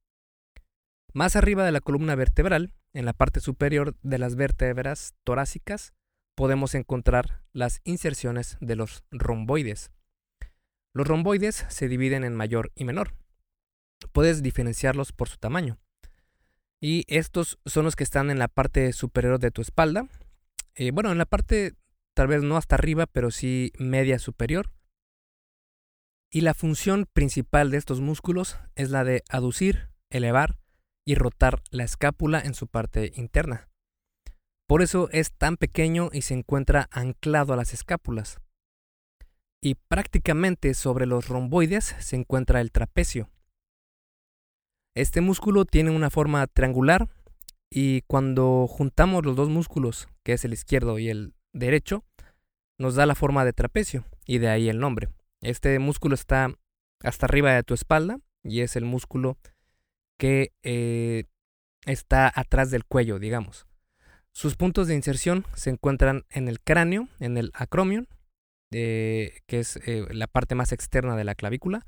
Más 1.12 1.34
arriba 1.34 1.64
de 1.64 1.72
la 1.72 1.80
columna 1.80 2.14
vertebral, 2.14 2.72
en 2.92 3.04
la 3.04 3.12
parte 3.12 3.40
superior 3.40 3.96
de 4.02 4.18
las 4.18 4.36
vértebras 4.36 5.14
torácicas, 5.24 5.92
podemos 6.36 6.74
encontrar 6.74 7.42
las 7.52 7.80
inserciones 7.84 8.56
de 8.60 8.76
los 8.76 9.02
romboides. 9.10 9.90
Los 10.94 11.08
romboides 11.08 11.66
se 11.68 11.88
dividen 11.88 12.22
en 12.22 12.34
mayor 12.34 12.70
y 12.74 12.84
menor 12.84 13.14
puedes 14.12 14.42
diferenciarlos 14.42 15.12
por 15.12 15.28
su 15.28 15.36
tamaño. 15.36 15.78
Y 16.80 17.04
estos 17.08 17.58
son 17.64 17.84
los 17.84 17.96
que 17.96 18.04
están 18.04 18.30
en 18.30 18.38
la 18.38 18.48
parte 18.48 18.92
superior 18.92 19.38
de 19.38 19.50
tu 19.50 19.62
espalda. 19.62 20.08
Eh, 20.74 20.90
bueno, 20.90 21.10
en 21.10 21.18
la 21.18 21.26
parte 21.26 21.74
tal 22.14 22.28
vez 22.28 22.42
no 22.42 22.56
hasta 22.56 22.76
arriba, 22.76 23.06
pero 23.06 23.30
sí 23.30 23.72
media 23.78 24.18
superior. 24.18 24.72
Y 26.30 26.42
la 26.42 26.54
función 26.54 27.06
principal 27.12 27.70
de 27.70 27.78
estos 27.78 28.00
músculos 28.00 28.58
es 28.74 28.90
la 28.90 29.04
de 29.04 29.22
aducir, 29.28 29.90
elevar 30.10 30.58
y 31.06 31.14
rotar 31.14 31.62
la 31.70 31.84
escápula 31.84 32.40
en 32.40 32.54
su 32.54 32.66
parte 32.66 33.12
interna. 33.16 33.68
Por 34.66 34.82
eso 34.82 35.08
es 35.12 35.32
tan 35.32 35.56
pequeño 35.56 36.10
y 36.12 36.22
se 36.22 36.34
encuentra 36.34 36.88
anclado 36.90 37.52
a 37.52 37.56
las 37.56 37.72
escápulas. 37.72 38.40
Y 39.62 39.76
prácticamente 39.76 40.74
sobre 40.74 41.06
los 41.06 41.28
romboides 41.28 41.94
se 42.00 42.16
encuentra 42.16 42.60
el 42.60 42.72
trapecio. 42.72 43.30
Este 44.96 45.20
músculo 45.20 45.66
tiene 45.66 45.90
una 45.90 46.08
forma 46.08 46.46
triangular 46.46 47.06
y 47.70 48.00
cuando 48.06 48.66
juntamos 48.66 49.26
los 49.26 49.36
dos 49.36 49.50
músculos, 49.50 50.08
que 50.24 50.32
es 50.32 50.46
el 50.46 50.54
izquierdo 50.54 50.98
y 50.98 51.10
el 51.10 51.34
derecho, 51.52 52.02
nos 52.78 52.94
da 52.94 53.04
la 53.04 53.14
forma 53.14 53.44
de 53.44 53.52
trapecio 53.52 54.06
y 54.24 54.38
de 54.38 54.48
ahí 54.48 54.70
el 54.70 54.78
nombre. 54.78 55.10
Este 55.42 55.78
músculo 55.78 56.14
está 56.14 56.48
hasta 57.02 57.26
arriba 57.26 57.52
de 57.52 57.62
tu 57.62 57.74
espalda 57.74 58.20
y 58.42 58.62
es 58.62 58.74
el 58.74 58.86
músculo 58.86 59.36
que 60.18 60.54
eh, 60.62 61.24
está 61.84 62.32
atrás 62.34 62.70
del 62.70 62.86
cuello, 62.86 63.18
digamos. 63.18 63.66
Sus 64.32 64.56
puntos 64.56 64.88
de 64.88 64.94
inserción 64.94 65.44
se 65.54 65.68
encuentran 65.68 66.24
en 66.30 66.48
el 66.48 66.58
cráneo, 66.58 67.10
en 67.20 67.36
el 67.36 67.50
acromion, 67.52 68.08
eh, 68.72 69.40
que 69.46 69.58
es 69.58 69.76
eh, 69.76 70.06
la 70.10 70.26
parte 70.26 70.54
más 70.54 70.72
externa 70.72 71.16
de 71.16 71.24
la 71.24 71.34
clavícula, 71.34 71.86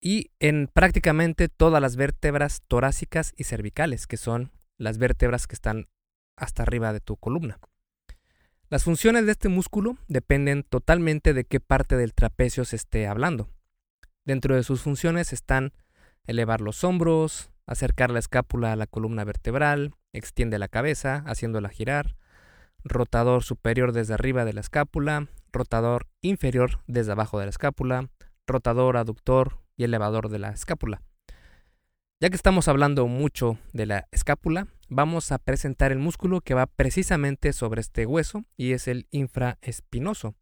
y 0.00 0.30
en 0.38 0.68
prácticamente 0.72 1.48
todas 1.48 1.80
las 1.80 1.96
vértebras 1.96 2.62
torácicas 2.66 3.32
y 3.36 3.44
cervicales, 3.44 4.06
que 4.06 4.16
son 4.16 4.50
las 4.78 4.98
vértebras 4.98 5.46
que 5.46 5.54
están 5.54 5.88
hasta 6.36 6.62
arriba 6.62 6.92
de 6.92 7.00
tu 7.00 7.16
columna. 7.16 7.58
Las 8.68 8.84
funciones 8.84 9.26
de 9.26 9.32
este 9.32 9.48
músculo 9.48 9.96
dependen 10.08 10.62
totalmente 10.62 11.34
de 11.34 11.44
qué 11.44 11.60
parte 11.60 11.96
del 11.96 12.14
trapecio 12.14 12.64
se 12.64 12.76
esté 12.76 13.06
hablando. 13.06 13.48
Dentro 14.24 14.54
de 14.54 14.62
sus 14.62 14.82
funciones 14.82 15.32
están 15.32 15.72
elevar 16.24 16.60
los 16.60 16.84
hombros, 16.84 17.50
acercar 17.66 18.10
la 18.10 18.20
escápula 18.20 18.72
a 18.72 18.76
la 18.76 18.86
columna 18.86 19.24
vertebral, 19.24 19.94
extiende 20.12 20.58
la 20.58 20.68
cabeza, 20.68 21.24
haciéndola 21.26 21.68
girar, 21.68 22.16
rotador 22.84 23.42
superior 23.42 23.92
desde 23.92 24.14
arriba 24.14 24.44
de 24.44 24.52
la 24.52 24.60
escápula, 24.60 25.26
rotador 25.52 26.06
inferior 26.22 26.80
desde 26.86 27.12
abajo 27.12 27.38
de 27.38 27.46
la 27.46 27.50
escápula, 27.50 28.08
rotador 28.46 28.96
aductor 28.96 29.59
y 29.80 29.84
elevador 29.84 30.28
de 30.28 30.38
la 30.38 30.50
escápula. 30.50 31.00
Ya 32.20 32.28
que 32.28 32.36
estamos 32.36 32.68
hablando 32.68 33.06
mucho 33.06 33.56
de 33.72 33.86
la 33.86 34.08
escápula, 34.10 34.68
vamos 34.90 35.32
a 35.32 35.38
presentar 35.38 35.90
el 35.90 35.98
músculo 35.98 36.42
que 36.42 36.52
va 36.52 36.66
precisamente 36.66 37.54
sobre 37.54 37.80
este 37.80 38.04
hueso 38.04 38.44
y 38.58 38.72
es 38.72 38.88
el 38.88 39.08
infraespinoso. 39.10 40.34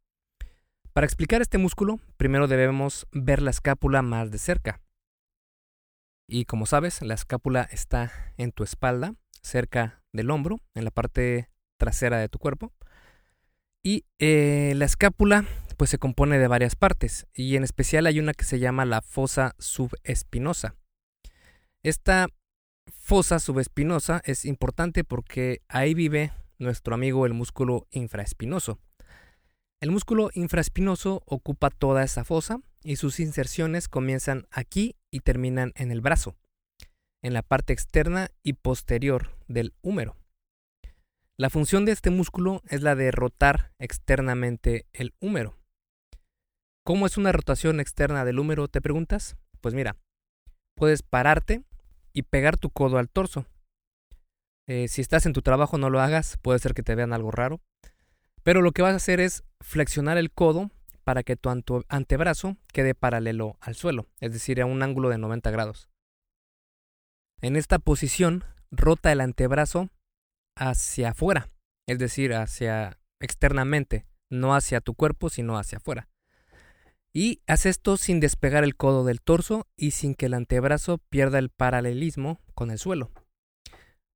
Para 0.93 1.07
explicar 1.07 1.41
este 1.41 1.57
músculo, 1.57 2.01
primero 2.17 2.49
debemos 2.49 3.07
ver 3.13 3.41
la 3.41 3.51
escápula 3.51 4.03
más 4.03 4.33
de 4.33 4.39
cerca. 4.39 4.81
Y 6.27 6.45
como 6.45 6.67
sabes, 6.67 7.01
la 7.01 7.15
escápula 7.15 7.63
está 7.71 8.11
en 8.39 8.51
tu 8.51 8.65
espalda, 8.65 9.15
cerca 9.41 10.03
del 10.13 10.33
hombro, 10.33 10.59
en 10.75 10.85
la 10.85 10.91
parte 10.91 11.49
trasera 11.77 12.19
de 12.19 12.29
tu 12.29 12.41
cuerpo. 12.41 12.73
Y 13.85 14.05
eh, 14.19 14.73
la 14.75 14.85
escápula 14.85 15.45
pues 15.79 15.91
se 15.91 15.99
compone 15.99 16.39
de 16.39 16.49
varias 16.49 16.75
partes 16.75 17.29
y 17.33 17.55
en 17.55 17.63
especial 17.63 18.07
hay 18.07 18.19
una 18.19 18.35
que 18.35 18.45
se 18.45 18.59
llama 18.59 18.85
la 18.85 19.01
fosa 19.01 19.55
subespinosa. 19.59 20.75
Esta 21.85 22.27
fosa 22.93 23.39
subespinosa 23.39 24.21
es 24.25 24.45
importante 24.45 25.05
porque 25.05 25.63
ahí 25.69 25.95
vive 25.95 26.33
nuestro 26.59 26.95
amigo 26.95 27.27
el 27.27 27.33
músculo 27.33 27.87
infraespinoso. 27.93 28.81
El 29.81 29.93
músculo 29.93 30.31
infraespinoso 30.35 31.23
ocupa 31.27 31.71
toda 31.71 32.03
esa 32.03 32.25
fosa 32.25 32.61
y 32.83 32.97
sus 32.97 33.21
inserciones 33.21 33.87
comienzan 33.89 34.49
aquí 34.51 34.97
y 35.13 35.21
terminan 35.21 35.73
en 35.77 35.93
el 35.93 36.01
brazo, 36.01 36.35
en 37.23 37.35
la 37.35 37.43
parte 37.43 37.73
externa 37.73 38.31
y 38.43 38.55
posterior 38.55 39.31
del 39.47 39.75
húmero. 39.81 40.17
La 41.37 41.51
función 41.51 41.85
de 41.85 41.93
este 41.93 42.11
músculo 42.11 42.63
es 42.67 42.83
la 42.83 42.97
de 42.97 43.13
rotar 43.13 43.73
externamente 43.79 44.87
el 44.93 45.15
húmero. 45.21 45.55
¿Cómo 46.89 47.05
es 47.05 47.19
una 47.19 47.33
rotación 47.33 47.81
externa 47.81 48.25
del 48.25 48.39
húmero, 48.39 48.67
te 48.67 48.81
preguntas? 48.81 49.37
Pues 49.61 49.75
mira, 49.75 49.99
puedes 50.75 51.03
pararte 51.03 51.63
y 52.15 52.23
pegar 52.23 52.57
tu 52.57 52.71
codo 52.71 52.97
al 52.97 53.11
torso. 53.11 53.45
Eh, 54.67 54.89
si 54.89 55.03
estás 55.03 55.27
en 55.27 55.35
tu 55.35 55.43
trabajo 55.43 55.77
no 55.77 55.91
lo 55.91 56.01
hagas, 56.01 56.39
puede 56.41 56.61
ser 56.61 56.73
que 56.73 56.83
te 56.83 56.95
vean 56.95 57.13
algo 57.13 57.31
raro. 57.31 57.61
Pero 58.43 58.63
lo 58.63 58.73
que 58.73 58.81
vas 58.81 58.95
a 58.95 58.97
hacer 58.97 59.21
es 59.21 59.45
flexionar 59.61 60.17
el 60.17 60.33
codo 60.33 60.71
para 61.05 61.25
que 61.25 61.37
tu 61.37 61.51
antebrazo 61.51 62.57
quede 62.73 62.95
paralelo 62.95 63.59
al 63.61 63.75
suelo, 63.75 64.07
es 64.21 64.33
decir, 64.33 64.59
a 64.63 64.65
un 64.65 64.83
ángulo 64.83 65.11
de 65.11 65.19
90 65.19 65.51
grados. 65.51 65.91
En 67.43 67.57
esta 67.57 67.79
posición, 67.79 68.45
rota 68.71 69.13
el 69.13 69.21
antebrazo 69.21 69.91
hacia 70.57 71.11
afuera, 71.11 71.51
es 71.87 71.99
decir, 71.99 72.33
hacia 72.33 72.99
externamente, 73.21 74.07
no 74.31 74.55
hacia 74.55 74.81
tu 74.81 74.95
cuerpo, 74.95 75.29
sino 75.29 75.59
hacia 75.59 75.77
afuera. 75.77 76.09
Y 77.21 77.43
haz 77.49 77.67
esto 77.67 77.97
sin 77.97 78.21
despegar 78.21 78.63
el 78.63 78.77
codo 78.77 79.05
del 79.05 79.21
torso 79.21 79.67
y 79.77 79.91
sin 79.91 80.15
que 80.15 80.27
el 80.27 80.35
antebrazo 80.35 80.99
pierda 80.99 81.41
el 81.41 81.51
paralelismo 81.51 82.41
con 82.55 82.71
el 82.71 82.79
suelo. 82.79 83.11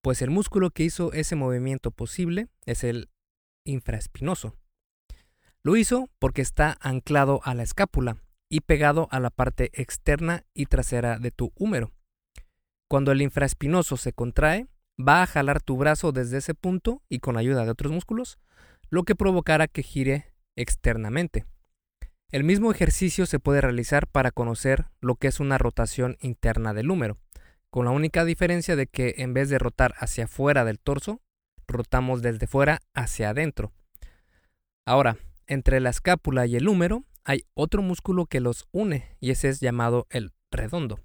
Pues 0.02 0.22
el 0.22 0.30
músculo 0.30 0.70
que 0.70 0.84
hizo 0.84 1.12
ese 1.12 1.34
movimiento 1.34 1.90
posible 1.90 2.46
es 2.64 2.84
el 2.84 3.10
infraespinoso. 3.66 4.54
Lo 5.64 5.74
hizo 5.74 6.10
porque 6.20 6.42
está 6.42 6.78
anclado 6.80 7.40
a 7.42 7.54
la 7.54 7.64
escápula 7.64 8.18
y 8.48 8.60
pegado 8.60 9.08
a 9.10 9.18
la 9.18 9.30
parte 9.30 9.72
externa 9.74 10.44
y 10.54 10.66
trasera 10.66 11.18
de 11.18 11.32
tu 11.32 11.52
húmero. 11.56 11.90
Cuando 12.88 13.10
el 13.10 13.20
infraespinoso 13.20 13.96
se 13.96 14.12
contrae, 14.12 14.68
va 14.96 15.24
a 15.24 15.26
jalar 15.26 15.60
tu 15.60 15.76
brazo 15.76 16.12
desde 16.12 16.38
ese 16.38 16.54
punto 16.54 17.02
y 17.08 17.18
con 17.18 17.36
ayuda 17.36 17.64
de 17.64 17.72
otros 17.72 17.90
músculos, 17.90 18.38
lo 18.90 19.02
que 19.02 19.16
provocará 19.16 19.66
que 19.66 19.82
gire 19.82 20.32
externamente. 20.54 21.46
El 22.32 22.44
mismo 22.44 22.70
ejercicio 22.70 23.26
se 23.26 23.38
puede 23.38 23.60
realizar 23.60 24.06
para 24.06 24.30
conocer 24.30 24.86
lo 25.02 25.16
que 25.16 25.28
es 25.28 25.38
una 25.38 25.58
rotación 25.58 26.16
interna 26.22 26.72
del 26.72 26.90
húmero, 26.90 27.18
con 27.68 27.84
la 27.84 27.90
única 27.90 28.24
diferencia 28.24 28.74
de 28.74 28.86
que 28.86 29.16
en 29.18 29.34
vez 29.34 29.50
de 29.50 29.58
rotar 29.58 29.92
hacia 29.98 30.24
afuera 30.24 30.64
del 30.64 30.80
torso, 30.80 31.20
rotamos 31.68 32.22
desde 32.22 32.46
fuera 32.46 32.80
hacia 32.94 33.28
adentro. 33.28 33.70
Ahora, 34.86 35.18
entre 35.46 35.78
la 35.80 35.90
escápula 35.90 36.46
y 36.46 36.56
el 36.56 36.68
húmero 36.68 37.04
hay 37.22 37.44
otro 37.52 37.82
músculo 37.82 38.24
que 38.24 38.40
los 38.40 38.66
une 38.72 39.14
y 39.20 39.30
ese 39.30 39.50
es 39.50 39.60
llamado 39.60 40.06
el 40.08 40.32
redondo. 40.50 41.00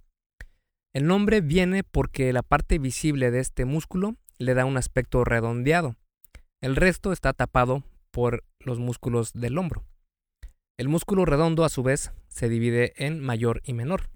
El 0.93 1.07
nombre 1.07 1.41
viene 1.41 1.83
porque 1.83 2.31
la 2.31 2.41
parte 2.41 2.79
visible 2.79 3.31
de 3.31 3.41
este 3.41 3.65
músculo 3.65 4.15
le 4.37 4.53
da 4.53 4.63
un 4.63 4.77
aspecto 4.77 5.25
redondeado. 5.25 5.97
El 6.61 6.77
resto 6.77 7.11
está 7.11 7.33
tapado 7.33 7.83
por 8.11 8.45
los 8.59 8.79
músculos 8.79 9.33
del 9.33 9.57
hombro. 9.57 9.83
El 10.77 10.89
músculo 10.89 11.25
redondo 11.25 11.65
a 11.65 11.69
su 11.69 11.81
vez 11.81 12.11
se 12.27 12.49
divide 12.49 12.93
en 12.97 13.19
mayor 13.19 13.61
y 13.63 13.73
menor. 13.73 14.11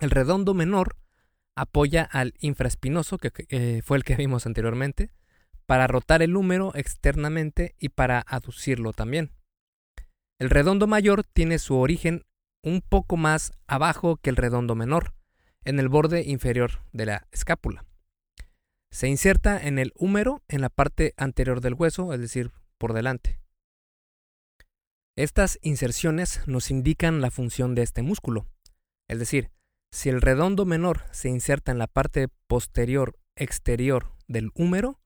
El 0.00 0.10
redondo 0.10 0.52
menor 0.52 0.96
apoya 1.54 2.02
al 2.02 2.34
infraespinoso, 2.40 3.18
que 3.18 3.82
fue 3.84 3.96
el 3.96 4.02
que 4.02 4.16
vimos 4.16 4.46
anteriormente, 4.46 5.12
para 5.64 5.86
rotar 5.86 6.22
el 6.22 6.36
húmero 6.36 6.72
externamente 6.74 7.76
y 7.78 7.90
para 7.90 8.24
aducirlo 8.26 8.92
también. 8.92 9.30
El 10.40 10.50
redondo 10.50 10.88
mayor 10.88 11.22
tiene 11.22 11.60
su 11.60 11.76
origen 11.76 12.24
un 12.64 12.82
poco 12.82 13.16
más 13.16 13.52
abajo 13.68 14.16
que 14.16 14.30
el 14.30 14.36
redondo 14.36 14.74
menor, 14.74 15.14
en 15.64 15.78
el 15.78 15.88
borde 15.88 16.24
inferior 16.24 16.82
de 16.92 17.06
la 17.06 17.28
escápula. 17.30 17.84
Se 18.90 19.06
inserta 19.06 19.64
en 19.64 19.78
el 19.78 19.92
húmero 19.94 20.42
en 20.48 20.62
la 20.62 20.68
parte 20.68 21.14
anterior 21.16 21.60
del 21.60 21.74
hueso, 21.74 22.12
es 22.12 22.20
decir, 22.20 22.50
por 22.76 22.92
delante. 22.92 23.38
Estas 25.16 25.58
inserciones 25.62 26.46
nos 26.46 26.70
indican 26.70 27.22
la 27.22 27.30
función 27.30 27.74
de 27.74 27.80
este 27.80 28.02
músculo. 28.02 28.46
Es 29.08 29.18
decir, 29.18 29.50
si 29.90 30.10
el 30.10 30.20
redondo 30.20 30.66
menor 30.66 31.04
se 31.10 31.30
inserta 31.30 31.72
en 31.72 31.78
la 31.78 31.86
parte 31.86 32.28
posterior 32.46 33.18
exterior 33.34 34.12
del 34.28 34.50
húmero 34.54 35.00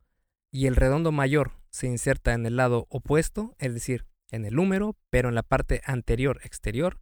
y 0.50 0.66
el 0.66 0.74
redondo 0.74 1.12
mayor 1.12 1.52
se 1.70 1.86
inserta 1.86 2.32
en 2.32 2.44
el 2.44 2.56
lado 2.56 2.88
opuesto, 2.90 3.54
es 3.60 3.72
decir, 3.72 4.04
en 4.32 4.44
el 4.44 4.58
húmero, 4.58 4.96
pero 5.10 5.28
en 5.28 5.36
la 5.36 5.44
parte 5.44 5.80
anterior 5.84 6.40
exterior, 6.42 7.00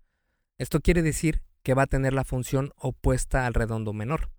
esto 0.59 0.81
quiere 0.81 1.01
decir 1.01 1.40
que 1.62 1.73
va 1.73 1.85
a 1.85 1.87
tener 1.87 2.12
la 2.12 2.25
función 2.25 2.73
opuesta 2.77 3.47
al 3.47 3.55
redondo 3.55 3.94
menor. 3.94 4.31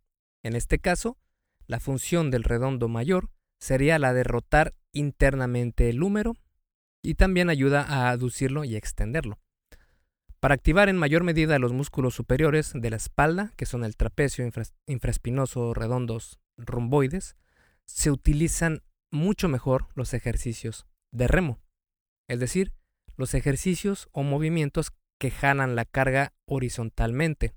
En 0.44 0.56
este 0.56 0.78
caso, 0.78 1.18
la 1.66 1.80
función 1.80 2.30
del 2.30 2.44
redondo 2.44 2.88
mayor 2.88 3.32
sería 3.58 3.98
la 3.98 4.14
de 4.14 4.24
rotar 4.24 4.76
internamente 4.92 5.90
el 5.90 6.04
húmero 6.04 6.36
y 7.02 7.16
también 7.16 7.50
ayuda 7.50 7.84
a 7.84 8.10
aducirlo 8.10 8.64
y 8.64 8.76
extenderlo. 8.76 9.40
Para 10.40 10.56
activar 10.56 10.88
en 10.88 10.98
mayor 10.98 11.24
medida 11.24 11.60
los 11.60 11.74
músculos 11.74 12.16
superiores 12.16 12.72
de 12.74 12.90
la 12.90 12.96
espalda, 12.96 13.52
que 13.58 13.66
son 13.66 13.84
el 13.84 13.98
trapecio, 13.98 14.50
infraespinoso, 14.88 15.74
redondos, 15.74 16.40
romboides, 16.58 17.36
se 17.86 18.10
utilizan 18.10 18.82
mucho 19.12 19.50
mejor 19.50 19.88
los 19.96 20.14
ejercicios 20.14 20.86
de 21.12 21.28
remo, 21.28 21.60
es 22.28 22.40
decir, 22.40 22.74
los 23.18 23.34
ejercicios 23.34 24.08
o 24.14 24.24
movimientos 24.24 24.92
que 25.20 25.32
jalan 25.32 25.76
la 25.76 25.84
carga 25.84 26.34
horizontalmente. 26.46 27.54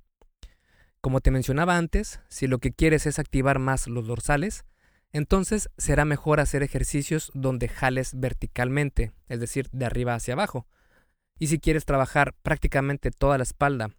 Como 1.00 1.20
te 1.20 1.30
mencionaba 1.30 1.76
antes, 1.76 2.20
si 2.28 2.46
lo 2.48 2.58
que 2.58 2.72
quieres 2.72 3.06
es 3.06 3.18
activar 3.18 3.58
más 3.58 3.86
los 3.86 4.06
dorsales, 4.06 4.64
entonces 5.12 5.70
será 5.76 6.04
mejor 6.04 6.40
hacer 6.40 6.62
ejercicios 6.62 7.30
donde 7.34 7.68
jales 7.68 8.18
verticalmente, 8.18 9.12
es 9.28 9.40
decir, 9.40 9.68
de 9.72 9.86
arriba 9.86 10.14
hacia 10.14 10.34
abajo. 10.34 10.66
Y 11.38 11.48
si 11.48 11.58
quieres 11.58 11.84
trabajar 11.84 12.34
prácticamente 12.42 13.10
toda 13.10 13.36
la 13.38 13.44
espalda 13.44 13.90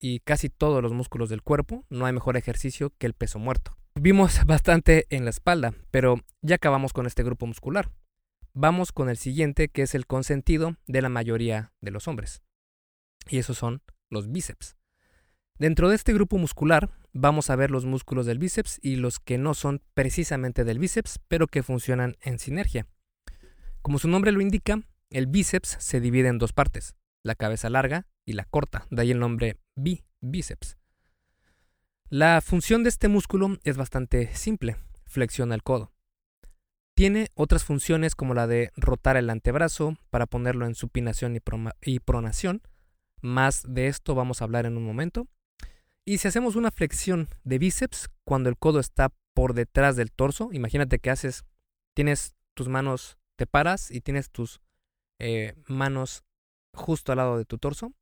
y 0.00 0.20
casi 0.20 0.48
todos 0.48 0.82
los 0.82 0.92
músculos 0.92 1.28
del 1.28 1.42
cuerpo, 1.42 1.84
no 1.88 2.06
hay 2.06 2.12
mejor 2.12 2.36
ejercicio 2.36 2.92
que 2.98 3.06
el 3.06 3.14
peso 3.14 3.38
muerto. 3.38 3.76
Vimos 3.94 4.44
bastante 4.46 5.06
en 5.10 5.24
la 5.24 5.30
espalda, 5.30 5.74
pero 5.90 6.20
ya 6.42 6.56
acabamos 6.56 6.92
con 6.92 7.06
este 7.06 7.22
grupo 7.22 7.46
muscular. 7.46 7.90
Vamos 8.54 8.92
con 8.92 9.08
el 9.08 9.16
siguiente, 9.16 9.68
que 9.68 9.82
es 9.82 9.94
el 9.94 10.06
consentido 10.06 10.76
de 10.86 11.02
la 11.02 11.08
mayoría 11.08 11.72
de 11.80 11.90
los 11.90 12.06
hombres 12.06 12.42
y 13.28 13.38
esos 13.38 13.58
son 13.58 13.82
los 14.10 14.30
bíceps. 14.30 14.76
Dentro 15.62 15.88
de 15.88 15.94
este 15.94 16.12
grupo 16.12 16.38
muscular 16.38 16.90
vamos 17.12 17.48
a 17.48 17.54
ver 17.54 17.70
los 17.70 17.84
músculos 17.84 18.26
del 18.26 18.40
bíceps 18.40 18.80
y 18.82 18.96
los 18.96 19.20
que 19.20 19.38
no 19.38 19.54
son 19.54 19.80
precisamente 19.94 20.64
del 20.64 20.80
bíceps, 20.80 21.20
pero 21.28 21.46
que 21.46 21.62
funcionan 21.62 22.16
en 22.20 22.40
sinergia. 22.40 22.88
Como 23.80 24.00
su 24.00 24.08
nombre 24.08 24.32
lo 24.32 24.40
indica, 24.40 24.82
el 25.08 25.28
bíceps 25.28 25.76
se 25.78 26.00
divide 26.00 26.26
en 26.26 26.38
dos 26.38 26.52
partes, 26.52 26.96
la 27.22 27.36
cabeza 27.36 27.70
larga 27.70 28.08
y 28.24 28.32
la 28.32 28.44
corta, 28.44 28.88
de 28.90 29.02
ahí 29.02 29.12
el 29.12 29.20
nombre 29.20 29.60
bi, 29.76 30.02
bíceps. 30.20 30.78
La 32.08 32.40
función 32.40 32.82
de 32.82 32.88
este 32.88 33.06
músculo 33.06 33.56
es 33.62 33.76
bastante 33.76 34.34
simple, 34.34 34.78
flexiona 35.06 35.54
el 35.54 35.62
codo. 35.62 35.92
Tiene 36.96 37.28
otras 37.34 37.62
funciones 37.62 38.16
como 38.16 38.34
la 38.34 38.48
de 38.48 38.72
rotar 38.74 39.16
el 39.16 39.30
antebrazo 39.30 39.96
para 40.10 40.26
ponerlo 40.26 40.66
en 40.66 40.74
supinación 40.74 41.38
y 41.82 42.00
pronación, 42.00 42.62
más 43.20 43.62
de 43.68 43.86
esto 43.86 44.16
vamos 44.16 44.42
a 44.42 44.44
hablar 44.46 44.66
en 44.66 44.76
un 44.76 44.84
momento. 44.84 45.28
Y 46.04 46.18
si 46.18 46.28
hacemos 46.28 46.56
una 46.56 46.70
flexión 46.70 47.28
de 47.44 47.58
bíceps 47.58 48.10
cuando 48.24 48.48
el 48.48 48.56
codo 48.56 48.80
está 48.80 49.12
por 49.34 49.54
detrás 49.54 49.96
del 49.96 50.10
torso, 50.10 50.50
imagínate 50.52 50.98
que 50.98 51.10
haces, 51.10 51.44
tienes 51.94 52.34
tus 52.54 52.68
manos, 52.68 53.18
te 53.36 53.46
paras 53.46 53.90
y 53.90 54.00
tienes 54.00 54.30
tus 54.30 54.60
eh, 55.18 55.54
manos 55.68 56.24
justo 56.74 57.12
al 57.12 57.18
lado 57.18 57.38
de 57.38 57.44
tu 57.44 57.58
torso. 57.58 57.92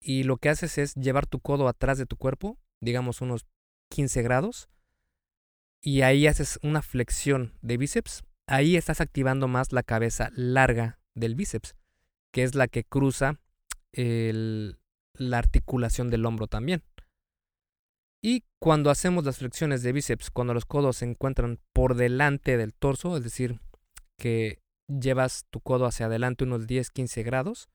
Y 0.00 0.22
lo 0.22 0.36
que 0.36 0.48
haces 0.48 0.78
es 0.78 0.94
llevar 0.94 1.26
tu 1.26 1.40
codo 1.40 1.66
atrás 1.66 1.98
de 1.98 2.06
tu 2.06 2.16
cuerpo, 2.16 2.58
digamos 2.80 3.20
unos 3.20 3.46
15 3.90 4.22
grados. 4.22 4.68
Y 5.80 6.02
ahí 6.02 6.26
haces 6.26 6.58
una 6.62 6.82
flexión 6.82 7.54
de 7.62 7.76
bíceps. 7.78 8.22
Ahí 8.46 8.76
estás 8.76 9.00
activando 9.00 9.48
más 9.48 9.72
la 9.72 9.82
cabeza 9.82 10.30
larga 10.34 10.98
del 11.14 11.34
bíceps, 11.34 11.74
que 12.32 12.42
es 12.42 12.54
la 12.54 12.68
que 12.68 12.84
cruza 12.84 13.40
la 13.92 15.38
articulación 15.38 16.10
del 16.10 16.26
hombro 16.26 16.46
también. 16.46 16.82
Y 18.24 18.42
cuando 18.58 18.88
hacemos 18.88 19.26
las 19.26 19.36
flexiones 19.36 19.82
de 19.82 19.92
bíceps, 19.92 20.30
cuando 20.30 20.54
los 20.54 20.64
codos 20.64 20.96
se 20.96 21.04
encuentran 21.04 21.58
por 21.74 21.94
delante 21.94 22.56
del 22.56 22.72
torso, 22.72 23.18
es 23.18 23.22
decir, 23.22 23.60
que 24.18 24.62
llevas 24.88 25.44
tu 25.50 25.60
codo 25.60 25.84
hacia 25.84 26.06
adelante 26.06 26.44
unos 26.44 26.66
10-15 26.66 27.22
grados, 27.22 27.68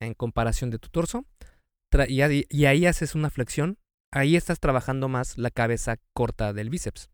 en 0.00 0.14
comparación 0.14 0.70
de 0.70 0.80
tu 0.80 0.88
torso. 0.88 1.24
Y, 2.08 2.20
ahí 2.20 2.86
haces 2.86 3.14
una 3.14 3.30
flexión. 3.30 3.78
Ahí 4.12 4.34
estás 4.34 4.58
trabajando 4.58 5.08
más 5.08 5.38
la 5.38 5.50
cabeza 5.50 5.98
corta 6.14 6.52
del 6.52 6.68
bíceps. 6.68 7.08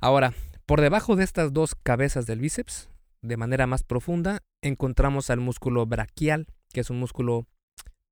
Ahora, 0.00 0.34
por 0.66 0.80
debajo 0.80 1.16
de 1.16 1.24
estas 1.24 1.52
dos 1.52 1.74
cabezas 1.74 2.26
del 2.26 2.38
bíceps, 2.38 2.90
de 3.22 3.36
manera 3.36 3.66
más 3.66 3.82
profunda, 3.82 4.44
encontramos 4.62 5.30
al 5.30 5.40
músculo 5.40 5.84
braquial, 5.84 6.46
que 6.72 6.78
es 6.78 6.90
un 6.90 7.00
músculo 7.00 7.48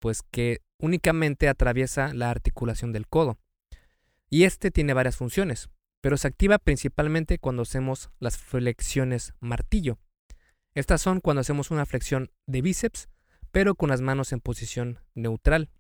pues 0.01 0.23
que 0.23 0.61
únicamente 0.79 1.49
atraviesa 1.49 2.13
la 2.15 2.31
articulación 2.31 2.93
del 2.93 3.09
codo. 3.09 3.39
Y 4.31 4.45
este 4.45 4.71
tiene 4.71 4.95
varias 4.95 5.17
funciones, 5.17 5.71
pero 6.01 6.17
se 6.17 6.29
activa 6.29 6.59
principalmente 6.59 7.39
cuando 7.39 7.63
hacemos 7.63 8.11
las 8.19 8.37
flexiones 8.39 9.35
martillo. 9.41 9.99
Estas 10.75 11.01
son 11.01 11.21
cuando 11.21 11.41
hacemos 11.41 11.71
una 11.71 11.87
flexión 11.87 12.31
de 12.47 12.63
bíceps, 12.63 13.09
pero 13.51 13.75
con 13.75 13.89
las 13.89 14.01
manos 14.01 14.33
en 14.33 14.41
posición 14.41 15.01
neutral. 15.15 15.71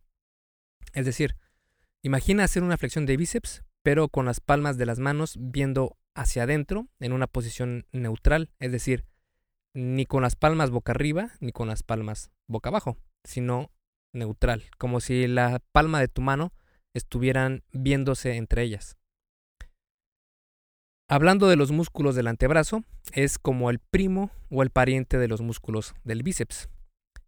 Es 0.92 1.04
decir, 1.04 1.36
imagina 2.02 2.44
hacer 2.44 2.62
una 2.62 2.78
flexión 2.78 3.06
de 3.06 3.16
bíceps, 3.16 3.64
pero 3.82 4.08
con 4.08 4.24
las 4.26 4.40
palmas 4.40 4.76
de 4.76 4.86
las 4.86 4.98
manos 4.98 5.36
viendo 5.38 5.96
hacia 6.14 6.44
adentro 6.44 6.88
en 6.98 7.12
una 7.12 7.26
posición 7.26 7.86
neutral, 7.92 8.50
es 8.58 8.72
decir, 8.72 9.04
ni 9.74 10.06
con 10.06 10.22
las 10.22 10.34
palmas 10.34 10.70
boca 10.70 10.92
arriba 10.92 11.30
ni 11.40 11.52
con 11.52 11.68
las 11.68 11.82
palmas 11.82 12.30
boca 12.48 12.70
abajo, 12.70 12.96
sino 13.22 13.70
neutral, 14.12 14.64
como 14.78 15.00
si 15.00 15.26
la 15.26 15.60
palma 15.72 16.00
de 16.00 16.08
tu 16.08 16.22
mano 16.22 16.52
estuvieran 16.94 17.62
viéndose 17.72 18.36
entre 18.36 18.62
ellas. 18.62 18.96
Hablando 21.10 21.48
de 21.48 21.56
los 21.56 21.70
músculos 21.70 22.14
del 22.14 22.26
antebrazo, 22.26 22.84
es 23.12 23.38
como 23.38 23.70
el 23.70 23.78
primo 23.78 24.30
o 24.50 24.62
el 24.62 24.70
pariente 24.70 25.16
de 25.16 25.28
los 25.28 25.40
músculos 25.40 25.94
del 26.04 26.22
bíceps. 26.22 26.68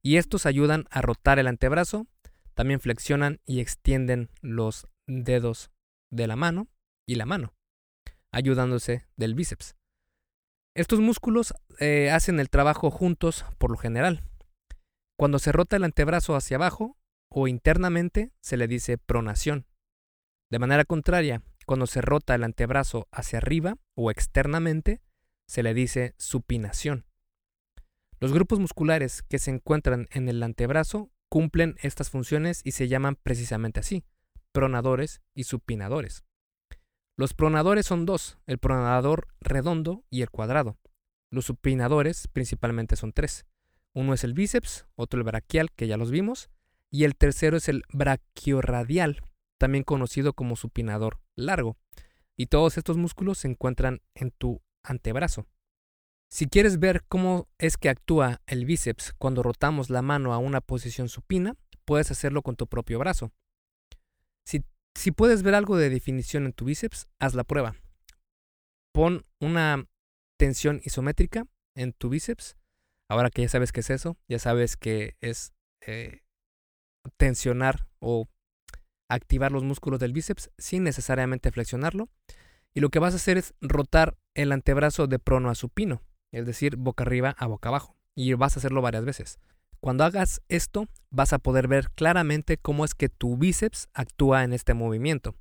Y 0.03 0.17
estos 0.17 0.45
ayudan 0.45 0.85
a 0.91 1.01
rotar 1.01 1.39
el 1.39 1.47
antebrazo, 1.47 2.07
también 2.55 2.81
flexionan 2.81 3.41
y 3.47 3.61
extienden 3.61 4.29
los 4.43 4.87
dedos 5.07 5.71
de 6.11 6.27
la 6.27 6.37
mano 6.37 6.69
y 7.07 7.15
la 7.15 7.25
mano, 7.25 7.55
ayudándose 8.33 9.07
del 9.17 9.35
bíceps. 9.35 9.77
Estos 10.75 11.01
músculos 11.01 11.55
eh, 11.79 12.11
hacen 12.11 12.39
el 12.39 12.51
trabajo 12.51 12.91
juntos 12.91 13.45
por 13.59 13.71
lo 13.71 13.77
general. 13.77 14.30
Cuando 15.21 15.39
se 15.39 15.53
rota 15.53 15.77
el 15.77 15.85
antebrazo 15.85 16.35
hacia 16.35 16.57
abajo 16.57 16.97
o 17.29 17.47
internamente 17.47 18.33
se 18.41 18.57
le 18.57 18.67
dice 18.67 18.97
pronación. 18.97 19.67
De 20.51 20.59
manera 20.59 20.87
contraria, 20.87 21.43
cuando 21.67 21.87
se 21.87 22.01
rota 22.01 22.35
el 22.35 22.43
antebrazo 22.43 23.07
hacia 23.13 23.37
arriba 23.37 23.77
o 23.95 24.11
externamente, 24.11 25.03
se 25.47 25.63
le 25.63 25.75
dice 25.75 26.15
supinación. 26.17 27.05
Los 28.19 28.33
grupos 28.33 28.61
musculares 28.61 29.23
que 29.23 29.39
se 29.39 29.51
encuentran 29.51 30.09
en 30.11 30.31
el 30.31 30.43
antebrazo 30.43 31.11
cumplen 31.29 31.77
estas 31.83 32.09
funciones 32.09 32.63
y 32.65 32.73
se 32.73 32.89
llaman 32.89 33.17
precisamente 33.23 33.81
así, 33.81 34.07
pronadores 34.53 35.21
y 35.35 35.45
supinadores. 35.45 36.25
Los 37.19 37.35
pronadores 37.35 37.85
son 37.85 38.07
dos, 38.07 38.39
el 38.47 38.57
pronador 38.57 39.29
redondo 39.43 40.03
y 40.09 40.23
el 40.23 40.31
cuadrado. 40.31 40.79
Los 41.31 41.45
supinadores 41.45 42.27
principalmente 42.27 42.97
son 42.97 43.13
tres. 43.13 43.45
Uno 43.95 44.15
es 44.15 44.25
el 44.25 44.35
bíceps, 44.35 44.87
otro 44.95 45.19
el 45.19 45.25
braquial, 45.25 45.71
que 45.73 45.87
ya 45.87 45.97
los 45.97 46.11
vimos, 46.11 46.51
y 46.91 47.05
el 47.05 47.17
tercero 47.17 47.57
es 47.57 47.69
el 47.69 47.85
brachiorradial, 47.93 49.23
también 49.59 49.85
conocido 49.85 50.33
como 50.33 50.57
supinador 50.57 51.21
largo, 51.37 51.77
y 52.37 52.47
todos 52.47 52.79
estos 52.79 52.97
músculos 52.97 53.39
se 53.39 53.49
encuentran 53.49 54.01
en 54.15 54.31
tu 54.31 54.63
antebrazo. 54.83 55.47
Si 56.31 56.47
quieres 56.47 56.79
ver 56.79 57.03
cómo 57.09 57.49
es 57.59 57.77
que 57.77 57.89
actúa 57.89 58.41
el 58.47 58.65
bíceps 58.65 59.13
cuando 59.19 59.43
rotamos 59.43 59.91
la 59.91 60.01
mano 60.01 60.33
a 60.33 60.39
una 60.39 60.61
posición 60.61 61.09
supina, 61.09 61.57
puedes 61.85 62.11
hacerlo 62.13 62.43
con 62.43 62.55
tu 62.55 62.69
propio 62.69 63.01
brazo. 63.01 63.33
Si, 64.47 64.65
si 64.95 65.11
puedes 65.11 65.43
ver 65.43 65.57
algo 65.57 65.77
de 65.77 65.91
definición 65.91 66.47
en 66.47 66.53
tu 66.53 66.67
bíceps, 66.67 67.09
haz 67.19 67.35
la 67.35 67.43
prueba. 67.43 67.75
Pon 68.93 69.27
una 69.41 69.89
tensión 70.39 70.81
isométrica 70.85 71.47
en 71.75 71.93
tu 71.93 72.09
bíceps. 72.09 72.57
Ahora 73.11 73.29
que 73.29 73.43
ya 73.43 73.49
sabes 73.49 73.73
qué 73.73 73.81
es 73.81 73.91
eso, 73.91 74.17
ya 74.29 74.39
sabes 74.39 74.77
que 74.77 75.17
es 75.21 75.53
eh, 75.85 76.21
tensionar 77.17 77.89
o 77.99 78.29
activar 79.09 79.51
los 79.51 79.65
músculos 79.65 79.99
del 79.99 80.13
bíceps 80.13 80.53
sin 80.59 80.85
necesariamente 80.85 81.51
flexionarlo. 81.51 82.09
Y 82.73 82.79
lo 82.79 82.91
que 82.91 83.01
vas 83.01 83.15
a 83.15 83.17
hacer 83.17 83.37
es 83.37 83.53
rotar 83.61 84.17
el 84.37 84.53
antebrazo 84.53 85.09
de 85.09 85.19
prono 85.19 85.51
a 85.51 85.57
supino, 85.57 86.03
es 86.33 86.47
decir, 86.47 86.77
boca 86.77 87.03
arriba 87.03 87.35
a 87.37 87.49
boca 87.49 87.71
abajo. 87.71 87.97
Y 88.15 88.33
vas 88.35 88.57
a 88.57 88.61
hacerlo 88.61 88.81
varias 88.81 89.05
veces. 89.05 89.41
Cuando 89.81 90.05
hagas 90.05 90.41
esto, 90.47 90.87
vas 91.11 91.33
a 91.33 91.41
poder 91.41 91.67
ver 91.67 91.91
claramente 91.91 92.59
cómo 92.59 92.85
es 92.85 92.95
que 92.95 93.09
tu 93.09 93.37
bíceps 93.37 93.89
actúa 93.93 94.45
en 94.45 94.53
este 94.53 94.73
movimiento. 94.73 95.35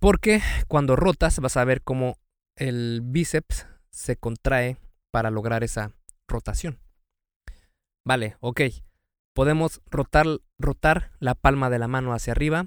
Porque 0.00 0.42
cuando 0.66 0.96
rotas 0.96 1.38
vas 1.38 1.56
a 1.56 1.64
ver 1.64 1.82
cómo 1.82 2.18
el 2.56 3.00
bíceps 3.00 3.68
se 3.90 4.16
contrae 4.16 4.76
para 5.14 5.30
lograr 5.30 5.62
esa 5.62 5.92
rotación. 6.26 6.80
Vale, 8.04 8.36
ok. 8.40 8.62
Podemos 9.32 9.80
rotar, 9.86 10.26
rotar 10.58 11.12
la 11.20 11.36
palma 11.36 11.70
de 11.70 11.78
la 11.78 11.86
mano 11.86 12.12
hacia 12.12 12.32
arriba 12.32 12.66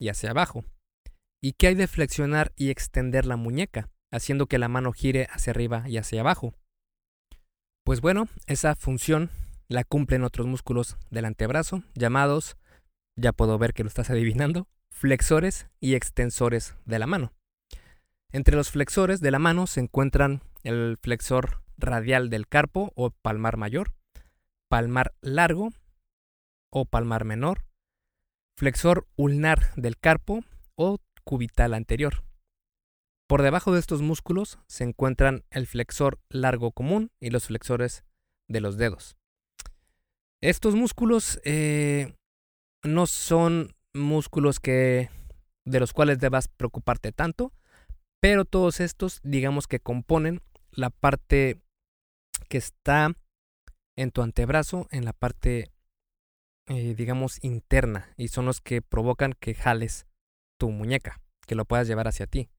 y 0.00 0.08
hacia 0.08 0.30
abajo. 0.30 0.64
¿Y 1.42 1.52
qué 1.52 1.66
hay 1.66 1.74
de 1.74 1.88
flexionar 1.88 2.54
y 2.56 2.70
extender 2.70 3.26
la 3.26 3.36
muñeca, 3.36 3.90
haciendo 4.10 4.46
que 4.46 4.58
la 4.58 4.68
mano 4.68 4.94
gire 4.94 5.28
hacia 5.30 5.50
arriba 5.50 5.86
y 5.86 5.98
hacia 5.98 6.22
abajo? 6.22 6.54
Pues 7.84 8.00
bueno, 8.00 8.26
esa 8.46 8.74
función 8.74 9.28
la 9.68 9.84
cumplen 9.84 10.24
otros 10.24 10.46
músculos 10.46 10.96
del 11.10 11.26
antebrazo, 11.26 11.82
llamados, 11.94 12.56
ya 13.16 13.34
puedo 13.34 13.58
ver 13.58 13.74
que 13.74 13.82
lo 13.82 13.88
estás 13.88 14.08
adivinando, 14.08 14.66
flexores 14.90 15.66
y 15.78 15.94
extensores 15.94 16.74
de 16.86 16.98
la 16.98 17.06
mano. 17.06 17.34
Entre 18.30 18.56
los 18.56 18.70
flexores 18.70 19.20
de 19.20 19.30
la 19.30 19.38
mano 19.38 19.66
se 19.66 19.80
encuentran 19.80 20.40
el 20.62 20.96
flexor 20.96 21.61
radial 21.82 22.30
del 22.30 22.48
carpo 22.48 22.92
o 22.94 23.10
palmar 23.10 23.56
mayor, 23.56 23.92
palmar 24.68 25.14
largo 25.20 25.70
o 26.70 26.86
palmar 26.86 27.24
menor, 27.24 27.64
flexor 28.56 29.06
ulnar 29.16 29.74
del 29.76 29.98
carpo 29.98 30.44
o 30.76 30.98
cubital 31.24 31.74
anterior. 31.74 32.24
Por 33.28 33.42
debajo 33.42 33.72
de 33.72 33.80
estos 33.80 34.02
músculos 34.02 34.58
se 34.66 34.84
encuentran 34.84 35.44
el 35.50 35.66
flexor 35.66 36.20
largo 36.28 36.72
común 36.72 37.10
y 37.20 37.30
los 37.30 37.46
flexores 37.46 38.04
de 38.48 38.60
los 38.60 38.76
dedos. 38.76 39.16
Estos 40.42 40.74
músculos 40.74 41.40
eh, 41.44 42.14
no 42.82 43.06
son 43.06 43.74
músculos 43.94 44.60
que 44.60 45.08
de 45.64 45.80
los 45.80 45.92
cuales 45.92 46.18
debas 46.18 46.48
preocuparte 46.48 47.12
tanto, 47.12 47.52
pero 48.20 48.44
todos 48.44 48.80
estos 48.80 49.20
digamos 49.22 49.66
que 49.66 49.80
componen 49.80 50.42
la 50.72 50.90
parte 50.90 51.61
que 52.52 52.58
está 52.58 53.16
en 53.96 54.10
tu 54.10 54.20
antebrazo, 54.20 54.86
en 54.90 55.06
la 55.06 55.14
parte 55.14 55.72
eh, 56.66 56.94
digamos, 56.94 57.42
interna 57.42 58.12
y 58.18 58.28
son 58.28 58.44
los 58.44 58.60
que 58.60 58.82
provocan 58.82 59.32
que 59.32 59.54
jales 59.54 60.06
tu 60.58 60.68
muñeca, 60.68 61.22
que 61.46 61.54
lo 61.54 61.64
puedas 61.64 61.88
llevar 61.88 62.08
hacia 62.08 62.26
ti. 62.26 62.50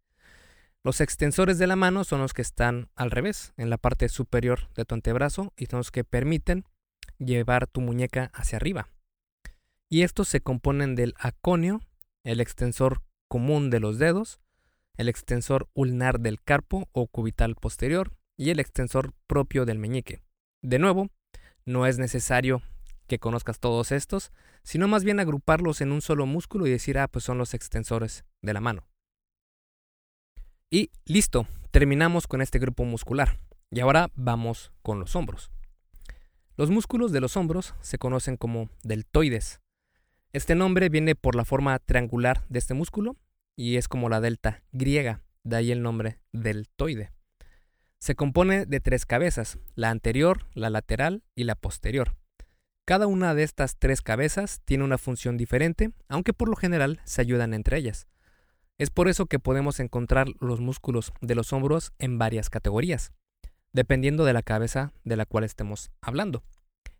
Los 0.83 0.99
extensores 0.99 1.59
de 1.59 1.67
la 1.67 1.75
mano 1.75 2.05
son 2.05 2.21
los 2.21 2.33
que 2.33 2.41
están 2.41 2.89
al 2.95 3.11
revés, 3.11 3.53
en 3.55 3.69
la 3.69 3.77
parte 3.77 4.09
superior 4.09 4.73
de 4.73 4.83
tu 4.83 4.95
antebrazo 4.95 5.53
y 5.57 5.67
son 5.67 5.77
los 5.77 5.91
que 5.91 6.03
permiten 6.03 6.65
llevar 7.19 7.67
tu 7.67 7.79
muñeca 7.79 8.31
hacia 8.33 8.55
arriba. 8.55 8.89
Y 9.89 10.01
estos 10.01 10.27
se 10.27 10.41
componen 10.41 10.95
del 10.95 11.13
aconio, 11.19 11.81
el 12.23 12.41
extensor 12.41 13.03
común 13.27 13.69
de 13.69 13.79
los 13.79 13.99
dedos, 13.99 14.39
el 14.97 15.07
extensor 15.07 15.69
ulnar 15.75 16.19
del 16.19 16.41
carpo 16.41 16.89
o 16.93 17.05
cubital 17.05 17.53
posterior 17.53 18.11
y 18.37 18.49
el 18.49 18.59
extensor 18.59 19.13
propio 19.27 19.65
del 19.65 19.79
meñique. 19.79 20.21
De 20.61 20.79
nuevo, 20.79 21.09
no 21.65 21.85
es 21.85 21.97
necesario 21.99 22.61
que 23.07 23.19
conozcas 23.19 23.59
todos 23.59 23.91
estos, 23.91 24.31
sino 24.63 24.87
más 24.87 25.03
bien 25.03 25.19
agruparlos 25.19 25.81
en 25.81 25.91
un 25.91 26.01
solo 26.01 26.25
músculo 26.25 26.67
y 26.67 26.71
decir, 26.71 26.97
ah, 26.97 27.07
pues 27.07 27.25
son 27.25 27.37
los 27.37 27.53
extensores 27.53 28.25
de 28.41 28.53
la 28.53 28.61
mano. 28.61 28.87
Y 30.69 30.89
listo, 31.05 31.47
terminamos 31.71 32.27
con 32.27 32.41
este 32.41 32.59
grupo 32.59 32.83
muscular. 32.85 33.39
Y 33.69 33.79
ahora 33.79 34.09
vamos 34.15 34.71
con 34.81 34.99
los 34.99 35.15
hombros. 35.15 35.51
Los 36.55 36.69
músculos 36.69 37.11
de 37.11 37.19
los 37.19 37.35
hombros 37.37 37.73
se 37.81 37.97
conocen 37.97 38.37
como 38.37 38.69
deltoides. 38.83 39.61
Este 40.31 40.55
nombre 40.55 40.89
viene 40.89 41.15
por 41.15 41.35
la 41.35 41.45
forma 41.45 41.77
triangular 41.79 42.45
de 42.49 42.59
este 42.59 42.73
músculo 42.73 43.17
y 43.55 43.77
es 43.77 43.87
como 43.87 44.09
la 44.09 44.21
delta 44.21 44.63
griega, 44.71 45.21
de 45.43 45.55
ahí 45.57 45.71
el 45.71 45.81
nombre 45.81 46.19
deltoide. 46.31 47.11
Se 48.03 48.15
compone 48.15 48.65
de 48.65 48.81
tres 48.81 49.05
cabezas, 49.05 49.59
la 49.75 49.89
anterior, 49.89 50.45
la 50.55 50.69
lateral 50.69 51.23
y 51.35 51.45
la 51.45 51.55
posterior. 51.55 52.17
Cada 52.83 53.07
una 53.07 53.33
de 53.33 53.43
estas 53.43 53.77
tres 53.77 54.01
cabezas 54.01 54.59
tiene 54.65 54.83
una 54.83 54.97
función 54.97 55.37
diferente, 55.37 55.93
aunque 56.09 56.33
por 56.33 56.49
lo 56.49 56.57
general 56.57 56.99
se 57.05 57.21
ayudan 57.21 57.53
entre 57.53 57.77
ellas. 57.77 58.07
Es 58.77 58.89
por 58.89 59.07
eso 59.07 59.27
que 59.27 59.39
podemos 59.39 59.79
encontrar 59.79 60.27
los 60.41 60.59
músculos 60.59 61.13
de 61.21 61.33
los 61.33 61.53
hombros 61.53 61.93
en 61.97 62.17
varias 62.17 62.49
categorías, 62.49 63.13
dependiendo 63.71 64.25
de 64.25 64.33
la 64.33 64.43
cabeza 64.43 64.91
de 65.05 65.15
la 65.15 65.25
cual 65.25 65.45
estemos 65.45 65.89
hablando. 66.01 66.43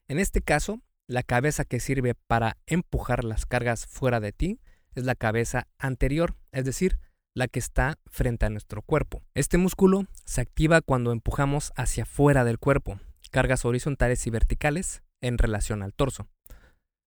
En 0.07 0.19
este 0.19 0.39
caso, 0.41 0.79
la 1.07 1.23
cabeza 1.23 1.65
que 1.65 1.81
sirve 1.81 2.15
para 2.15 2.55
empujar 2.65 3.25
las 3.25 3.45
cargas 3.45 3.87
fuera 3.87 4.21
de 4.21 4.31
ti 4.31 4.61
es 4.95 5.03
la 5.03 5.15
cabeza 5.15 5.67
anterior, 5.77 6.37
es 6.53 6.63
decir, 6.63 6.97
la 7.35 7.47
que 7.47 7.59
está 7.59 7.99
frente 8.05 8.45
a 8.45 8.49
nuestro 8.49 8.81
cuerpo. 8.81 9.23
Este 9.33 9.57
músculo 9.57 10.05
se 10.25 10.41
activa 10.41 10.81
cuando 10.81 11.11
empujamos 11.11 11.73
hacia 11.75 12.05
fuera 12.05 12.43
del 12.43 12.59
cuerpo, 12.59 12.99
cargas 13.31 13.65
horizontales 13.65 14.25
y 14.27 14.29
verticales 14.29 15.03
en 15.21 15.37
relación 15.37 15.81
al 15.81 15.93
torso. 15.93 16.27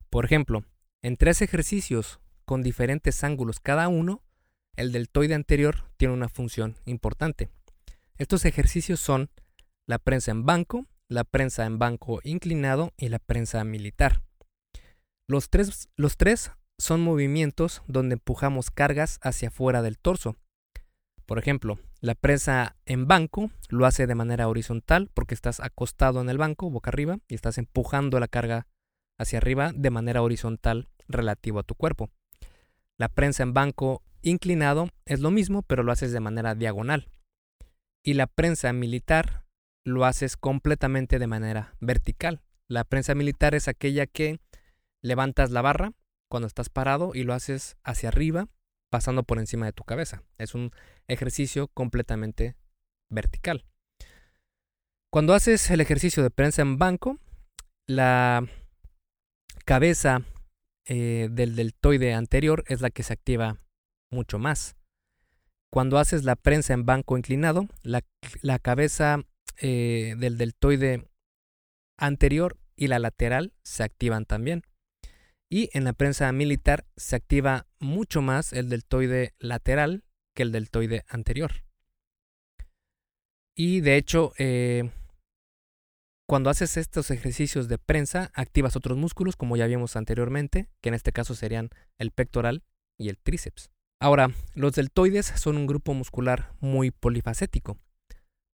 Por 0.09 0.25
ejemplo, 0.25 0.63
en 1.01 1.17
tres 1.17 1.41
ejercicios 1.41 2.19
con 2.45 2.63
diferentes 2.63 3.23
ángulos 3.23 3.59
cada 3.59 3.87
uno, 3.87 4.23
el 4.75 4.91
deltoide 4.91 5.35
anterior 5.35 5.91
tiene 5.97 6.13
una 6.13 6.29
función 6.29 6.75
importante. 6.85 7.49
Estos 8.17 8.45
ejercicios 8.45 8.99
son 8.99 9.29
la 9.87 9.99
prensa 9.99 10.31
en 10.31 10.45
banco, 10.45 10.87
la 11.07 11.23
prensa 11.23 11.65
en 11.65 11.77
banco 11.77 12.19
inclinado 12.23 12.93
y 12.97 13.09
la 13.09 13.19
prensa 13.19 13.63
militar. 13.63 14.23
Los 15.27 15.49
tres, 15.49 15.89
los 15.95 16.17
tres 16.17 16.51
son 16.77 17.01
movimientos 17.01 17.81
donde 17.87 18.13
empujamos 18.13 18.71
cargas 18.71 19.19
hacia 19.21 19.51
fuera 19.51 19.81
del 19.81 19.97
torso. 19.97 20.35
Por 21.25 21.39
ejemplo, 21.39 21.79
la 22.01 22.15
prensa 22.15 22.75
en 22.85 23.07
banco 23.07 23.49
lo 23.69 23.85
hace 23.85 24.05
de 24.05 24.15
manera 24.15 24.47
horizontal 24.47 25.09
porque 25.13 25.33
estás 25.33 25.59
acostado 25.59 26.21
en 26.21 26.29
el 26.29 26.37
banco, 26.37 26.69
boca 26.69 26.89
arriba, 26.89 27.17
y 27.27 27.35
estás 27.35 27.57
empujando 27.57 28.19
la 28.19 28.27
carga 28.27 28.67
hacia 29.17 29.37
arriba 29.37 29.71
de 29.73 29.89
manera 29.89 30.21
horizontal 30.21 30.89
relativo 31.07 31.59
a 31.59 31.63
tu 31.63 31.75
cuerpo. 31.75 32.09
La 32.97 33.09
prensa 33.09 33.43
en 33.43 33.53
banco 33.53 34.03
inclinado 34.21 34.89
es 35.05 35.19
lo 35.19 35.31
mismo, 35.31 35.61
pero 35.63 35.83
lo 35.83 35.91
haces 35.91 36.11
de 36.11 36.19
manera 36.19 36.55
diagonal. 36.55 37.09
Y 38.03 38.13
la 38.13 38.27
prensa 38.27 38.71
militar 38.73 39.45
lo 39.83 40.05
haces 40.05 40.37
completamente 40.37 41.19
de 41.19 41.27
manera 41.27 41.75
vertical. 41.79 42.41
La 42.67 42.83
prensa 42.83 43.15
militar 43.15 43.55
es 43.55 43.67
aquella 43.67 44.05
que 44.05 44.39
levantas 45.01 45.51
la 45.51 45.61
barra 45.61 45.93
cuando 46.35 46.47
estás 46.47 46.67
parado 46.67 47.11
y 47.15 47.23
lo 47.23 47.33
haces 47.33 47.77
hacia 47.85 48.09
arriba, 48.09 48.49
pasando 48.91 49.23
por 49.23 49.39
encima 49.39 49.67
de 49.67 49.71
tu 49.71 49.85
cabeza. 49.85 50.21
Es 50.37 50.53
un 50.53 50.71
ejercicio 51.07 51.69
completamente 51.69 52.57
vertical. 53.09 53.63
Cuando 55.09 55.33
haces 55.33 55.71
el 55.71 55.79
ejercicio 55.79 56.23
de 56.23 56.31
prensa 56.31 56.61
en 56.61 56.77
banco, 56.77 57.19
la 57.87 58.45
cabeza 59.63 60.23
eh, 60.83 61.29
del 61.31 61.55
deltoide 61.55 62.13
anterior 62.13 62.65
es 62.67 62.81
la 62.81 62.89
que 62.89 63.03
se 63.03 63.13
activa 63.13 63.61
mucho 64.11 64.37
más. 64.37 64.75
Cuando 65.71 65.99
haces 65.99 66.25
la 66.25 66.35
prensa 66.35 66.73
en 66.73 66.85
banco 66.85 67.17
inclinado, 67.17 67.69
la, 67.81 68.01
cabeza 68.59 69.23
eh, 69.61 70.15
del 70.17 70.37
deltoide 70.37 71.07
anterior 71.97 72.57
y 72.75 72.87
la 72.87 72.99
lateral 72.99 73.53
se 73.63 73.83
activan 73.83 74.25
también. 74.25 74.63
Y 75.49 75.69
en 75.73 75.83
la 75.83 75.93
prensa 75.93 76.31
militar 76.31 76.85
se 76.95 77.15
activa 77.15 77.67
mucho 77.79 78.21
más 78.21 78.51
el 78.53 78.69
deltoide 78.69 79.33
lateral 79.39 80.03
que 80.35 80.43
el 80.43 80.51
deltoide 80.51 81.05
anterior. 81.07 81.63
Y 83.55 83.81
de 83.81 83.95
hecho, 83.95 84.33
eh, 84.37 84.89
cuando 86.27 86.49
haces 86.49 86.77
estos 86.77 87.11
ejercicios 87.11 87.67
de 87.67 87.77
prensa, 87.77 88.31
activas 88.33 88.75
otros 88.75 88.97
músculos, 88.97 89.35
como 89.35 89.55
ya 89.55 89.67
vimos 89.67 89.95
anteriormente, 89.95 90.67
que 90.81 90.89
en 90.89 90.95
este 90.95 91.11
caso 91.11 91.35
serían 91.35 91.69
el 91.99 92.11
pectoral 92.11 92.63
y 92.97 93.09
el 93.09 93.17
tríceps. 93.17 93.69
Ahora, 94.01 94.31
los 94.55 94.73
deltoides 94.73 95.27
son 95.27 95.55
un 95.57 95.67
grupo 95.67 95.93
muscular 95.93 96.51
muy 96.59 96.91
polifacético. 96.91 97.77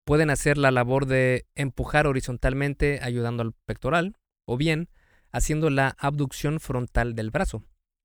Pueden 0.04 0.30
hacer 0.30 0.58
la 0.58 0.70
labor 0.70 1.06
de 1.06 1.46
empujar 1.54 2.06
horizontalmente 2.06 3.00
ayudando 3.02 3.42
al 3.42 3.54
pectoral, 3.66 4.16
o 4.46 4.56
bien 4.56 4.88
haciendo 5.32 5.70
la 5.70 5.96
abducción 5.98 6.60
frontal 6.60 7.14
del 7.14 7.30
brazo. 7.30 7.62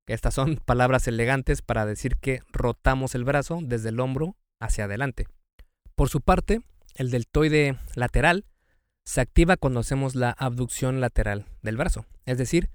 Estas 0.08 0.34
son 0.34 0.56
palabras 0.66 1.08
elegantes 1.08 1.62
para 1.62 1.86
decir 1.86 2.18
que 2.18 2.42
rotamos 2.52 3.16
el 3.16 3.24
brazo 3.24 3.60
desde 3.62 3.90
el 3.90 4.00
hombro 4.00 4.36
hacia 4.60 4.86
adelante. 4.86 5.28
Por 5.96 6.10
su 6.10 6.22
parte, 6.22 6.62
el 6.96 7.12
deltoide 7.12 7.78
lateral 7.96 8.46
se 9.06 9.22
activa 9.22 9.58
cuando 9.58 9.80
hacemos 9.80 10.16
la 10.16 10.32
abducción 10.32 11.00
lateral 11.00 11.46
del 11.62 11.78
brazo, 11.78 12.06
es 12.26 12.38
decir, 12.38 12.70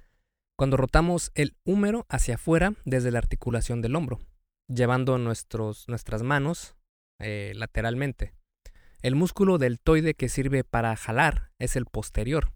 cuando 0.57 0.77
rotamos 0.77 1.33
el 1.35 1.57
húmero 1.65 2.07
hacia 2.09 2.37
afuera 2.37 2.75
desde 2.85 3.11
la 3.11 3.19
articulación 3.19 3.83
del 3.83 3.97
hombro, 3.97 4.21
llevando 4.69 5.19
nuestros, 5.19 5.89
nuestras 5.89 6.23
manos 6.23 6.77
eh, 7.21 7.53
lateralmente. 7.55 8.33
El 9.03 9.15
músculo 9.17 9.59
deltoide 9.59 10.15
que 10.15 10.29
sirve 10.29 10.65
para 10.65 10.95
jalar 10.97 11.51
es 11.59 11.77
el 11.77 11.87
posterior. 11.87 12.53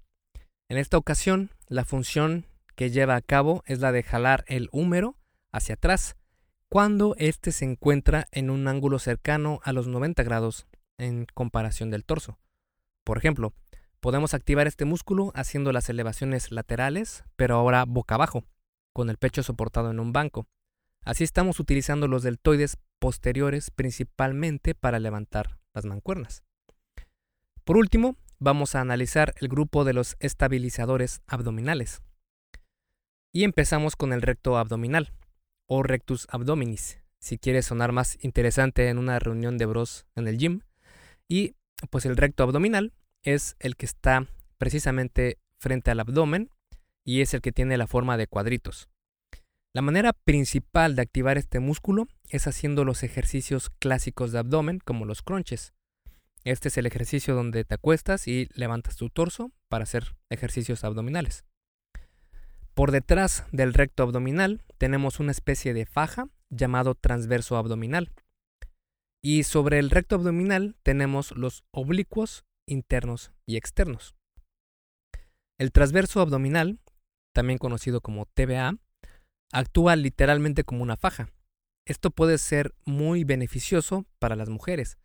En 0.68 0.78
esta 0.78 0.98
ocasión, 0.98 1.50
la 1.68 1.84
función 1.84 2.46
que 2.74 2.90
lleva 2.90 3.16
a 3.16 3.22
cabo 3.22 3.62
es 3.66 3.80
la 3.80 3.92
de 3.92 4.02
jalar 4.02 4.44
el 4.48 4.68
húmero 4.72 5.16
hacia 5.52 5.74
atrás 5.74 6.16
cuando 6.68 7.14
éste 7.18 7.52
se 7.52 7.64
encuentra 7.64 8.26
en 8.32 8.50
un 8.50 8.68
ángulo 8.68 8.98
cercano 8.98 9.60
a 9.62 9.72
los 9.72 9.86
90 9.86 10.22
grados 10.24 10.66
en 10.98 11.26
comparación 11.34 11.90
del 11.90 12.04
torso. 12.04 12.38
Por 13.04 13.18
ejemplo, 13.18 13.54
Podemos 14.06 14.34
activar 14.34 14.68
este 14.68 14.84
músculo 14.84 15.32
haciendo 15.34 15.72
las 15.72 15.88
elevaciones 15.88 16.52
laterales, 16.52 17.24
pero 17.34 17.56
ahora 17.56 17.84
boca 17.84 18.14
abajo, 18.14 18.44
con 18.92 19.10
el 19.10 19.16
pecho 19.16 19.42
soportado 19.42 19.90
en 19.90 19.98
un 19.98 20.12
banco. 20.12 20.46
Así 21.04 21.24
estamos 21.24 21.58
utilizando 21.58 22.06
los 22.06 22.22
deltoides 22.22 22.78
posteriores 23.00 23.72
principalmente 23.72 24.76
para 24.76 25.00
levantar 25.00 25.58
las 25.74 25.86
mancuernas. 25.86 26.44
Por 27.64 27.76
último, 27.76 28.16
vamos 28.38 28.74
a 28.74 28.80
analizar 28.80 29.34
el 29.40 29.48
grupo 29.48 29.84
de 29.84 29.92
los 29.92 30.16
estabilizadores 30.20 31.20
abdominales. 31.26 32.02
Y 33.32 33.44
empezamos 33.44 33.96
con 33.96 34.12
el 34.12 34.22
recto 34.22 34.56
abdominal, 34.56 35.12
o 35.68 35.82
rectus 35.82 36.26
abdominis, 36.30 37.00
si 37.20 37.38
quieres 37.38 37.66
sonar 37.66 37.92
más 37.92 38.16
interesante 38.22 38.88
en 38.88 38.98
una 38.98 39.18
reunión 39.18 39.58
de 39.58 39.66
bros 39.66 40.06
en 40.14 40.28
el 40.28 40.38
gym. 40.38 40.60
Y 41.28 41.56
pues 41.90 42.06
el 42.06 42.16
recto 42.16 42.42
abdominal 42.42 42.92
es 43.22 43.56
el 43.58 43.76
que 43.76 43.86
está 43.86 44.26
precisamente 44.58 45.38
frente 45.60 45.90
al 45.90 46.00
abdomen 46.00 46.50
y 47.04 47.20
es 47.20 47.34
el 47.34 47.40
que 47.40 47.52
tiene 47.52 47.76
la 47.76 47.86
forma 47.86 48.16
de 48.16 48.26
cuadritos. 48.26 48.88
La 49.74 49.82
manera 49.82 50.12
principal 50.14 50.96
de 50.96 51.02
activar 51.02 51.36
este 51.36 51.60
músculo 51.60 52.08
es 52.30 52.46
haciendo 52.46 52.84
los 52.84 53.02
ejercicios 53.02 53.70
clásicos 53.78 54.32
de 54.32 54.38
abdomen 54.38 54.80
como 54.80 55.04
los 55.04 55.20
crunches. 55.20 55.74
Este 56.46 56.68
es 56.68 56.78
el 56.78 56.86
ejercicio 56.86 57.34
donde 57.34 57.64
te 57.64 57.74
acuestas 57.74 58.28
y 58.28 58.48
levantas 58.54 58.94
tu 58.94 59.10
torso 59.10 59.50
para 59.68 59.82
hacer 59.82 60.14
ejercicios 60.30 60.84
abdominales. 60.84 61.44
Por 62.72 62.92
detrás 62.92 63.44
del 63.50 63.74
recto 63.74 64.04
abdominal 64.04 64.62
tenemos 64.78 65.18
una 65.18 65.32
especie 65.32 65.74
de 65.74 65.86
faja 65.86 66.28
llamado 66.48 66.94
transverso 66.94 67.56
abdominal. 67.56 68.12
Y 69.24 69.42
sobre 69.42 69.80
el 69.80 69.90
recto 69.90 70.14
abdominal 70.14 70.76
tenemos 70.84 71.32
los 71.32 71.64
oblicuos 71.72 72.44
internos 72.68 73.32
y 73.44 73.56
externos. 73.56 74.14
El 75.58 75.72
transverso 75.72 76.20
abdominal, 76.20 76.78
también 77.34 77.58
conocido 77.58 78.00
como 78.00 78.24
TBA, 78.24 78.78
actúa 79.50 79.96
literalmente 79.96 80.62
como 80.62 80.84
una 80.84 80.96
faja. 80.96 81.28
Esto 81.88 82.12
puede 82.12 82.38
ser 82.38 82.72
muy 82.84 83.24
beneficioso 83.24 84.06
para 84.20 84.36
las 84.36 84.48
mujeres, 84.48 84.96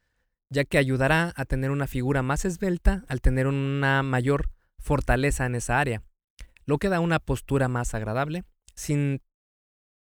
ya 0.51 0.65
que 0.65 0.77
ayudará 0.77 1.33
a 1.35 1.45
tener 1.45 1.71
una 1.71 1.87
figura 1.87 2.21
más 2.21 2.45
esbelta 2.45 3.05
al 3.07 3.21
tener 3.21 3.47
una 3.47 4.03
mayor 4.03 4.51
fortaleza 4.77 5.45
en 5.45 5.55
esa 5.55 5.79
área, 5.79 6.03
lo 6.65 6.77
que 6.77 6.89
da 6.89 6.99
una 6.99 7.19
postura 7.19 7.67
más 7.69 7.95
agradable 7.95 8.43
sin 8.75 9.21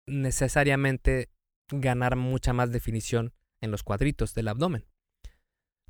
necesariamente 0.07 1.31
ganar 1.71 2.17
mucha 2.17 2.53
más 2.53 2.73
definición 2.73 3.33
en 3.61 3.71
los 3.71 3.85
cuadritos 3.85 4.35
del 4.35 4.49
abdomen. 4.49 4.85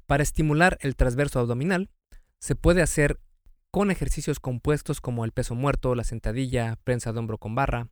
Para 0.07 0.23
estimular 0.23 0.77
el 0.83 0.97
transverso 0.97 1.41
abdominal, 1.41 1.91
se 2.39 2.55
puede 2.55 2.83
hacer 2.83 3.19
con 3.71 3.91
ejercicios 3.91 4.39
compuestos 4.39 5.01
como 5.01 5.25
el 5.25 5.33
peso 5.33 5.55
muerto, 5.55 5.95
la 5.95 6.05
sentadilla, 6.05 6.77
prensa 6.85 7.13
de 7.13 7.19
hombro 7.19 7.39
con 7.39 7.55
barra, 7.55 7.89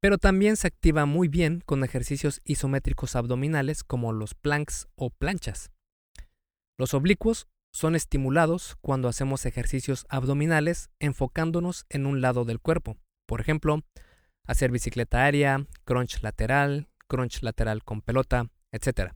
pero 0.00 0.18
también 0.18 0.56
se 0.56 0.66
activa 0.66 1.06
muy 1.06 1.28
bien 1.28 1.62
con 1.64 1.84
ejercicios 1.84 2.40
isométricos 2.44 3.16
abdominales 3.16 3.82
como 3.84 4.12
los 4.12 4.34
planks 4.34 4.88
o 4.94 5.10
planchas. 5.10 5.70
Los 6.78 6.94
oblicuos 6.94 7.48
son 7.72 7.94
estimulados 7.94 8.76
cuando 8.80 9.08
hacemos 9.08 9.46
ejercicios 9.46 10.06
abdominales 10.08 10.90
enfocándonos 10.98 11.84
en 11.88 12.06
un 12.06 12.20
lado 12.20 12.44
del 12.44 12.60
cuerpo. 12.60 12.96
Por 13.26 13.40
ejemplo, 13.40 13.82
hacer 14.46 14.70
bicicleta 14.70 15.24
aérea, 15.24 15.66
crunch 15.84 16.22
lateral, 16.22 16.88
crunch 17.08 17.42
lateral 17.42 17.82
con 17.84 18.02
pelota, 18.02 18.50
etc. 18.72 19.12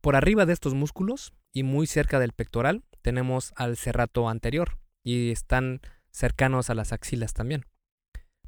Por 0.00 0.16
arriba 0.16 0.46
de 0.46 0.52
estos 0.52 0.74
músculos 0.74 1.32
y 1.52 1.62
muy 1.62 1.86
cerca 1.86 2.18
del 2.18 2.32
pectoral 2.32 2.84
tenemos 3.02 3.52
al 3.56 3.76
cerrato 3.76 4.28
anterior 4.28 4.78
y 5.04 5.30
están 5.30 5.80
cercanos 6.10 6.70
a 6.70 6.74
las 6.74 6.92
axilas 6.92 7.34
también. 7.34 7.66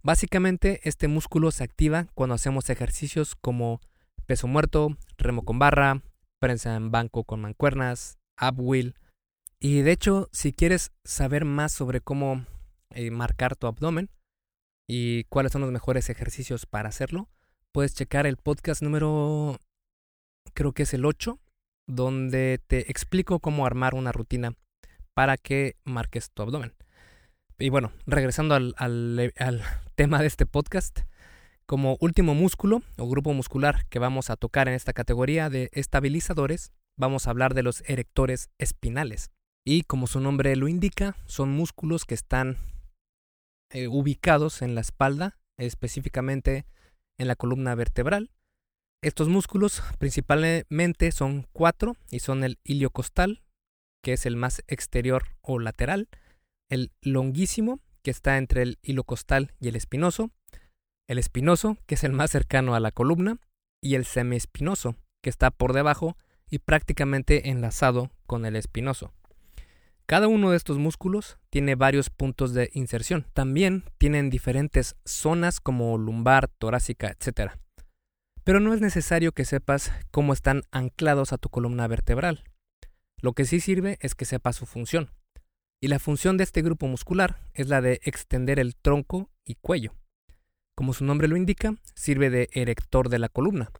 Básicamente 0.04 0.80
este 0.82 1.06
músculo 1.06 1.50
se 1.50 1.62
activa 1.62 2.08
cuando 2.14 2.34
hacemos 2.34 2.68
ejercicios 2.70 3.36
como 3.36 3.80
peso 4.26 4.48
muerto, 4.48 4.96
remo 5.16 5.44
con 5.44 5.58
barra, 5.58 6.02
prensa 6.40 6.74
en 6.74 6.90
banco 6.90 7.22
con 7.24 7.40
mancuernas, 7.40 8.18
up 8.40 8.58
wheel 8.58 8.96
Y 9.60 9.82
de 9.82 9.92
hecho, 9.92 10.28
si 10.32 10.52
quieres 10.52 10.90
saber 11.04 11.44
más 11.44 11.72
sobre 11.72 12.00
cómo 12.00 12.44
eh, 12.90 13.12
marcar 13.12 13.54
tu 13.54 13.68
abdomen 13.68 14.10
y 14.88 15.24
cuáles 15.24 15.52
son 15.52 15.62
los 15.62 15.70
mejores 15.70 16.10
ejercicios 16.10 16.66
para 16.66 16.88
hacerlo, 16.88 17.28
puedes 17.70 17.94
checar 17.94 18.26
el 18.26 18.36
podcast 18.36 18.82
número, 18.82 19.58
creo 20.52 20.72
que 20.72 20.82
es 20.82 20.94
el 20.94 21.04
8, 21.04 21.38
donde 21.86 22.60
te 22.66 22.90
explico 22.90 23.38
cómo 23.38 23.66
armar 23.66 23.94
una 23.94 24.10
rutina 24.10 24.56
para 25.14 25.36
que 25.36 25.76
marques 25.84 26.30
tu 26.32 26.42
abdomen. 26.42 26.74
Y 27.58 27.70
bueno, 27.70 27.92
regresando 28.06 28.56
al, 28.56 28.74
al, 28.76 29.62
tema 29.94 30.20
de 30.20 30.26
este 30.26 30.46
podcast, 30.46 31.00
como 31.66 31.96
último 32.00 32.34
músculo 32.34 32.82
o 32.96 33.08
grupo 33.08 33.32
muscular 33.32 33.86
que 33.88 33.98
vamos 33.98 34.30
a 34.30 34.36
tocar 34.36 34.68
en 34.68 34.74
esta 34.74 34.92
categoría 34.92 35.50
de 35.50 35.70
estabilizadores, 35.72 36.72
vamos 36.96 37.26
a 37.26 37.30
hablar 37.30 37.54
de 37.54 37.62
los 37.62 37.82
erectores 37.86 38.50
espinales. 38.58 39.30
Y 39.64 39.82
como 39.82 40.06
su 40.06 40.20
nombre 40.20 40.56
lo 40.56 40.66
indica, 40.66 41.16
son 41.26 41.50
músculos 41.50 42.04
que 42.04 42.14
están 42.14 42.56
eh, 43.70 43.86
ubicados 43.86 44.62
en 44.62 44.74
la 44.74 44.80
espalda, 44.80 45.38
específicamente 45.58 46.66
en 47.18 47.28
la 47.28 47.36
columna 47.36 47.74
vertebral. 47.74 48.30
Estos 49.02 49.28
músculos 49.28 49.82
principalmente 49.98 51.12
son 51.12 51.46
cuatro 51.52 51.96
y 52.10 52.20
son 52.20 52.44
el 52.44 52.58
iliocostal, 52.64 53.42
que 54.02 54.14
es 54.14 54.26
el 54.26 54.36
más 54.36 54.62
exterior 54.68 55.24
o 55.42 55.58
lateral, 55.58 56.08
el 56.70 56.92
longuísimo, 57.02 57.80
que 58.02 58.10
está 58.10 58.38
entre 58.38 58.62
el 58.62 58.78
ilocostal 58.82 59.52
y 59.60 59.68
el 59.68 59.76
espinoso, 59.76 60.30
el 61.08 61.18
espinoso, 61.18 61.76
que 61.86 61.94
es 61.94 62.04
el 62.04 62.12
más 62.12 62.30
cercano 62.30 62.74
a 62.74 62.80
la 62.80 62.90
columna, 62.90 63.38
y 63.80 63.96
el 63.96 64.04
semiespinoso, 64.04 64.96
que 65.22 65.30
está 65.30 65.50
por 65.50 65.72
debajo 65.72 66.16
y 66.48 66.58
prácticamente 66.58 67.50
enlazado 67.50 68.10
con 68.26 68.44
el 68.44 68.56
espinoso. 68.56 69.12
Cada 70.06 70.28
uno 70.28 70.50
de 70.50 70.56
estos 70.56 70.78
músculos 70.78 71.38
tiene 71.48 71.74
varios 71.74 72.10
puntos 72.10 72.52
de 72.52 72.70
inserción. 72.74 73.26
También 73.32 73.84
tienen 73.98 74.30
diferentes 74.30 74.96
zonas 75.04 75.60
como 75.60 75.96
lumbar, 75.96 76.48
torácica, 76.48 77.08
etc. 77.08 77.52
Pero 78.44 78.60
no 78.60 78.74
es 78.74 78.80
necesario 78.80 79.32
que 79.32 79.44
sepas 79.44 79.92
cómo 80.10 80.32
están 80.32 80.62
anclados 80.70 81.32
a 81.32 81.38
tu 81.38 81.48
columna 81.48 81.86
vertebral. 81.86 82.44
Lo 83.20 83.32
que 83.32 83.44
sí 83.44 83.60
sirve 83.60 83.96
es 84.00 84.14
que 84.14 84.24
sepas 84.24 84.56
su 84.56 84.66
función. 84.66 85.10
Y 85.82 85.88
la 85.88 85.98
función 85.98 86.36
de 86.36 86.44
este 86.44 86.62
grupo 86.62 86.86
muscular 86.86 87.40
es 87.54 87.68
la 87.68 87.80
de 87.80 88.00
extender 88.04 88.60
el 88.60 88.76
tronco 88.76 89.32
y 89.44 89.56
cuello. 89.56 89.96
Como 90.76 90.94
su 90.94 91.04
nombre 91.04 91.26
lo 91.26 91.36
indica, 91.36 91.74
sirve 91.96 92.30
de 92.30 92.48
erector 92.52 93.08
de 93.08 93.18
la 93.18 93.28
columna. 93.28 93.72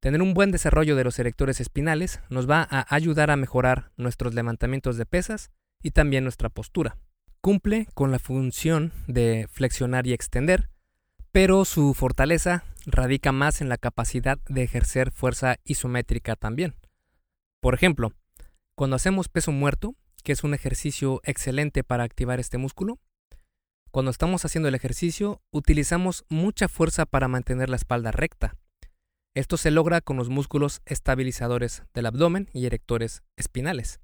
Tener 0.00 0.22
un 0.22 0.34
buen 0.34 0.50
desarrollo 0.50 0.96
de 0.96 1.04
los 1.04 1.20
erectores 1.20 1.60
espinales 1.60 2.18
nos 2.30 2.50
va 2.50 2.66
a 2.68 2.92
ayudar 2.92 3.30
a 3.30 3.36
mejorar 3.36 3.92
nuestros 3.96 4.34
levantamientos 4.34 4.96
de 4.96 5.06
pesas 5.06 5.52
y 5.80 5.92
también 5.92 6.24
nuestra 6.24 6.48
postura. 6.48 6.98
Cumple 7.40 7.86
con 7.94 8.10
la 8.10 8.18
función 8.18 8.92
de 9.06 9.46
flexionar 9.52 10.08
y 10.08 10.12
extender, 10.12 10.68
pero 11.30 11.64
su 11.64 11.94
fortaleza 11.94 12.64
radica 12.86 13.30
más 13.30 13.60
en 13.60 13.68
la 13.68 13.78
capacidad 13.78 14.40
de 14.48 14.64
ejercer 14.64 15.12
fuerza 15.12 15.60
isométrica 15.62 16.34
también. 16.34 16.74
Por 17.60 17.74
ejemplo, 17.74 18.14
cuando 18.74 18.96
hacemos 18.96 19.28
peso 19.28 19.52
muerto, 19.52 19.94
que 20.22 20.32
es 20.32 20.44
un 20.44 20.54
ejercicio 20.54 21.20
excelente 21.24 21.84
para 21.84 22.04
activar 22.04 22.40
este 22.40 22.58
músculo, 22.58 22.98
cuando 23.90 24.10
estamos 24.10 24.44
haciendo 24.44 24.68
el 24.68 24.74
ejercicio 24.74 25.42
utilizamos 25.50 26.24
mucha 26.28 26.68
fuerza 26.68 27.06
para 27.06 27.28
mantener 27.28 27.68
la 27.68 27.76
espalda 27.76 28.12
recta, 28.12 28.56
esto 29.34 29.56
se 29.56 29.70
logra 29.70 30.00
con 30.00 30.16
los 30.16 30.28
músculos 30.28 30.82
estabilizadores 30.86 31.84
del 31.94 32.06
abdomen 32.06 32.48
y 32.52 32.66
erectores 32.66 33.22
espinales. 33.36 34.00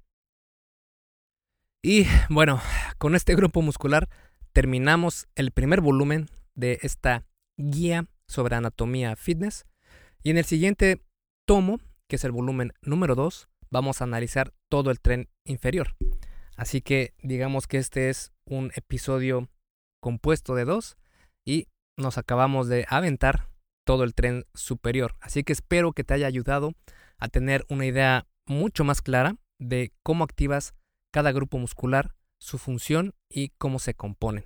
Y 1.83 2.05
bueno, 2.29 2.61
con 2.97 3.13
este 3.13 3.35
grupo 3.35 3.61
muscular 3.61 4.09
terminamos 4.53 5.27
el 5.35 5.51
primer 5.51 5.81
volumen 5.81 6.29
de 6.55 6.79
esta 6.81 7.25
guía 7.57 8.07
sobre 8.27 8.55
anatomía 8.55 9.15
fitness. 9.15 9.65
Y 10.23 10.31
en 10.31 10.37
el 10.37 10.45
siguiente 10.45 11.01
tomo, 11.45 11.79
que 12.07 12.15
es 12.15 12.23
el 12.23 12.31
volumen 12.31 12.73
número 12.81 13.13
2, 13.15 13.49
vamos 13.69 14.01
a 14.01 14.05
analizar 14.05 14.53
todo 14.69 14.91
el 14.91 14.99
tren 14.99 15.29
inferior. 15.43 15.95
Así 16.55 16.81
que 16.81 17.13
digamos 17.21 17.67
que 17.67 17.77
este 17.77 18.09
es 18.09 18.31
un 18.45 18.71
episodio 18.75 19.49
compuesto 20.01 20.55
de 20.55 20.65
dos 20.65 20.97
y 21.45 21.67
nos 21.97 22.17
acabamos 22.17 22.67
de 22.67 22.85
aventar 22.89 23.49
todo 23.85 24.03
el 24.03 24.13
tren 24.13 24.45
superior. 24.53 25.15
Así 25.21 25.43
que 25.43 25.53
espero 25.53 25.93
que 25.93 26.03
te 26.03 26.13
haya 26.13 26.27
ayudado 26.27 26.73
a 27.17 27.27
tener 27.27 27.65
una 27.69 27.85
idea 27.85 28.27
mucho 28.45 28.83
más 28.83 29.01
clara 29.01 29.37
de 29.59 29.93
cómo 30.03 30.23
activas 30.23 30.73
cada 31.11 31.31
grupo 31.31 31.57
muscular, 31.57 32.15
su 32.39 32.57
función 32.57 33.13
y 33.29 33.49
cómo 33.57 33.79
se 33.79 33.93
componen. 33.93 34.45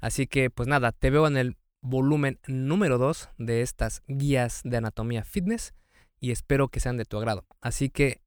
Así 0.00 0.26
que 0.26 0.50
pues 0.50 0.68
nada, 0.68 0.92
te 0.92 1.10
veo 1.10 1.26
en 1.26 1.36
el 1.36 1.56
volumen 1.80 2.40
número 2.46 2.98
2 2.98 3.30
de 3.38 3.62
estas 3.62 4.02
guías 4.06 4.60
de 4.64 4.76
anatomía 4.76 5.24
fitness 5.24 5.74
y 6.20 6.32
espero 6.32 6.68
que 6.68 6.80
sean 6.80 6.96
de 6.96 7.04
tu 7.04 7.16
agrado. 7.16 7.46
Así 7.60 7.88
que 7.88 8.20